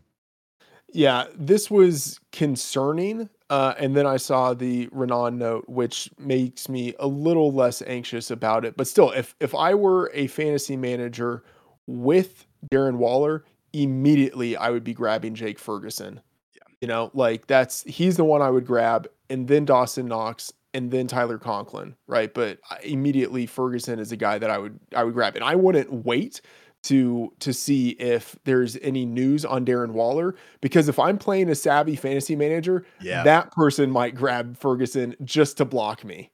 Yeah, 0.92 1.26
this 1.36 1.70
was 1.70 2.20
concerning. 2.32 3.30
Uh, 3.52 3.76
and 3.78 3.96
then 3.96 4.08
I 4.08 4.18
saw 4.18 4.56
the 4.56 4.88
Raanan 4.88 5.38
note, 5.38 5.70
which 5.70 6.10
makes 6.18 6.68
me 6.68 6.96
a 6.98 7.06
little 7.06 7.52
less 7.52 7.84
anxious 7.84 8.32
about 8.32 8.66
it. 8.66 8.76
But 8.76 8.88
still, 8.88 9.12
if 9.12 9.36
if 9.40 9.54
I 9.54 9.76
were 9.76 10.10
a 10.16 10.26
fantasy 10.26 10.76
manager 10.76 11.44
with 11.86 12.45
Darren 12.72 12.96
Waller, 12.98 13.44
immediately 13.74 14.56
I 14.58 14.70
would 14.70 14.84
be 14.84 14.94
grabbing 14.94 15.36
Jake 15.36 15.60
Ferguson. 15.60 16.22
Yeah. 16.54 16.62
You 16.82 16.88
know, 16.88 17.12
like 17.14 17.48
that's 17.48 17.84
he's 17.84 18.18
the 18.18 18.26
one 18.26 18.42
I 18.42 18.50
would 18.50 18.66
grab, 18.66 19.08
and 19.30 19.48
then 19.48 19.66
Dawson 19.66 20.08
Knox, 20.08 20.52
and 20.74 20.92
then 20.92 21.08
Tyler 21.08 21.38
Conklin, 21.38 21.96
right? 22.08 22.34
But 22.34 22.60
uh, 22.70 22.76
immediately 22.84 23.46
Ferguson 23.46 24.00
is 24.00 24.12
a 24.12 24.18
guy 24.18 24.38
that 24.38 24.50
I 24.50 24.58
would 24.58 24.80
I 24.96 25.04
would 25.04 25.14
grab, 25.14 25.36
and 25.36 25.44
I 25.44 25.56
wouldn't 25.56 25.92
wait 26.06 26.42
to 26.84 27.34
to 27.40 27.52
see 27.52 27.90
if 27.92 28.36
there's 28.44 28.78
any 28.78 29.06
news 29.06 29.44
on 29.44 29.66
Darren 29.66 29.92
Waller 29.92 30.36
because 30.62 30.88
if 30.88 31.00
I'm 31.00 31.18
playing 31.18 31.50
a 31.50 31.56
savvy 31.56 31.96
fantasy 31.96 32.36
manager, 32.36 32.86
Yeah. 33.02 33.24
that 33.24 33.52
person 33.54 33.90
might 33.90 34.14
grab 34.16 34.56
Ferguson 34.58 35.16
just 35.24 35.58
to 35.58 35.66
block 35.66 36.04
me. 36.06 36.30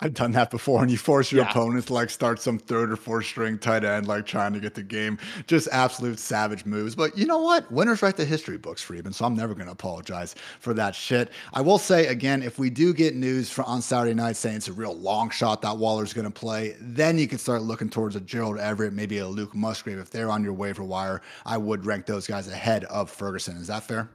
I've 0.00 0.14
done 0.14 0.32
that 0.32 0.50
before, 0.50 0.80
and 0.80 0.90
you 0.90 0.96
force 0.96 1.30
your 1.30 1.42
Yeah. 1.44 1.50
opponent 1.50 1.86
to 1.88 1.92
like 1.92 2.08
start 2.08 2.40
some 2.40 2.58
third 2.58 2.90
or 2.90 2.96
fourth 2.96 3.26
string 3.26 3.58
tight 3.58 3.84
end, 3.84 4.08
like 4.08 4.24
trying 4.24 4.54
to 4.54 4.60
get 4.60 4.74
the 4.74 4.82
game. 4.82 5.18
Just 5.46 5.68
absolute 5.70 6.18
savage 6.18 6.64
moves. 6.64 6.94
But 6.94 7.18
you 7.18 7.26
know 7.26 7.40
what? 7.40 7.70
Winners 7.70 8.00
write 8.00 8.16
the 8.16 8.24
history 8.24 8.56
books, 8.56 8.80
Freedman. 8.80 9.12
So 9.12 9.26
I'm 9.26 9.36
never 9.36 9.52
going 9.54 9.66
to 9.66 9.72
apologize 9.72 10.34
for 10.60 10.72
that 10.74 10.94
shit. 10.94 11.30
I 11.52 11.60
will 11.60 11.76
say 11.76 12.06
again, 12.06 12.42
if 12.42 12.58
we 12.58 12.70
do 12.70 12.94
get 12.94 13.14
news 13.14 13.50
for 13.50 13.62
on 13.64 13.82
Saturday 13.82 14.14
night 14.14 14.36
saying 14.36 14.56
it's 14.56 14.68
a 14.68 14.72
real 14.72 14.96
long 14.96 15.28
shot 15.28 15.60
that 15.60 15.76
Waller's 15.76 16.14
going 16.14 16.24
to 16.24 16.30
play, 16.30 16.74
then 16.80 17.18
you 17.18 17.28
can 17.28 17.38
start 17.38 17.60
looking 17.60 17.90
towards 17.90 18.16
a 18.16 18.20
Gerald 18.20 18.58
Everett, 18.58 18.94
maybe 18.94 19.18
a 19.18 19.26
Luke 19.28 19.54
Musgrave. 19.54 19.98
If 19.98 20.08
they're 20.10 20.30
on 20.30 20.42
your 20.42 20.54
waiver 20.54 20.84
wire, 20.84 21.20
I 21.44 21.58
would 21.58 21.84
rank 21.84 22.06
those 22.06 22.26
guys 22.26 22.48
ahead 22.48 22.84
of 22.84 23.10
Ferguson. 23.10 23.58
Is 23.58 23.66
that 23.66 23.82
fair? 23.82 24.08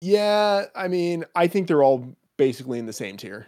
Yeah, 0.00 0.64
I 0.74 0.88
mean, 0.88 1.26
I 1.34 1.46
think 1.48 1.68
they're 1.68 1.82
all 1.82 2.16
basically 2.38 2.78
in 2.78 2.86
the 2.86 2.94
same 2.94 3.18
tier. 3.18 3.46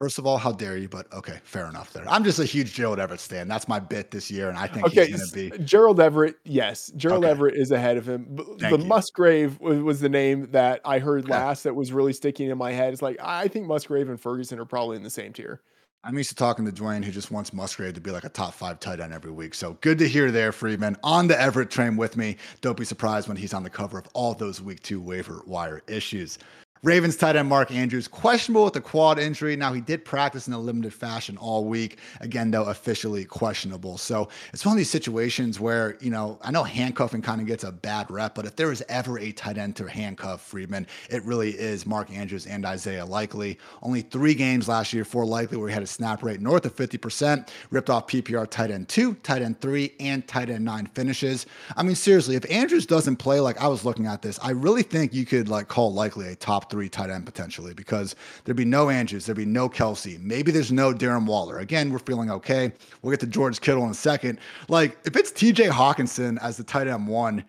First 0.00 0.18
of 0.18 0.26
all, 0.26 0.36
how 0.36 0.52
dare 0.52 0.76
you? 0.76 0.90
But 0.90 1.10
okay, 1.10 1.40
fair 1.44 1.66
enough. 1.68 1.92
There, 1.94 2.04
I'm 2.06 2.22
just 2.22 2.38
a 2.38 2.44
huge 2.44 2.74
Gerald 2.74 2.98
Everett 3.00 3.18
fan. 3.18 3.48
That's 3.48 3.66
my 3.66 3.78
bit 3.80 4.10
this 4.10 4.30
year, 4.30 4.50
and 4.50 4.58
I 4.58 4.66
think 4.66 4.86
Okay, 4.88 5.06
he's 5.06 5.32
going 5.32 5.50
to 5.50 5.58
be. 5.58 5.64
Gerald 5.64 6.00
Everett, 6.00 6.36
yes, 6.44 6.92
Gerald 6.96 7.24
Okay. 7.24 7.30
Everett 7.30 7.54
is 7.56 7.70
ahead 7.70 7.96
of 7.96 8.06
him. 8.06 8.36
Thank 8.58 8.76
the 8.76 8.82
you. 8.82 8.88
Musgrave 8.88 9.58
was, 9.58 9.78
was 9.78 10.00
the 10.00 10.10
name 10.10 10.48
that 10.50 10.82
I 10.84 10.98
heard 10.98 11.26
Yeah. 11.26 11.38
last 11.38 11.62
that 11.62 11.74
was 11.74 11.92
really 11.92 12.12
sticking 12.12 12.50
in 12.50 12.58
my 12.58 12.72
head. 12.72 12.92
It's 12.92 13.00
like 13.00 13.16
I 13.22 13.48
think 13.48 13.66
Musgrave 13.66 14.10
and 14.10 14.20
Ferguson 14.20 14.58
are 14.58 14.66
probably 14.66 14.96
in 14.96 15.02
the 15.02 15.08
same 15.10 15.32
tier. 15.32 15.62
I'm 16.04 16.16
used 16.18 16.28
to 16.28 16.36
talking 16.36 16.66
to 16.66 16.70
Dwain, 16.72 17.02
who 17.02 17.10
just 17.10 17.30
wants 17.30 17.54
Musgrave 17.54 17.94
to 17.94 18.00
be 18.00 18.10
like 18.10 18.24
a 18.24 18.28
top 18.28 18.52
five 18.52 18.78
tight 18.78 19.00
end 19.00 19.14
every 19.14 19.32
week. 19.32 19.54
So 19.54 19.78
good 19.80 19.98
to 19.98 20.06
hear 20.06 20.30
there, 20.30 20.52
Freedman. 20.52 20.96
On 21.02 21.26
the 21.26 21.40
Everett 21.40 21.70
train 21.70 21.96
with 21.96 22.18
me. 22.18 22.36
Don't 22.60 22.76
be 22.76 22.84
surprised 22.84 23.28
when 23.28 23.36
he's 23.38 23.54
on 23.54 23.62
the 23.64 23.70
cover 23.70 23.98
of 23.98 24.06
all 24.12 24.34
those 24.34 24.60
week 24.60 24.82
two 24.82 25.00
waiver 25.00 25.42
wire 25.46 25.82
issues. 25.88 26.38
Ravens 26.82 27.16
tight 27.16 27.36
end 27.36 27.48
Mark 27.48 27.70
Andrews, 27.70 28.06
questionable 28.06 28.64
with 28.64 28.76
a 28.76 28.80
quad 28.82 29.18
injury. 29.18 29.56
Now, 29.56 29.72
he 29.72 29.80
did 29.80 30.04
practice 30.04 30.46
in 30.46 30.52
a 30.52 30.58
limited 30.58 30.92
fashion 30.92 31.38
all 31.38 31.64
week. 31.64 31.98
Again, 32.20 32.50
though, 32.50 32.64
officially 32.64 33.24
questionable. 33.24 33.96
So 33.96 34.28
it's 34.52 34.64
one 34.64 34.74
of 34.74 34.78
these 34.78 34.90
situations 34.90 35.58
where, 35.58 35.96
you 36.00 36.10
know, 36.10 36.38
I 36.42 36.50
know 36.50 36.64
handcuffing 36.64 37.22
kind 37.22 37.40
of 37.40 37.46
gets 37.46 37.64
a 37.64 37.72
bad 37.72 38.10
rep, 38.10 38.34
but 38.34 38.44
if 38.44 38.56
there 38.56 38.70
is 38.70 38.84
ever 38.90 39.18
a 39.18 39.32
tight 39.32 39.56
end 39.56 39.74
to 39.76 39.88
handcuff 39.88 40.42
Freedman, 40.42 40.86
it 41.08 41.24
really 41.24 41.50
is 41.50 41.86
Mark 41.86 42.10
Andrews 42.10 42.46
and 42.46 42.66
Isaiah 42.66 43.06
Likely. 43.06 43.58
Only 43.82 44.02
three 44.02 44.34
games 44.34 44.68
last 44.68 44.92
year 44.92 45.04
for 45.04 45.24
Likely 45.24 45.56
where 45.56 45.68
he 45.68 45.74
had 45.74 45.82
a 45.82 45.86
snap 45.86 46.22
rate 46.22 46.40
north 46.40 46.66
of 46.66 46.76
50%, 46.76 47.48
ripped 47.70 47.88
off 47.88 48.06
PPR 48.06 48.48
tight 48.50 48.70
end 48.70 48.88
two, 48.88 49.14
tight 49.14 49.40
end 49.40 49.60
three, 49.62 49.94
and 49.98 50.28
tight 50.28 50.50
end 50.50 50.64
nine 50.64 50.86
finishes. 50.94 51.46
I 51.74 51.82
mean, 51.82 51.96
seriously, 51.96 52.36
if 52.36 52.48
Andrews 52.50 52.84
doesn't 52.84 53.16
play 53.16 53.40
like 53.40 53.60
I 53.62 53.66
was 53.66 53.84
looking 53.84 54.06
at 54.06 54.20
this, 54.20 54.38
I 54.42 54.50
really 54.50 54.82
think 54.82 55.14
you 55.14 55.24
could 55.24 55.48
like 55.48 55.68
call 55.68 55.92
Likely 55.92 56.28
a 56.28 56.36
top 56.36 56.65
three 56.70 56.88
tight 56.88 57.10
end 57.10 57.26
potentially 57.26 57.74
because 57.74 58.14
there'd 58.44 58.56
be 58.56 58.64
no 58.64 58.90
Andrews, 58.90 59.26
there'd 59.26 59.36
be 59.36 59.44
no 59.44 59.68
Kelce. 59.68 60.20
Maybe 60.20 60.50
there's 60.52 60.72
no 60.72 60.92
Darren 60.92 61.26
Waller. 61.26 61.58
Again, 61.58 61.92
we're 61.92 61.98
feeling 61.98 62.30
okay. 62.30 62.72
We'll 63.02 63.10
get 63.10 63.20
to 63.20 63.26
George 63.26 63.60
Kittle 63.60 63.84
in 63.84 63.90
a 63.90 63.94
second. 63.94 64.38
Like, 64.68 64.98
if 65.04 65.16
it's 65.16 65.30
TJ 65.32 65.70
Hockenson 65.70 66.38
as 66.40 66.56
the 66.56 66.64
tight 66.64 66.88
end 66.88 67.08
one, 67.08 67.44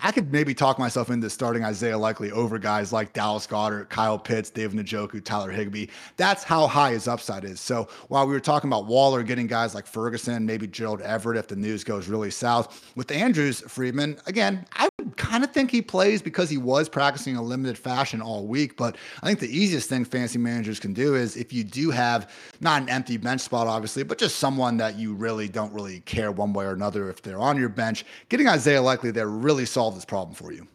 I 0.00 0.12
could 0.12 0.32
maybe 0.32 0.54
talk 0.54 0.78
myself 0.78 1.08
into 1.08 1.30
starting 1.30 1.64
Isaiah 1.64 1.96
Likely 1.96 2.30
over 2.30 2.58
guys 2.58 2.92
like 2.92 3.12
Dallas 3.12 3.46
Goedert, 3.46 3.88
Kyle 3.88 4.18
Pitts, 4.18 4.50
David 4.50 4.84
Njoku, 4.84 5.24
Tyler 5.24 5.50
Higbee. 5.50 5.86
That's 6.16 6.44
how 6.44 6.66
high 6.66 6.92
his 6.92 7.08
upside 7.08 7.44
is. 7.44 7.60
So 7.60 7.88
while 8.08 8.26
we 8.26 8.34
were 8.34 8.40
talking 8.40 8.68
about 8.68 8.86
Waller 8.86 9.22
getting 9.22 9.46
guys 9.46 9.74
like 9.74 9.86
Ferguson, 9.86 10.44
maybe 10.44 10.66
Gerald 10.66 11.00
Everett 11.00 11.38
if 11.38 11.48
the 11.48 11.56
news 11.56 11.84
goes 11.84 12.08
really 12.08 12.30
south, 12.30 12.92
with 12.96 13.10
Andrews 13.10 13.60
Freedman, 13.60 14.18
again, 14.26 14.66
I 14.72 14.88
would 14.98 15.16
kind 15.16 15.44
of 15.44 15.52
think 15.52 15.70
he 15.70 15.80
plays 15.80 16.20
because 16.20 16.50
he 16.50 16.58
was 16.58 16.88
practicing 16.88 17.34
in 17.34 17.40
a 17.40 17.42
limited 17.42 17.78
fashion 17.78 18.20
all 18.20 18.46
week. 18.46 18.76
But 18.76 18.96
I 19.22 19.26
think 19.26 19.38
the 19.38 19.56
easiest 19.56 19.88
thing 19.88 20.04
fantasy 20.04 20.38
managers 20.38 20.80
can 20.80 20.92
do 20.92 21.14
is 21.14 21.36
if 21.36 21.52
you 21.52 21.64
do 21.64 21.90
have 21.90 22.30
not 22.60 22.82
an 22.82 22.88
empty 22.88 23.16
bench 23.16 23.40
spot, 23.40 23.66
obviously, 23.66 24.02
but 24.02 24.18
just 24.18 24.36
someone 24.36 24.76
that 24.78 24.98
you 24.98 25.14
really 25.14 25.48
don't 25.48 25.72
really 25.72 26.00
care 26.00 26.30
one 26.32 26.52
way 26.52 26.66
or 26.66 26.72
another 26.72 27.08
if 27.08 27.22
they're 27.22 27.38
on 27.38 27.56
your 27.56 27.68
bench, 27.68 28.04
getting 28.28 28.48
Isaiah 28.48 28.82
Likely 28.82 29.10
there 29.10 29.28
really 29.28 29.64
solves 29.84 29.96
this 29.96 30.04
problem 30.04 30.34
for 30.34 30.52
you. 30.52 30.66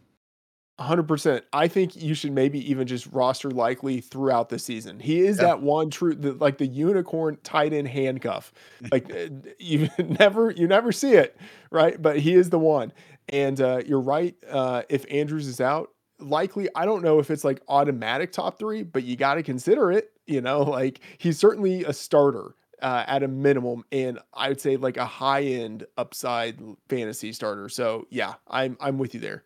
100%. 0.78 1.42
I 1.52 1.68
think 1.68 1.94
you 1.94 2.14
should 2.14 2.32
maybe 2.32 2.70
even 2.70 2.86
just 2.86 3.06
roster 3.08 3.50
likely 3.50 4.00
throughout 4.00 4.48
the 4.48 4.58
season. 4.58 4.98
He 4.98 5.20
is 5.20 5.36
Yeah. 5.36 5.48
that 5.48 5.60
one 5.62 5.90
true 5.90 6.14
the, 6.14 6.32
like 6.32 6.56
the 6.56 6.66
unicorn 6.66 7.36
tight 7.42 7.72
end 7.74 7.88
handcuff. 7.88 8.52
Like 8.90 9.12
uh, 9.12 9.28
you 9.58 9.88
never 9.98 10.50
you 10.50 10.66
never 10.66 10.90
see 10.90 11.12
it, 11.12 11.36
right? 11.70 12.00
But 12.00 12.18
he 12.20 12.34
is 12.34 12.48
the 12.48 12.58
one. 12.58 12.92
And 13.28 13.60
uh, 13.60 13.82
you're 13.84 14.00
right. 14.00 14.34
Uh, 14.48 14.82
if 14.88 15.04
Andrews 15.10 15.46
is 15.46 15.60
out, 15.60 15.90
likely 16.18 16.68
I 16.74 16.86
don't 16.86 17.02
know 17.02 17.18
if 17.18 17.30
it's 17.30 17.44
like 17.44 17.60
automatic 17.68 18.32
top 18.32 18.58
3, 18.58 18.82
but 18.84 19.04
you 19.04 19.16
got 19.16 19.34
to 19.34 19.42
consider 19.42 19.92
it, 19.92 20.12
you 20.26 20.40
know, 20.40 20.62
like 20.78 21.00
he's 21.18 21.38
certainly 21.38 21.84
a 21.84 21.92
starter. 21.92 22.54
Uh, 22.82 23.04
at 23.06 23.22
a 23.22 23.28
minimum, 23.28 23.84
and 23.92 24.18
I 24.32 24.48
would 24.48 24.60
say 24.60 24.76
like 24.76 24.96
a 24.96 25.04
high 25.04 25.42
end 25.42 25.86
upside 25.96 26.58
fantasy 26.88 27.32
starter. 27.32 27.68
So 27.68 28.06
yeah, 28.10 28.34
I'm 28.48 28.76
I'm 28.80 28.98
with 28.98 29.14
you 29.14 29.20
there. 29.20 29.44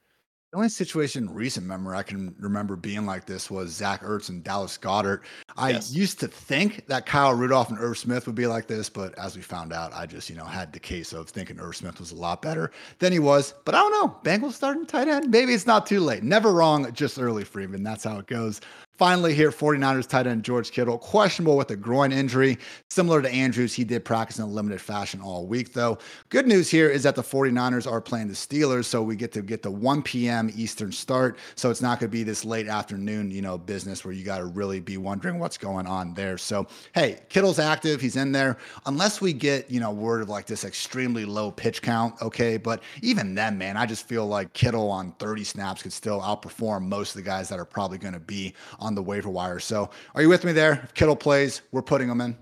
The 0.53 0.59
only 0.59 0.69
situation 0.69 1.25
in 1.25 1.35
recent 1.35 1.67
memory 1.67 1.97
I 1.97 2.05
can 2.05 2.33
remember 2.39 2.77
being 2.77 3.07
like 3.07 3.27
this 3.27 3.51
was 3.51 3.71
Zach 3.71 4.03
Ertz 4.03 4.29
and 4.29 4.45
Dallas 4.45 4.79
Goedert. 4.79 5.23
I 5.57 5.71
Yes. 5.71 5.93
used 5.93 6.21
to 6.21 6.29
think 6.29 6.87
that 6.87 7.07
Kyle 7.07 7.35
Rudolph 7.35 7.71
and 7.71 7.79
Irv 7.81 7.99
Smith 7.99 8.27
would 8.27 8.37
be 8.37 8.47
like 8.47 8.69
this, 8.69 8.89
but 8.89 9.19
as 9.19 9.35
we 9.35 9.43
found 9.43 9.73
out, 9.73 9.93
I 9.93 10.07
just, 10.07 10.31
you 10.31 10.37
know, 10.37 10.45
had 10.45 10.73
the 10.73 10.79
case 10.79 11.13
of 11.13 11.29
thinking 11.29 11.59
Irv 11.59 11.75
Smith 11.75 11.99
was 11.99 12.13
a 12.13 12.15
lot 12.17 12.41
better 12.41 12.71
than 13.01 13.13
he 13.13 13.19
was. 13.19 13.53
But 13.65 13.75
I 13.75 13.79
don't 13.81 13.91
know. 13.91 14.17
Bengals 14.23 14.53
starting 14.53 14.87
tight 14.87 15.09
end. 15.09 15.29
Maybe 15.29 15.55
it's 15.55 15.67
not 15.67 15.87
too 15.87 15.99
late. 15.99 16.23
Never 16.23 16.53
wrong, 16.53 16.93
just 16.93 17.19
early, 17.19 17.43
Freedman. 17.43 17.83
That's 17.83 18.05
how 18.05 18.19
it 18.21 18.29
goes. 18.29 18.61
Finally, 18.97 19.35
here, 19.35 19.51
49ers 19.51 20.07
tight 20.07 20.29
end 20.29 20.45
George 20.45 20.71
Kittle, 20.71 20.99
questionable 20.99 21.57
with 21.57 21.69
a 21.73 21.77
groin 21.77 22.13
injury. 22.13 22.59
Similar 22.91 23.23
to 23.23 23.31
Andrews, 23.31 23.75
he 23.75 23.83
did 23.83 24.05
practice 24.05 24.39
in 24.39 24.45
a 24.45 24.49
limited 24.49 24.81
fashion 24.81 25.21
all 25.21 25.47
week, 25.49 25.73
though. 25.73 25.99
Good 26.29 26.47
news 26.47 26.71
here 26.71 26.89
is 26.89 27.03
that 27.03 27.17
the 27.17 27.23
49ers 27.23 27.91
are 27.91 28.01
playing 28.01 28.29
the 28.29 28.35
Steelers, 28.35 28.85
so 28.85 29.03
we 29.03 29.17
get 29.17 29.33
to 29.33 29.43
get 29.43 29.63
the 29.63 29.71
1 29.71 30.03
p.m. 30.03 30.49
Eastern 30.55 30.93
start. 30.93 31.39
So 31.57 31.71
it's 31.71 31.83
not 31.83 31.99
going 31.99 32.09
to 32.09 32.17
be 32.17 32.23
this 32.23 32.45
late 32.45 32.69
afternoon, 32.69 33.33
you 33.33 33.43
know, 33.43 33.59
business 33.59 34.05
where 34.05 34.15
you 34.15 34.25
got 34.25 34.39
to 34.39 34.45
really 34.45 34.79
be 34.79 34.97
wondering 34.97 35.41
what's 35.41 35.59
going 35.59 35.89
on 35.89 36.15
there. 36.15 36.39
So, 36.39 36.69
hey, 36.95 37.19
Kittle's 37.29 37.59
active. 37.59 38.01
He's 38.01 38.15
in 38.15 38.31
there. 38.31 38.59
Unless 38.87 39.21
we 39.21 39.33
get, 39.33 39.69
you 39.73 39.81
know, 39.81 39.91
word 39.91 40.23
of 40.23 40.29
like 40.29 40.47
this 40.47 40.65
extremely 40.65 41.25
low 41.25 41.51
pitch 41.51 41.83
count, 41.83 42.15
okay? 42.23 42.59
But 42.59 42.81
even 43.03 43.35
then, 43.35 43.59
man, 43.59 43.77
I 43.77 43.87
just 43.87 44.07
feel 44.07 44.27
like 44.27 44.53
Kittle 44.53 44.89
on 44.89 45.13
30 45.19 45.43
snaps 45.43 45.83
could 45.83 45.93
still 45.93 46.21
outperform 46.21 46.83
most 46.87 47.11
of 47.11 47.17
the 47.17 47.29
guys 47.29 47.49
that 47.49 47.59
are 47.59 47.65
probably 47.65 47.99
going 47.99 48.15
to 48.15 48.21
be 48.21 48.55
on 48.85 48.95
the 48.95 49.03
waiver 49.03 49.31
wire. 49.31 49.59
So, 49.59 49.91
are 50.15 50.23
you 50.23 50.29
with 50.29 50.45
me 50.45 50.53
there? 50.53 50.83
If 50.85 50.95
Kittle 50.95 51.17
plays, 51.17 51.63
we're 51.73 51.83
putting 51.83 52.09
him 52.09 52.21
in. 52.21 52.37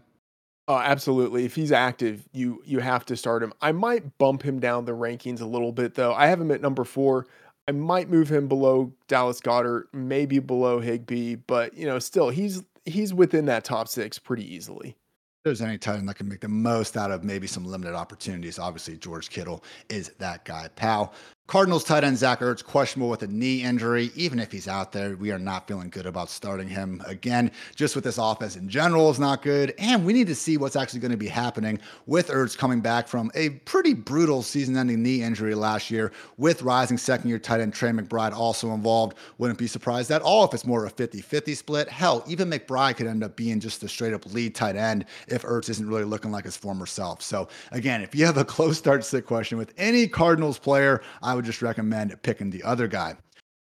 Oh, 0.68 0.78
absolutely. 0.78 1.44
If 1.44 1.54
he's 1.54 1.72
active, 1.72 2.28
you 2.32 2.62
you 2.64 2.78
have 2.78 3.04
to 3.06 3.16
start 3.16 3.42
him. 3.42 3.52
I 3.60 3.72
might 3.72 4.16
bump 4.18 4.42
him 4.42 4.60
down 4.60 4.84
the 4.84 4.92
rankings 4.92 5.40
a 5.40 5.46
little 5.46 5.72
bit 5.72 5.94
though. 5.94 6.14
I 6.14 6.26
have 6.26 6.40
him 6.40 6.50
at 6.50 6.60
number 6.60 6.84
4. 6.84 7.26
I 7.68 7.72
might 7.72 8.08
move 8.08 8.30
him 8.30 8.48
below 8.48 8.92
Dallas 9.08 9.40
Goedert, 9.40 9.84
maybe 9.92 10.38
below 10.38 10.80
Higbee, 10.80 11.36
but 11.36 11.76
you 11.76 11.86
know, 11.86 11.98
still 11.98 12.30
he's 12.30 12.62
he's 12.84 13.12
within 13.12 13.46
that 13.46 13.64
top 13.64 13.88
6 13.88 14.18
pretty 14.20 14.54
easily. 14.54 14.90
If 14.90 15.44
there's 15.44 15.62
any 15.62 15.78
tight 15.78 15.98
end 15.98 16.08
that 16.08 16.14
can 16.14 16.28
make 16.28 16.40
the 16.40 16.48
most 16.48 16.96
out 16.96 17.10
of 17.10 17.24
maybe 17.24 17.48
some 17.48 17.64
limited 17.64 17.96
opportunities. 17.96 18.60
Obviously, 18.60 18.96
George 18.96 19.30
Kittle 19.30 19.64
is 19.88 20.10
that 20.18 20.44
guy. 20.44 20.68
Pal. 20.76 21.12
Cardinals 21.52 21.84
tight 21.84 22.02
end 22.02 22.16
Zach 22.16 22.40
Ertz 22.40 22.64
questionable 22.64 23.10
with 23.10 23.22
a 23.24 23.26
knee 23.26 23.62
injury. 23.62 24.10
Even 24.14 24.38
if 24.38 24.50
he's 24.50 24.66
out 24.66 24.90
there, 24.90 25.16
we 25.16 25.30
are 25.32 25.38
not 25.38 25.68
feeling 25.68 25.90
good 25.90 26.06
about 26.06 26.30
starting 26.30 26.66
him 26.66 27.02
again. 27.06 27.50
Just 27.76 27.94
with 27.94 28.04
this 28.04 28.16
offense 28.16 28.56
in 28.56 28.70
general 28.70 29.10
is 29.10 29.18
not 29.18 29.42
good, 29.42 29.74
and 29.76 30.02
we 30.02 30.14
need 30.14 30.28
to 30.28 30.34
see 30.34 30.56
what's 30.56 30.76
actually 30.76 31.00
going 31.00 31.10
to 31.10 31.18
be 31.18 31.28
happening 31.28 31.78
with 32.06 32.28
Ertz 32.28 32.56
coming 32.56 32.80
back 32.80 33.06
from 33.06 33.30
a 33.34 33.50
pretty 33.50 33.92
brutal 33.92 34.40
season-ending 34.42 35.02
knee 35.02 35.22
injury 35.22 35.54
last 35.54 35.90
year. 35.90 36.10
With 36.38 36.62
rising 36.62 36.96
second-year 36.96 37.38
tight 37.38 37.60
end 37.60 37.74
Trey 37.74 37.90
McBride 37.90 38.32
also 38.32 38.72
involved, 38.72 39.18
wouldn't 39.36 39.58
be 39.58 39.66
surprised 39.66 40.10
at 40.10 40.22
all 40.22 40.46
if 40.46 40.54
it's 40.54 40.64
more 40.64 40.86
of 40.86 40.90
a 40.90 40.94
50-50 40.94 41.54
split. 41.54 41.86
Hell, 41.90 42.24
even 42.26 42.48
McBride 42.48 42.96
could 42.96 43.06
end 43.06 43.22
up 43.22 43.36
being 43.36 43.60
just 43.60 43.82
a 43.82 43.88
straight-up 43.88 44.24
lead 44.32 44.54
tight 44.54 44.76
end 44.76 45.04
if 45.28 45.42
Ertz 45.42 45.68
isn't 45.68 45.86
really 45.86 46.04
looking 46.04 46.32
like 46.32 46.46
his 46.46 46.56
former 46.56 46.86
self. 46.86 47.20
So 47.20 47.48
again, 47.72 48.00
if 48.00 48.14
you 48.14 48.24
have 48.24 48.38
a 48.38 48.44
close 48.46 48.78
start 48.78 49.04
sit 49.04 49.26
question 49.26 49.58
with 49.58 49.74
any 49.76 50.08
Cardinals 50.08 50.58
player, 50.58 51.02
I 51.22 51.34
would 51.34 51.41
just 51.44 51.62
recommend 51.62 52.20
picking 52.22 52.50
the 52.50 52.62
other 52.62 52.88
guy. 52.88 53.16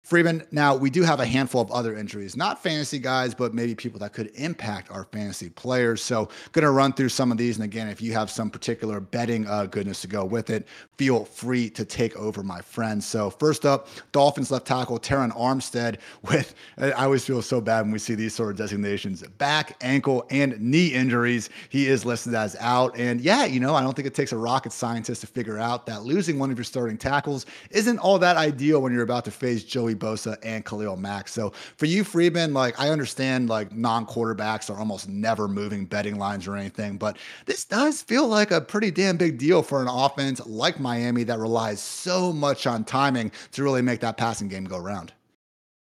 Freedman, 0.08 0.42
now 0.50 0.74
we 0.74 0.88
do 0.88 1.02
have 1.02 1.20
a 1.20 1.26
handful 1.26 1.60
of 1.60 1.70
other 1.70 1.94
injuries, 1.94 2.34
not 2.34 2.62
fantasy 2.62 2.98
guys, 2.98 3.34
but 3.34 3.52
maybe 3.52 3.74
people 3.74 4.00
that 4.00 4.14
could 4.14 4.30
impact 4.36 4.90
our 4.90 5.04
fantasy 5.04 5.50
players. 5.50 6.02
So, 6.02 6.30
going 6.52 6.62
to 6.62 6.70
run 6.70 6.94
through 6.94 7.10
some 7.10 7.30
of 7.30 7.36
these. 7.36 7.56
And 7.56 7.64
again, 7.66 7.88
if 7.88 8.00
you 8.00 8.14
have 8.14 8.30
some 8.30 8.48
particular 8.48 9.00
betting 9.00 9.46
uh, 9.46 9.66
goodness 9.66 10.00
to 10.00 10.06
go 10.06 10.24
with 10.24 10.48
it, 10.48 10.66
feel 10.96 11.26
free 11.26 11.68
to 11.68 11.84
take 11.84 12.16
over, 12.16 12.42
my 12.42 12.62
friends. 12.62 13.04
So, 13.04 13.28
first 13.28 13.66
up, 13.66 13.88
Dolphins 14.12 14.50
left 14.50 14.66
tackle 14.66 14.98
Terron 14.98 15.30
Armstead 15.36 15.98
with, 16.22 16.54
I 16.78 16.92
always 16.92 17.26
feel 17.26 17.42
so 17.42 17.60
bad 17.60 17.82
when 17.82 17.90
we 17.90 17.98
see 17.98 18.14
these 18.14 18.34
sort 18.34 18.50
of 18.50 18.56
designations 18.56 19.20
back, 19.36 19.76
ankle, 19.82 20.26
and 20.30 20.58
knee 20.58 20.86
injuries. 20.86 21.50
He 21.68 21.86
is 21.86 22.06
listed 22.06 22.32
as 22.32 22.56
out. 22.60 22.96
And 22.96 23.20
yeah, 23.20 23.44
you 23.44 23.60
know, 23.60 23.74
I 23.74 23.82
don't 23.82 23.92
think 23.92 24.08
it 24.08 24.14
takes 24.14 24.32
a 24.32 24.38
rocket 24.38 24.72
scientist 24.72 25.20
to 25.20 25.26
figure 25.26 25.58
out 25.58 25.84
that 25.84 26.04
losing 26.04 26.38
one 26.38 26.50
of 26.50 26.56
your 26.56 26.64
starting 26.64 26.96
tackles 26.96 27.44
isn't 27.72 27.98
all 27.98 28.18
that 28.20 28.38
ideal 28.38 28.80
when 28.80 28.94
you're 28.94 29.02
about 29.02 29.26
to 29.26 29.30
face 29.30 29.64
Joey 29.64 29.97
Bosa 29.98 30.36
and 30.42 30.64
Khalil 30.64 30.96
Mack. 30.96 31.28
So 31.28 31.52
for 31.76 31.86
you, 31.86 32.04
Freedman, 32.04 32.54
like 32.54 32.78
I 32.78 32.90
understand 32.90 33.48
like 33.48 33.72
non-quarterbacks 33.72 34.70
are 34.70 34.78
almost 34.78 35.08
never 35.08 35.48
moving 35.48 35.84
betting 35.84 36.18
lines 36.18 36.46
or 36.46 36.56
anything, 36.56 36.96
but 36.96 37.18
this 37.46 37.64
does 37.64 38.02
feel 38.02 38.26
like 38.26 38.50
a 38.50 38.60
pretty 38.60 38.90
damn 38.90 39.16
big 39.16 39.38
deal 39.38 39.62
for 39.62 39.82
an 39.82 39.88
offense 39.88 40.44
like 40.46 40.80
Miami 40.80 41.24
that 41.24 41.38
relies 41.38 41.80
so 41.80 42.32
much 42.32 42.66
on 42.66 42.84
timing 42.84 43.32
to 43.52 43.62
really 43.62 43.82
make 43.82 44.00
that 44.00 44.16
passing 44.16 44.48
game 44.48 44.64
go 44.64 44.76
around. 44.76 45.12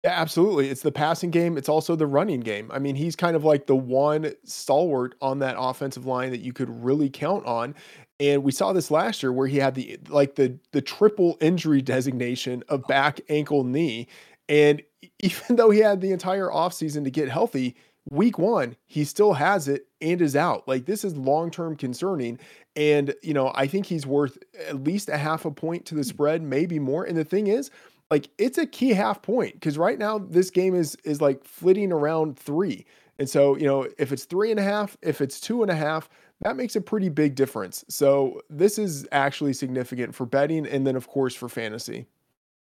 Yeah, 0.03 0.19
absolutely. 0.19 0.69
It's 0.69 0.81
the 0.81 0.91
passing 0.91 1.29
game. 1.29 1.57
It's 1.57 1.69
also 1.69 1.95
the 1.95 2.07
running 2.07 2.39
game. 2.39 2.71
I 2.73 2.79
mean, 2.79 2.95
he's 2.95 3.15
kind 3.15 3.35
of 3.35 3.43
like 3.43 3.67
the 3.67 3.75
one 3.75 4.33
stalwart 4.43 5.13
on 5.21 5.39
that 5.39 5.55
offensive 5.59 6.07
line 6.07 6.31
that 6.31 6.41
you 6.41 6.53
could 6.53 6.83
really 6.83 7.09
count 7.09 7.45
on. 7.45 7.75
And 8.19 8.43
we 8.43 8.51
saw 8.51 8.73
this 8.73 8.89
last 8.89 9.21
year 9.21 9.31
where 9.31 9.47
he 9.47 9.57
had 9.57 9.75
the 9.75 9.99
like 10.09 10.35
the 10.35 10.57
the 10.71 10.81
triple 10.81 11.37
injury 11.39 11.83
designation 11.83 12.63
of 12.67 12.81
oh. 12.83 12.87
back, 12.87 13.21
ankle, 13.29 13.63
knee. 13.63 14.07
And 14.49 14.81
even 15.19 15.55
though 15.55 15.69
he 15.69 15.79
had 15.79 16.01
the 16.01 16.11
entire 16.11 16.47
offseason 16.47 17.03
to 17.03 17.11
get 17.11 17.29
healthy, 17.29 17.75
week 18.09 18.39
one, 18.39 18.75
he 18.87 19.03
still 19.03 19.33
has 19.33 19.67
it 19.67 19.87
and 20.01 20.19
is 20.19 20.35
out. 20.35 20.67
Like 20.67 20.85
this 20.85 21.03
is 21.03 21.15
long-term 21.15 21.75
concerning. 21.75 22.39
And, 22.75 23.13
you 23.21 23.33
know, 23.33 23.51
I 23.53 23.67
think 23.67 23.85
he's 23.85 24.07
worth 24.07 24.37
at 24.67 24.83
least 24.83 25.09
a 25.09 25.17
half 25.17 25.45
a 25.45 25.51
point 25.51 25.85
to 25.87 25.95
the 25.95 26.01
hmm. 26.01 26.07
spread, 26.07 26.41
maybe 26.41 26.79
more. 26.79 27.03
And 27.03 27.17
the 27.17 27.23
thing 27.23 27.47
is, 27.47 27.69
like 28.11 28.29
it's 28.37 28.57
a 28.57 28.67
key 28.67 28.89
half 28.89 29.21
point 29.21 29.53
because 29.53 29.77
right 29.77 29.97
now 29.97 30.19
this 30.19 30.51
game 30.51 30.75
is 30.75 30.95
is 31.03 31.21
like 31.21 31.43
flitting 31.45 31.91
around 31.91 32.37
three. 32.37 32.85
And 33.17 33.29
so, 33.29 33.55
you 33.55 33.65
know, 33.65 33.87
if 33.97 34.11
it's 34.11 34.25
three 34.25 34.51
and 34.51 34.59
a 34.59 34.63
half, 34.63 34.97
if 35.01 35.21
it's 35.21 35.39
two 35.39 35.61
and 35.61 35.71
a 35.71 35.75
half, 35.75 36.09
that 36.41 36.55
makes 36.55 36.75
a 36.75 36.81
pretty 36.81 37.07
big 37.09 37.35
difference. 37.35 37.85
So 37.87 38.41
this 38.49 38.79
is 38.79 39.07
actually 39.11 39.53
significant 39.53 40.15
for 40.15 40.25
betting 40.25 40.65
and 40.67 40.85
then 40.85 40.95
of 40.95 41.07
course 41.07 41.33
for 41.33 41.47
fantasy. 41.47 42.07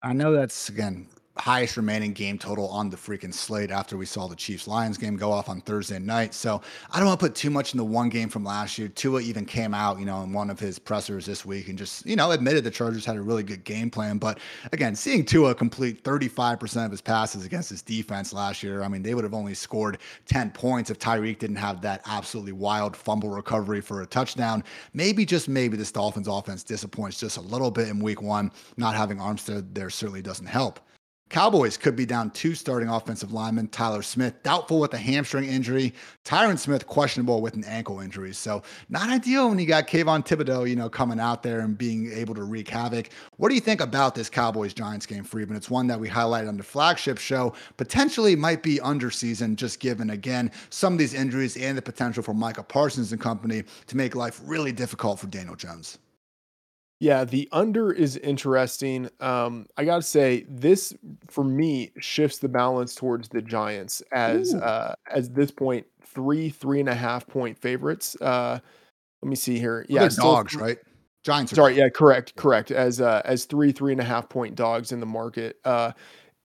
I 0.03 0.13
know 0.13 0.33
that's 0.33 0.69
again 0.69 1.07
highest 1.39 1.77
remaining 1.77 2.13
game 2.13 2.37
total 2.37 2.67
on 2.67 2.89
the 2.89 2.97
freaking 2.97 3.33
slate 3.33 3.71
after 3.71 3.97
we 3.97 4.05
saw 4.05 4.27
the 4.27 4.35
Chiefs 4.35 4.67
Lions 4.67 4.97
game 4.97 5.15
go 5.15 5.31
off 5.31 5.49
on 5.49 5.61
Thursday 5.61 5.99
night. 5.99 6.33
So 6.33 6.61
I 6.91 6.97
don't 6.97 7.07
want 7.07 7.19
to 7.19 7.25
put 7.25 7.35
too 7.35 7.49
much 7.49 7.73
in 7.73 7.77
the 7.77 7.85
one 7.85 8.09
game 8.09 8.29
from 8.29 8.43
last 8.43 8.77
year. 8.77 8.89
Tua 8.89 9.21
even 9.21 9.45
came 9.45 9.73
out, 9.73 9.99
you 9.99 10.05
know, 10.05 10.21
in 10.23 10.33
one 10.33 10.49
of 10.49 10.59
his 10.59 10.77
pressers 10.77 11.25
this 11.25 11.45
week 11.45 11.69
and 11.69 11.77
just, 11.77 12.05
you 12.05 12.15
know, 12.15 12.31
admitted 12.31 12.63
the 12.63 12.71
Chargers 12.71 13.05
had 13.05 13.15
a 13.15 13.21
really 13.21 13.43
good 13.43 13.63
game 13.63 13.89
plan. 13.89 14.17
But 14.17 14.39
again, 14.71 14.95
seeing 14.95 15.23
Tua 15.23 15.55
complete 15.55 16.03
35% 16.03 16.85
of 16.85 16.91
his 16.91 17.01
passes 17.01 17.45
against 17.45 17.69
his 17.69 17.81
defense 17.81 18.33
last 18.33 18.61
year, 18.61 18.83
I 18.83 18.87
mean, 18.87 19.01
they 19.01 19.13
would 19.13 19.23
have 19.23 19.33
only 19.33 19.53
scored 19.53 19.99
10 20.25 20.51
points 20.51 20.89
if 20.89 20.99
Tyreek 20.99 21.39
didn't 21.39 21.55
have 21.55 21.81
that 21.81 22.01
absolutely 22.05 22.53
wild 22.53 22.95
fumble 22.95 23.29
recovery 23.29 23.81
for 23.81 24.01
a 24.01 24.05
touchdown. 24.05 24.63
Maybe, 24.93 25.25
just 25.25 25.47
maybe, 25.47 25.77
this 25.77 25.91
Dolphins 25.91 26.27
offense 26.27 26.63
disappoints 26.63 27.19
just 27.19 27.37
a 27.37 27.41
little 27.41 27.71
bit 27.71 27.87
in 27.87 27.99
week 27.99 28.21
one. 28.21 28.51
Not 28.77 28.95
having 28.95 29.17
Armstead 29.17 29.73
there 29.73 29.89
certainly 29.89 30.21
doesn't 30.21 30.45
help. 30.45 30.79
Cowboys 31.29 31.77
could 31.77 31.95
be 31.95 32.07
down 32.07 32.31
two 32.31 32.55
starting 32.55 32.89
offensive 32.89 33.31
linemen. 33.31 33.67
Tyler 33.67 34.01
Smith, 34.01 34.41
doubtful 34.41 34.79
with 34.79 34.93
a 34.95 34.97
hamstring 34.97 35.45
injury. 35.45 35.93
Tyron 36.25 36.57
Smith, 36.57 36.87
questionable 36.87 37.39
with 37.39 37.53
an 37.53 37.63
ankle 37.65 37.99
injury. 37.99 38.33
So, 38.33 38.63
not 38.89 39.09
ideal 39.09 39.47
when 39.47 39.59
you 39.59 39.67
got 39.67 39.87
Kayvon 39.87 40.25
Thibodeaux, 40.25 40.67
you 40.67 40.75
know, 40.75 40.89
coming 40.89 41.19
out 41.19 41.43
there 41.43 41.59
and 41.59 41.77
being 41.77 42.11
able 42.11 42.33
to 42.33 42.43
wreak 42.43 42.67
havoc. 42.67 43.09
What 43.37 43.49
do 43.49 43.55
you 43.55 43.61
think 43.61 43.79
about 43.79 44.15
this 44.15 44.27
Cowboys 44.27 44.73
Giants 44.73 45.05
game, 45.05 45.23
Freedman? 45.23 45.55
It's 45.55 45.69
one 45.69 45.85
that 45.87 45.99
we 45.99 46.09
highlighted 46.09 46.47
on 46.47 46.57
the 46.57 46.63
flagship 46.63 47.19
show. 47.19 47.53
Potentially 47.77 48.35
might 48.35 48.63
be 48.63 48.81
under 48.81 49.11
season, 49.11 49.55
just 49.55 49.79
given, 49.79 50.09
again, 50.09 50.51
some 50.71 50.93
of 50.93 50.99
these 50.99 51.13
injuries 51.13 51.57
and 51.57 51.77
the 51.77 51.81
potential 51.81 52.23
for 52.23 52.33
Micah 52.33 52.63
Parsons 52.63 53.11
and 53.11 53.21
company 53.21 53.63
to 53.85 53.95
make 53.95 54.15
life 54.15 54.41
really 54.43 54.71
difficult 54.71 55.19
for 55.19 55.27
Daniel 55.27 55.55
Jones. 55.55 55.99
Yeah, 56.99 57.23
the 57.23 57.47
under 57.53 57.93
is 57.93 58.17
interesting. 58.17 59.09
Um, 59.21 59.67
I 59.77 59.85
gotta 59.85 60.01
say, 60.01 60.45
this 60.49 60.93
for 61.29 61.43
me 61.45 61.91
shifts 61.99 62.39
the 62.39 62.49
balance 62.49 62.93
towards 62.93 63.29
the 63.29 63.41
Giants 63.41 64.01
as 64.11 64.53
Ooh. 64.53 64.59
uh 64.59 64.95
as 65.09 65.29
this 65.29 65.49
point 65.51 65.85
three 66.03 66.49
three 66.49 66.79
and 66.81 66.89
a 66.89 66.95
half 66.95 67.25
point 67.25 67.57
favorites. 67.57 68.17
Uh, 68.21 68.59
let 69.21 69.29
me 69.29 69.35
see 69.35 69.57
here. 69.59 69.85
Well, 69.87 69.95
Yeah, 69.95 69.99
they're 70.01 70.09
still 70.09 70.33
dogs, 70.33 70.55
right? 70.55 70.77
Giants 71.23 71.53
sorry. 71.53 71.71
dogs. 71.73 71.77
Yeah, 71.79 71.89
correct, 71.89 72.35
correct. 72.35 72.71
As 72.71 72.99
uh 72.99 73.21
as 73.23 73.45
three 73.45 73.71
three 73.71 73.93
and 73.93 74.01
a 74.01 74.05
half 74.05 74.27
point 74.27 74.55
dogs 74.55 74.91
in 74.91 74.99
the 74.99 75.05
market. 75.05 75.57
Uh, 75.63 75.93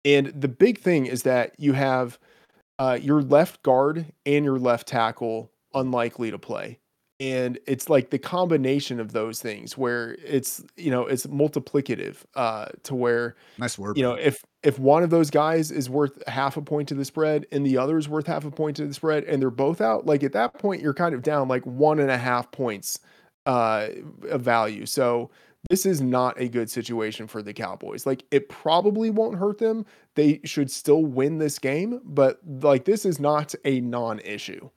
and 0.04 0.28
the 0.40 0.48
big 0.48 0.78
thing 0.78 1.06
is 1.06 1.22
that 1.24 1.54
you 1.58 1.72
have 1.72 2.18
uh 2.78 2.96
your 3.02 3.22
left 3.22 3.60
guard 3.64 4.06
and 4.24 4.44
your 4.44 4.58
left 4.60 4.86
tackle 4.86 5.50
unlikely 5.74 6.30
to 6.30 6.38
play 6.38 6.78
and 7.20 7.58
it's 7.66 7.88
like 7.88 8.10
the 8.10 8.18
combination 8.18 8.98
of 8.98 9.12
those 9.12 9.40
things 9.40 9.78
where 9.78 10.16
it's 10.24 10.64
you 10.76 10.90
know 10.90 11.06
it's 11.06 11.26
multiplicative 11.26 12.16
uh 12.34 12.66
to 12.82 12.94
where 12.94 13.36
Nice 13.58 13.78
word 13.78 13.96
you 13.96 14.02
know 14.02 14.14
if 14.14 14.42
if 14.62 14.78
one 14.78 15.02
of 15.02 15.10
those 15.10 15.30
guys 15.30 15.70
is 15.70 15.88
worth 15.88 16.26
half 16.26 16.56
a 16.56 16.62
point 16.62 16.88
to 16.88 16.94
the 16.94 17.04
spread 17.04 17.46
and 17.52 17.64
the 17.64 17.78
other 17.78 17.98
is 17.98 18.08
worth 18.08 18.26
half 18.26 18.44
a 18.44 18.50
point 18.50 18.76
to 18.76 18.86
the 18.86 18.94
spread 18.94 19.24
and 19.24 19.40
they're 19.40 19.50
both 19.50 19.80
out 19.80 20.06
like 20.06 20.22
at 20.22 20.32
that 20.32 20.54
point 20.58 20.82
you're 20.82 20.94
kind 20.94 21.14
of 21.14 21.22
down 21.22 21.46
like 21.46 21.64
one 21.64 22.00
and 22.00 22.10
a 22.10 22.18
half 22.18 22.50
points 22.50 22.98
uh 23.46 23.88
of 24.30 24.40
value. 24.40 24.86
So 24.86 25.30
this 25.70 25.86
is 25.86 26.02
not 26.02 26.38
a 26.38 26.48
good 26.48 26.70
situation 26.70 27.26
for 27.26 27.42
the 27.42 27.54
cowboys. 27.54 28.04
Like 28.06 28.24
it 28.30 28.48
probably 28.48 29.10
won't 29.10 29.38
hurt 29.38 29.58
them. 29.58 29.86
They 30.14 30.40
should 30.44 30.70
still 30.70 31.04
win 31.04 31.38
this 31.38 31.58
game 31.58 32.00
but 32.04 32.40
like 32.44 32.84
this 32.84 33.04
is 33.04 33.20
not 33.20 33.54
a 33.64 33.80
non-issue 33.80 34.70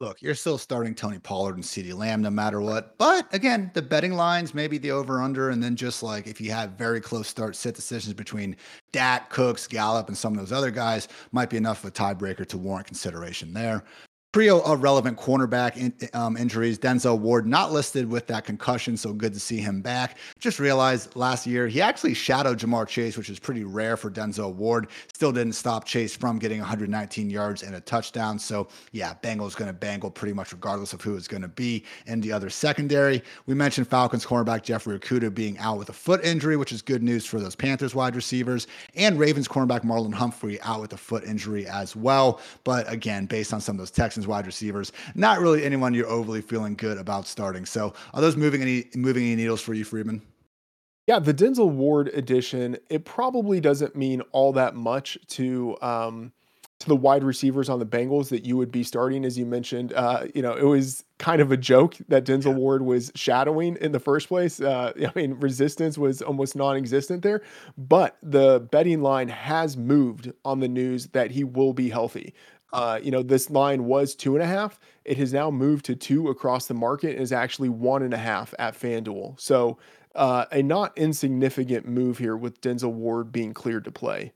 Look, 0.00 0.22
you're 0.22 0.34
still 0.34 0.56
starting 0.56 0.94
Tony 0.94 1.18
Pollard 1.18 1.56
and 1.56 1.62
CeeDee 1.62 1.94
Lamb 1.94 2.22
no 2.22 2.30
matter 2.30 2.58
what. 2.62 2.96
But 2.96 3.26
again, 3.34 3.70
the 3.74 3.82
betting 3.82 4.14
lines, 4.14 4.54
maybe 4.54 4.78
the 4.78 4.92
over 4.92 5.20
under, 5.20 5.50
and 5.50 5.62
then 5.62 5.76
just 5.76 6.02
like 6.02 6.26
if 6.26 6.40
you 6.40 6.52
have 6.52 6.70
very 6.70 7.02
close 7.02 7.28
start 7.28 7.54
sit 7.54 7.74
decisions 7.74 8.14
between 8.14 8.56
Dak, 8.92 9.28
Cooks, 9.28 9.66
Gallup, 9.66 10.08
and 10.08 10.16
some 10.16 10.32
of 10.32 10.38
those 10.38 10.52
other 10.52 10.70
guys, 10.70 11.08
might 11.32 11.50
be 11.50 11.58
enough 11.58 11.84
of 11.84 11.90
a 11.90 11.92
tiebreaker 11.92 12.46
to 12.46 12.56
warrant 12.56 12.86
consideration 12.86 13.52
there. 13.52 13.84
Trio 14.32 14.60
of 14.60 14.84
relevant 14.84 15.18
cornerback 15.18 15.76
in, 15.76 15.92
um, 16.14 16.36
injuries. 16.36 16.78
Denzel 16.78 17.18
Ward 17.18 17.48
not 17.48 17.72
listed 17.72 18.08
with 18.08 18.28
that 18.28 18.44
concussion, 18.44 18.96
so 18.96 19.12
good 19.12 19.34
to 19.34 19.40
see 19.40 19.58
him 19.58 19.82
back. 19.82 20.18
Just 20.38 20.60
realized 20.60 21.16
last 21.16 21.48
year 21.48 21.66
he 21.66 21.80
actually 21.80 22.14
shadowed 22.14 22.60
Ja'Marr 22.60 22.86
Chase, 22.86 23.16
which 23.16 23.28
is 23.28 23.40
pretty 23.40 23.64
rare 23.64 23.96
for 23.96 24.08
Denzel 24.08 24.54
Ward. 24.54 24.86
Still 25.12 25.32
didn't 25.32 25.54
stop 25.54 25.84
Chase 25.84 26.14
from 26.14 26.38
getting 26.38 26.60
119 26.60 27.28
yards 27.28 27.64
and 27.64 27.74
a 27.74 27.80
touchdown. 27.80 28.38
So 28.38 28.68
yeah, 28.92 29.14
Bengals 29.20 29.56
going 29.56 29.66
to 29.66 29.72
bangle 29.72 30.12
pretty 30.12 30.32
much 30.32 30.52
regardless 30.52 30.92
of 30.92 31.00
who 31.00 31.16
it's 31.16 31.26
going 31.26 31.42
to 31.42 31.48
be 31.48 31.84
in 32.06 32.20
the 32.20 32.30
other 32.30 32.50
secondary. 32.50 33.24
We 33.46 33.56
mentioned 33.56 33.88
Falcons 33.88 34.24
cornerback 34.24 34.62
Jeffrey 34.62 34.96
Okudah 34.96 35.34
being 35.34 35.58
out 35.58 35.76
with 35.76 35.88
a 35.88 35.92
foot 35.92 36.24
injury, 36.24 36.56
which 36.56 36.70
is 36.70 36.82
good 36.82 37.02
news 37.02 37.26
for 37.26 37.40
those 37.40 37.56
Panthers 37.56 37.96
wide 37.96 38.14
receivers, 38.14 38.68
and 38.94 39.18
Ravens 39.18 39.48
cornerback 39.48 39.80
Marlon 39.80 40.14
Humphrey 40.14 40.60
out 40.60 40.80
with 40.80 40.92
a 40.92 40.96
foot 40.96 41.24
injury 41.24 41.66
as 41.66 41.96
well. 41.96 42.40
But 42.62 42.88
again, 42.88 43.26
based 43.26 43.52
on 43.52 43.60
some 43.60 43.74
of 43.74 43.78
those 43.80 43.90
Texans 43.90 44.19
wide 44.26 44.46
receivers, 44.46 44.92
not 45.14 45.40
really 45.40 45.64
anyone 45.64 45.94
you're 45.94 46.08
overly 46.08 46.40
feeling 46.40 46.74
good 46.74 46.98
about 46.98 47.26
starting. 47.26 47.66
So 47.66 47.94
are 48.14 48.20
those 48.20 48.36
moving 48.36 48.62
any 48.62 48.86
moving 48.94 49.24
any 49.24 49.36
needles 49.36 49.60
for 49.60 49.74
you, 49.74 49.84
Freedman? 49.84 50.22
Yeah, 51.06 51.18
the 51.18 51.34
Denzel 51.34 51.70
Ward 51.70 52.08
edition, 52.08 52.76
it 52.88 53.04
probably 53.04 53.60
doesn't 53.60 53.96
mean 53.96 54.22
all 54.32 54.52
that 54.52 54.74
much 54.74 55.18
to 55.28 55.76
um 55.82 56.32
to 56.78 56.88
the 56.88 56.96
wide 56.96 57.22
receivers 57.22 57.68
on 57.68 57.78
the 57.78 57.84
Bengals 57.84 58.30
that 58.30 58.44
you 58.46 58.56
would 58.56 58.72
be 58.72 58.82
starting, 58.82 59.24
as 59.26 59.36
you 59.36 59.44
mentioned. 59.44 59.92
Uh, 59.92 60.26
you 60.34 60.40
know, 60.40 60.54
it 60.54 60.64
was 60.64 61.04
kind 61.18 61.42
of 61.42 61.52
a 61.52 61.56
joke 61.56 61.96
that 62.08 62.24
Denzel 62.24 62.46
Yeah. 62.46 62.54
Ward 62.54 62.80
was 62.82 63.12
shadowing 63.14 63.76
in 63.82 63.92
the 63.92 64.00
first 64.00 64.28
place. 64.28 64.60
Uh, 64.62 64.92
I 65.06 65.12
mean, 65.14 65.34
resistance 65.34 65.98
was 65.98 66.22
almost 66.22 66.56
non-existent 66.56 67.22
there, 67.22 67.42
but 67.76 68.16
the 68.22 68.60
betting 68.72 69.02
line 69.02 69.28
has 69.28 69.76
moved 69.76 70.32
on 70.42 70.60
the 70.60 70.68
news 70.68 71.08
that 71.08 71.32
he 71.32 71.44
will 71.44 71.74
be 71.74 71.90
healthy. 71.90 72.32
Uh, 72.72 73.00
you 73.02 73.10
know, 73.10 73.22
this 73.22 73.50
line 73.50 73.84
was 73.84 74.14
two 74.14 74.34
and 74.34 74.42
a 74.42 74.46
half. 74.46 74.78
It 75.04 75.16
has 75.16 75.32
now 75.32 75.50
moved 75.50 75.84
to 75.86 75.96
two 75.96 76.28
across 76.28 76.66
the 76.66 76.74
market 76.74 77.12
and 77.12 77.20
is 77.20 77.32
actually 77.32 77.68
one 77.68 78.02
and 78.02 78.14
a 78.14 78.18
half 78.18 78.54
at 78.58 78.74
FanDuel. 78.74 79.40
So 79.40 79.78
uh, 80.14 80.46
a 80.52 80.62
not 80.62 80.96
insignificant 80.96 81.86
move 81.86 82.18
here 82.18 82.36
with 82.36 82.60
Denzel 82.60 82.92
Ward 82.92 83.32
being 83.32 83.54
cleared 83.54 83.84
to 83.84 83.92
play. 83.92 84.32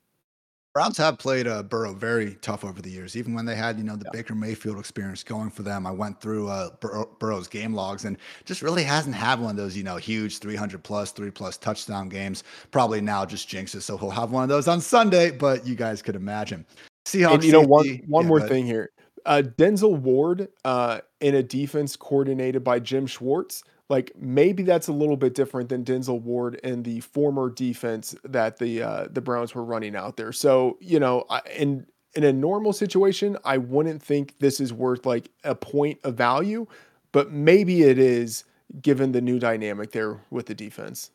Browns 0.74 0.98
have 0.98 1.18
played 1.18 1.46
uh, 1.46 1.62
Burrow 1.62 1.94
very 1.94 2.34
tough 2.42 2.64
over 2.64 2.82
the 2.82 2.90
years. 2.90 3.16
Even 3.16 3.32
when 3.32 3.44
they 3.44 3.54
had, 3.54 3.78
you 3.78 3.84
know, 3.84 3.94
the 3.94 4.06
yeah. 4.06 4.10
Baker 4.12 4.34
Mayfield 4.34 4.76
experience 4.76 5.22
going 5.22 5.48
for 5.48 5.62
them, 5.62 5.86
I 5.86 5.92
went 5.92 6.20
through 6.20 6.48
uh, 6.48 6.70
Bur- 6.80 7.06
Burrow's 7.20 7.46
game 7.46 7.74
logs 7.74 8.06
and 8.06 8.18
just 8.44 8.60
really 8.60 8.82
hasn't 8.82 9.14
had 9.14 9.38
one 9.38 9.52
of 9.52 9.56
those, 9.56 9.76
you 9.76 9.84
know, 9.84 9.98
huge 9.98 10.38
300 10.38 10.82
plus, 10.82 11.12
three 11.12 11.30
plus 11.30 11.56
touchdown 11.56 12.08
games. 12.08 12.42
Probably 12.72 13.00
now 13.00 13.24
just 13.24 13.48
jinxes, 13.48 13.82
so 13.82 13.96
he'll 13.96 14.10
have 14.10 14.32
one 14.32 14.42
of 14.42 14.48
those 14.48 14.66
on 14.66 14.80
Sunday. 14.80 15.30
But 15.30 15.64
you 15.64 15.76
guys 15.76 16.02
could 16.02 16.16
imagine. 16.16 16.66
Seahawks. 17.04 17.34
And 17.34 17.44
you 17.44 17.52
know, 17.52 17.60
one 17.60 18.00
one 18.06 18.24
yeah, 18.24 18.28
more 18.28 18.40
thing 18.40 18.66
here. 18.66 18.90
Uh, 19.26 19.42
Denzel 19.56 19.98
Ward 19.98 20.48
uh, 20.64 21.00
in 21.20 21.34
a 21.34 21.42
defense 21.42 21.96
coordinated 21.96 22.62
by 22.62 22.78
Jim 22.78 23.06
Schwartz 23.06 23.64
like 23.88 24.12
maybe 24.18 24.62
that's 24.62 24.88
a 24.88 24.92
little 24.92 25.16
bit 25.16 25.34
different 25.34 25.68
than 25.68 25.84
Denzel 25.84 26.20
Ward 26.20 26.60
and 26.64 26.84
the 26.84 27.00
former 27.00 27.50
defense 27.50 28.14
that 28.24 28.58
the 28.58 28.82
uh, 28.82 29.08
the 29.10 29.20
Browns 29.20 29.54
were 29.54 29.64
running 29.64 29.94
out 29.94 30.16
there. 30.16 30.32
So 30.32 30.78
you 30.80 30.98
know, 30.98 31.24
in 31.56 31.86
in 32.14 32.24
a 32.24 32.32
normal 32.32 32.72
situation, 32.72 33.36
I 33.44 33.58
wouldn't 33.58 34.02
think 34.02 34.38
this 34.38 34.60
is 34.60 34.72
worth 34.72 35.04
like 35.04 35.30
a 35.42 35.54
point 35.54 35.98
of 36.04 36.14
value, 36.14 36.66
but 37.12 37.32
maybe 37.32 37.82
it 37.82 37.98
is 37.98 38.44
given 38.80 39.12
the 39.12 39.20
new 39.20 39.38
dynamic 39.38 39.92
there 39.92 40.20
with 40.30 40.46
the 40.46 40.54
defense. 40.54 41.10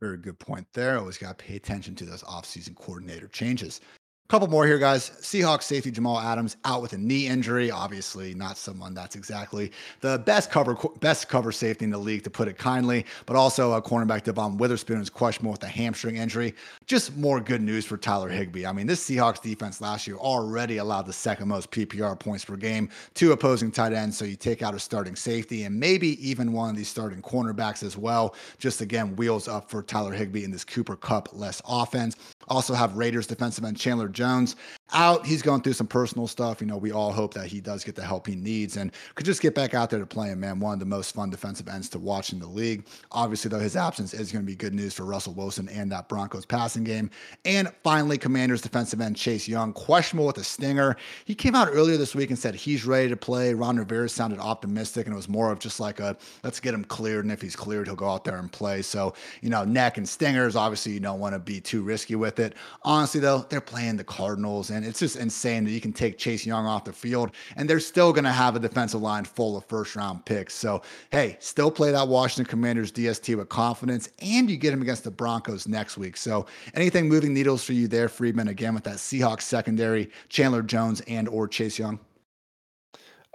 Very 0.00 0.16
good 0.16 0.38
point 0.38 0.66
there. 0.72 0.98
Always 0.98 1.18
got 1.18 1.38
to 1.38 1.44
pay 1.44 1.56
attention 1.56 1.94
to 1.96 2.04
those 2.04 2.22
offseason 2.24 2.74
coordinator 2.76 3.28
changes. 3.28 3.80
Couple 4.28 4.46
more 4.46 4.66
here, 4.66 4.76
guys. 4.76 5.08
Seahawks 5.22 5.62
safety 5.62 5.90
Jamal 5.90 6.20
Adams 6.20 6.58
out 6.66 6.82
with 6.82 6.92
a 6.92 6.98
knee 6.98 7.28
injury. 7.28 7.70
Obviously, 7.70 8.34
not 8.34 8.58
someone 8.58 8.92
that's 8.92 9.16
exactly 9.16 9.72
the 10.02 10.18
best 10.18 10.50
cover 10.50 10.76
best 11.00 11.30
cover 11.30 11.50
safety 11.50 11.86
in 11.86 11.90
the 11.90 11.96
league, 11.96 12.24
to 12.24 12.28
put 12.28 12.46
it 12.46 12.58
kindly. 12.58 13.06
But 13.24 13.36
also, 13.36 13.72
a 13.72 13.80
cornerback 13.80 14.24
Devon 14.24 14.58
Witherspoon 14.58 15.00
is 15.00 15.08
questionable 15.08 15.52
with 15.52 15.62
a 15.62 15.68
hamstring 15.68 16.16
injury. 16.16 16.54
Just 16.84 17.16
more 17.16 17.40
good 17.40 17.62
news 17.62 17.86
for 17.86 17.96
Tyler 17.96 18.28
Higbee. 18.28 18.66
I 18.66 18.72
mean, 18.72 18.86
this 18.86 19.02
Seahawks 19.08 19.40
defense 19.40 19.80
last 19.80 20.06
year 20.06 20.18
already 20.18 20.76
allowed 20.76 21.06
the 21.06 21.12
second 21.14 21.48
most 21.48 21.70
PPR 21.70 22.20
points 22.20 22.44
per 22.44 22.56
game 22.56 22.90
to 23.14 23.32
opposing 23.32 23.70
tight 23.70 23.94
ends. 23.94 24.18
So 24.18 24.26
you 24.26 24.36
take 24.36 24.60
out 24.60 24.74
a 24.74 24.78
starting 24.78 25.16
safety 25.16 25.64
and 25.64 25.80
maybe 25.80 26.22
even 26.28 26.52
one 26.52 26.68
of 26.68 26.76
these 26.76 26.88
starting 26.88 27.22
cornerbacks 27.22 27.82
as 27.82 27.96
well. 27.96 28.34
Just 28.58 28.82
again, 28.82 29.16
wheels 29.16 29.48
up 29.48 29.70
for 29.70 29.82
Tyler 29.82 30.12
Higbee 30.12 30.44
in 30.44 30.50
this 30.50 30.66
Cooper 30.66 30.96
Kupp 30.96 31.30
less 31.32 31.62
offense. 31.66 32.14
Also 32.48 32.74
have 32.74 32.94
Raiders 32.94 33.26
defensive 33.26 33.64
end 33.64 33.78
Chandler 33.78 34.08
Jones 34.18 34.56
out. 34.92 35.24
He's 35.24 35.42
going 35.42 35.62
through 35.62 35.74
some 35.74 35.86
personal 35.86 36.26
stuff. 36.26 36.60
You 36.60 36.66
know, 36.66 36.76
we 36.76 36.92
all 36.92 37.12
hope 37.12 37.34
that 37.34 37.46
he 37.46 37.60
does 37.60 37.84
get 37.84 37.94
the 37.94 38.02
help 38.02 38.26
he 38.26 38.34
needs 38.34 38.76
and 38.76 38.90
could 39.14 39.26
just 39.26 39.40
get 39.40 39.54
back 39.54 39.74
out 39.74 39.90
there 39.90 40.00
to 40.00 40.06
play 40.06 40.28
him, 40.28 40.40
man. 40.40 40.58
One 40.58 40.72
of 40.72 40.80
the 40.80 40.86
most 40.86 41.14
fun 41.14 41.30
defensive 41.30 41.68
ends 41.68 41.88
to 41.90 41.98
watch 41.98 42.32
in 42.32 42.40
the 42.40 42.46
league. 42.46 42.86
Obviously, 43.12 43.48
though, 43.48 43.58
his 43.58 43.76
absence 43.76 44.14
is 44.14 44.32
going 44.32 44.44
to 44.44 44.46
be 44.46 44.56
good 44.56 44.74
news 44.74 44.94
for 44.94 45.04
Russell 45.04 45.34
Wilson 45.34 45.68
and 45.68 45.92
that 45.92 46.08
Broncos 46.08 46.44
passing 46.44 46.84
game. 46.84 47.10
And 47.44 47.70
finally, 47.84 48.18
Commanders 48.18 48.60
defensive 48.60 49.00
end 49.00 49.16
Chase 49.16 49.46
Young, 49.46 49.72
questionable 49.72 50.26
with 50.26 50.38
a 50.38 50.44
stinger. 50.44 50.96
He 51.24 51.34
came 51.34 51.54
out 51.54 51.68
earlier 51.70 51.96
this 51.96 52.14
week 52.14 52.30
and 52.30 52.38
said 52.38 52.54
he's 52.54 52.84
ready 52.84 53.08
to 53.08 53.16
play. 53.16 53.54
Ron 53.54 53.76
Rivera 53.76 54.08
sounded 54.08 54.40
optimistic, 54.40 55.06
and 55.06 55.12
it 55.12 55.16
was 55.16 55.28
more 55.28 55.52
of 55.52 55.58
just 55.58 55.80
like 55.80 56.00
a 56.00 56.16
let's 56.42 56.60
get 56.60 56.74
him 56.74 56.84
cleared. 56.84 57.24
And 57.24 57.32
if 57.32 57.40
he's 57.40 57.56
cleared, 57.56 57.86
he'll 57.86 57.96
go 57.96 58.08
out 58.08 58.24
there 58.24 58.38
and 58.38 58.50
play. 58.50 58.82
So, 58.82 59.14
you 59.42 59.50
know, 59.50 59.64
neck 59.64 59.98
and 59.98 60.08
stingers, 60.08 60.56
obviously, 60.56 60.92
you 60.92 61.00
don't 61.00 61.20
want 61.20 61.34
to 61.34 61.38
be 61.38 61.60
too 61.60 61.82
risky 61.82 62.14
with 62.14 62.38
it. 62.38 62.54
Honestly, 62.82 63.20
though, 63.20 63.46
they're 63.48 63.60
playing 63.60 63.96
the 63.96 64.04
Cardinals, 64.08 64.70
and 64.70 64.84
it's 64.84 64.98
just 64.98 65.16
insane 65.16 65.64
that 65.64 65.70
you 65.70 65.80
can 65.80 65.92
take 65.92 66.18
Chase 66.18 66.44
Young 66.44 66.66
off 66.66 66.84
the 66.84 66.92
field, 66.92 67.30
and 67.56 67.70
they're 67.70 67.78
still 67.78 68.12
going 68.12 68.24
to 68.24 68.32
have 68.32 68.56
a 68.56 68.58
defensive 68.58 69.00
line 69.00 69.24
full 69.24 69.56
of 69.56 69.64
first 69.66 69.94
round 69.94 70.24
picks. 70.24 70.54
So, 70.54 70.82
hey, 71.10 71.36
still 71.38 71.70
play 71.70 71.92
that 71.92 72.08
Washington 72.08 72.50
Commanders 72.50 72.90
DST 72.90 73.36
with 73.36 73.48
confidence, 73.48 74.08
and 74.20 74.50
you 74.50 74.56
get 74.56 74.72
him 74.72 74.82
against 74.82 75.04
the 75.04 75.10
Broncos 75.10 75.68
next 75.68 75.96
week. 75.96 76.16
So, 76.16 76.46
anything 76.74 77.08
moving 77.08 77.32
needles 77.32 77.62
for 77.62 77.74
you 77.74 77.86
there, 77.86 78.08
Freedman, 78.08 78.48
Again, 78.48 78.74
with 78.74 78.84
that 78.84 78.96
Seahawks 78.96 79.42
secondary, 79.42 80.10
Chandler 80.28 80.62
Jones 80.62 81.00
and 81.02 81.28
or 81.28 81.46
Chase 81.46 81.78
Young. 81.78 82.00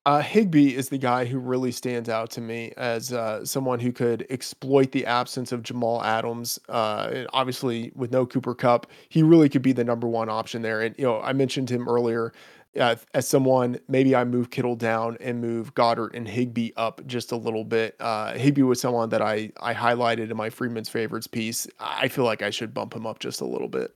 Uh, 0.05 0.19
Higbee 0.21 0.75
is 0.75 0.89
the 0.89 0.97
guy 0.97 1.23
who 1.23 1.39
really 1.39 1.71
stands 1.71 2.09
out 2.09 2.29
to 2.31 2.41
me 2.41 2.73
as 2.75 3.13
uh, 3.13 3.45
someone 3.45 3.79
who 3.79 3.93
could 3.93 4.25
exploit 4.29 4.91
the 4.91 5.05
absence 5.05 5.53
of 5.53 5.63
Jamal 5.63 6.03
Adams. 6.03 6.59
Uh, 6.67 7.23
obviously, 7.31 7.93
with 7.95 8.11
no 8.11 8.25
Cooper 8.25 8.53
Kupp, 8.53 8.87
he 9.07 9.23
really 9.23 9.47
could 9.47 9.61
be 9.61 9.71
the 9.71 9.85
number 9.85 10.07
one 10.07 10.27
option 10.27 10.61
there. 10.61 10.81
And 10.81 10.93
you 10.97 11.05
know, 11.05 11.21
I 11.21 11.31
mentioned 11.31 11.69
him 11.69 11.87
earlier 11.87 12.33
uh, 12.77 12.97
as 13.13 13.29
someone. 13.29 13.79
Maybe 13.87 14.13
I 14.13 14.25
move 14.25 14.49
Kittle 14.49 14.75
down 14.75 15.17
and 15.21 15.39
move 15.39 15.73
Goedert 15.73 16.13
and 16.13 16.27
Higbee 16.27 16.71
up 16.75 17.05
just 17.07 17.31
a 17.31 17.37
little 17.37 17.63
bit. 17.63 17.95
Uh, 18.01 18.33
Higbee 18.33 18.63
was 18.63 18.81
someone 18.81 19.07
that 19.09 19.21
I 19.21 19.51
I 19.61 19.73
highlighted 19.73 20.29
in 20.29 20.35
my 20.35 20.49
Freedman's 20.49 20.89
favorites 20.89 21.27
piece. 21.27 21.65
I 21.79 22.09
feel 22.09 22.25
like 22.25 22.41
I 22.41 22.49
should 22.49 22.73
bump 22.73 22.93
him 22.93 23.05
up 23.05 23.19
just 23.19 23.39
a 23.39 23.45
little 23.45 23.69
bit. 23.69 23.95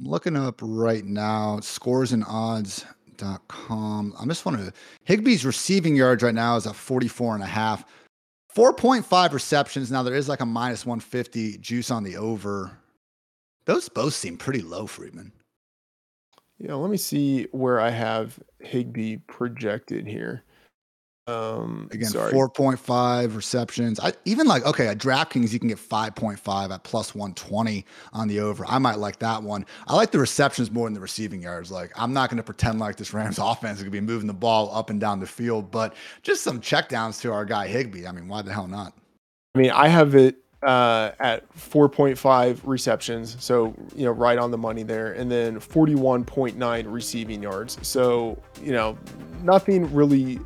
I'm 0.00 0.06
looking 0.06 0.36
up 0.36 0.60
right 0.62 1.04
now 1.04 1.60
scores 1.60 2.10
and 2.10 2.24
odds 2.26 2.84
com. 3.48 4.14
I'm 4.18 4.28
just 4.28 4.44
wondering, 4.44 4.72
Higbee's 5.06 5.44
receiving 5.44 5.96
yards 5.96 6.22
right 6.22 6.34
now 6.34 6.56
is 6.56 6.66
at 6.66 6.74
44 6.76 7.34
and 7.34 7.44
a 7.44 7.46
half. 7.46 7.84
4.5 8.56 9.32
receptions. 9.32 9.90
Now 9.90 10.02
there 10.02 10.14
is 10.14 10.28
like 10.28 10.40
a 10.40 10.46
minus 10.46 10.84
150 10.84 11.58
juice 11.58 11.90
on 11.90 12.02
the 12.02 12.16
over. 12.16 12.78
Those 13.66 13.88
both 13.88 14.14
seem 14.14 14.36
pretty 14.36 14.62
low, 14.62 14.86
Freedman. 14.86 15.32
Yeah, 16.58 16.74
let 16.74 16.90
me 16.90 16.96
see 16.96 17.46
where 17.52 17.80
I 17.80 17.90
have 17.90 18.38
Higbee 18.60 19.18
projected 19.28 20.06
here. 20.08 20.42
Um, 21.28 21.90
Again, 21.92 22.10
four 22.30 22.48
point 22.48 22.78
five 22.78 23.36
receptions. 23.36 24.00
I 24.00 24.14
even 24.24 24.46
like 24.46 24.64
okay 24.64 24.86
at 24.86 24.96
DraftKings 24.96 25.52
you 25.52 25.58
can 25.58 25.68
get 25.68 25.78
five 25.78 26.14
point 26.14 26.38
five 26.38 26.70
at 26.70 26.84
plus 26.84 27.14
one 27.14 27.34
twenty 27.34 27.84
on 28.14 28.28
the 28.28 28.40
over. 28.40 28.64
I 28.66 28.78
might 28.78 28.98
like 28.98 29.18
that 29.18 29.42
one. 29.42 29.66
I 29.86 29.94
like 29.94 30.10
the 30.10 30.18
receptions 30.18 30.70
more 30.70 30.86
than 30.86 30.94
the 30.94 31.00
receiving 31.00 31.42
yards. 31.42 31.70
Like 31.70 31.92
I'm 31.96 32.14
not 32.14 32.30
going 32.30 32.38
to 32.38 32.42
pretend 32.42 32.78
like 32.78 32.96
this 32.96 33.12
Rams 33.12 33.38
offense 33.42 33.76
is 33.76 33.82
going 33.82 33.92
to 33.92 34.00
be 34.00 34.04
moving 34.04 34.26
the 34.26 34.32
ball 34.32 34.74
up 34.74 34.88
and 34.88 34.98
down 34.98 35.20
the 35.20 35.26
field, 35.26 35.70
but 35.70 35.94
just 36.22 36.42
some 36.42 36.62
checkdowns 36.62 37.20
to 37.20 37.32
our 37.32 37.44
guy 37.44 37.68
Higbee. 37.68 38.06
I 38.06 38.12
mean, 38.12 38.26
why 38.26 38.40
the 38.40 38.52
hell 38.52 38.66
not? 38.66 38.94
I 39.54 39.58
mean, 39.58 39.70
I 39.70 39.88
have 39.88 40.14
it 40.14 40.36
uh, 40.62 41.10
at 41.20 41.46
4.5 41.54 42.60
receptions, 42.64 43.36
so 43.38 43.74
you 43.94 44.04
know 44.06 44.12
right 44.12 44.38
on 44.38 44.50
the 44.50 44.58
money 44.58 44.82
there, 44.82 45.12
and 45.12 45.30
then 45.30 45.60
41.9 45.60 46.84
receiving 46.86 47.42
yards. 47.42 47.78
So 47.86 48.40
you 48.62 48.72
know 48.72 48.96
nothing 49.42 49.92
really 49.92 50.40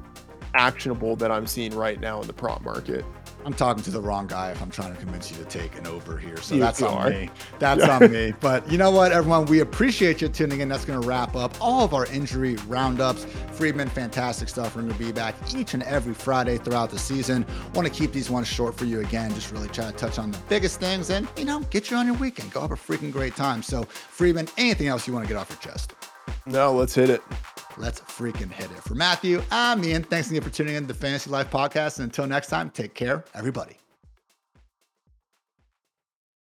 actionable 0.55 1.17
that 1.17 1.31
I'm 1.31 1.47
seeing 1.47 1.75
right 1.75 2.01
now 2.01 2.21
in 2.21 2.27
the 2.27 2.33
prop 2.33 2.63
market. 2.63 3.05
I'm 3.45 3.55
talking 3.55 3.83
to 3.83 3.91
the 3.91 4.01
wrong 4.01 4.27
guy 4.27 4.51
if 4.51 4.63
I'm 4.63 4.71
trying 4.71 4.93
to 4.95 5.01
convince 5.01 5.31
you 5.31 5.37
to 5.39 5.45
take 5.45 5.77
an 5.77 5.87
over 5.87 6.17
here. 6.17 6.37
So 6.37 6.55
you, 6.55 6.61
that's 6.61 6.81
on 6.81 6.97
are. 6.97 7.11
me. 7.11 7.31
That's 7.59 7.83
on 7.83 8.11
me. 8.11 8.33
But 8.41 8.71
you 8.71 8.79
know 8.79 8.91
what, 8.91 9.13
everyone? 9.13 9.47
We 9.47 9.61
appreciate 9.61 10.21
you 10.21 10.29
tuning 10.29 10.61
in. 10.61 10.69
That's 10.69 10.85
going 10.85 11.01
to 11.01 11.07
wrap 11.07 11.35
up 11.37 11.55
all 11.61 11.85
of 11.85 11.95
our 11.95 12.07
injury 12.07 12.57
roundups. 12.69 13.25
Freedman, 13.53 13.89
fantastic 13.89 14.49
stuff. 14.49 14.75
We're 14.75 14.83
going 14.83 14.95
to 14.95 14.99
be 14.99 15.13
back 15.13 15.35
each 15.55 15.75
and 15.75 15.83
every 15.85 16.15
Friday 16.15 16.59
throughout 16.59 16.91
the 16.91 16.99
season. 16.99 17.47
Want 17.75 17.87
to 17.87 17.93
keep 17.93 18.13
these 18.13 18.31
ones 18.31 18.49
short 18.49 18.77
for 18.77 18.85
you 18.85 19.01
again. 19.01 19.33
Just 19.35 19.53
really 19.53 19.69
try 19.69 19.91
to 19.91 19.97
touch 19.97 20.19
on 20.19 20.31
the 20.31 20.39
biggest 20.49 20.81
things 20.81 21.11
and, 21.11 21.29
you 21.37 21.45
know, 21.45 21.61
get 21.71 21.91
you 21.91 21.97
on 21.97 22.07
your 22.07 22.17
weekend. 22.17 22.53
Go 22.53 22.61
have 22.61 22.73
a 22.73 22.77
freaking 22.77 23.13
great 23.13 23.37
time. 23.37 23.63
So, 23.63 23.85
Freedman, 23.85 24.49
anything 24.57 24.89
else 24.89 25.07
you 25.07 25.13
want 25.13 25.27
to 25.27 25.33
get 25.33 25.39
off 25.39 25.51
your 25.51 25.59
chest? 25.59 25.95
No, 26.47 26.73
let's 26.73 26.95
hit 26.95 27.11
it. 27.11 27.23
Let's 27.79 28.01
freaking 28.01 28.51
hit 28.51 28.71
it. 28.71 28.83
For 28.83 28.95
Matthew, 28.95 29.43
I'm 29.51 29.85
Ian. 29.85 30.03
Thanks 30.05 30.31
again 30.31 30.43
for 30.43 30.51
tuning 30.51 30.75
in 30.75 30.85
to 30.85 30.89
the 30.89 30.95
Fantasy 30.99 31.31
Life 31.31 31.51
Podcast. 31.51 31.99
And 31.99 32.05
until 32.05 32.27
next 32.27 32.49
time, 32.49 32.71
take 32.71 32.95
care, 32.95 33.25
everybody. 33.35 33.82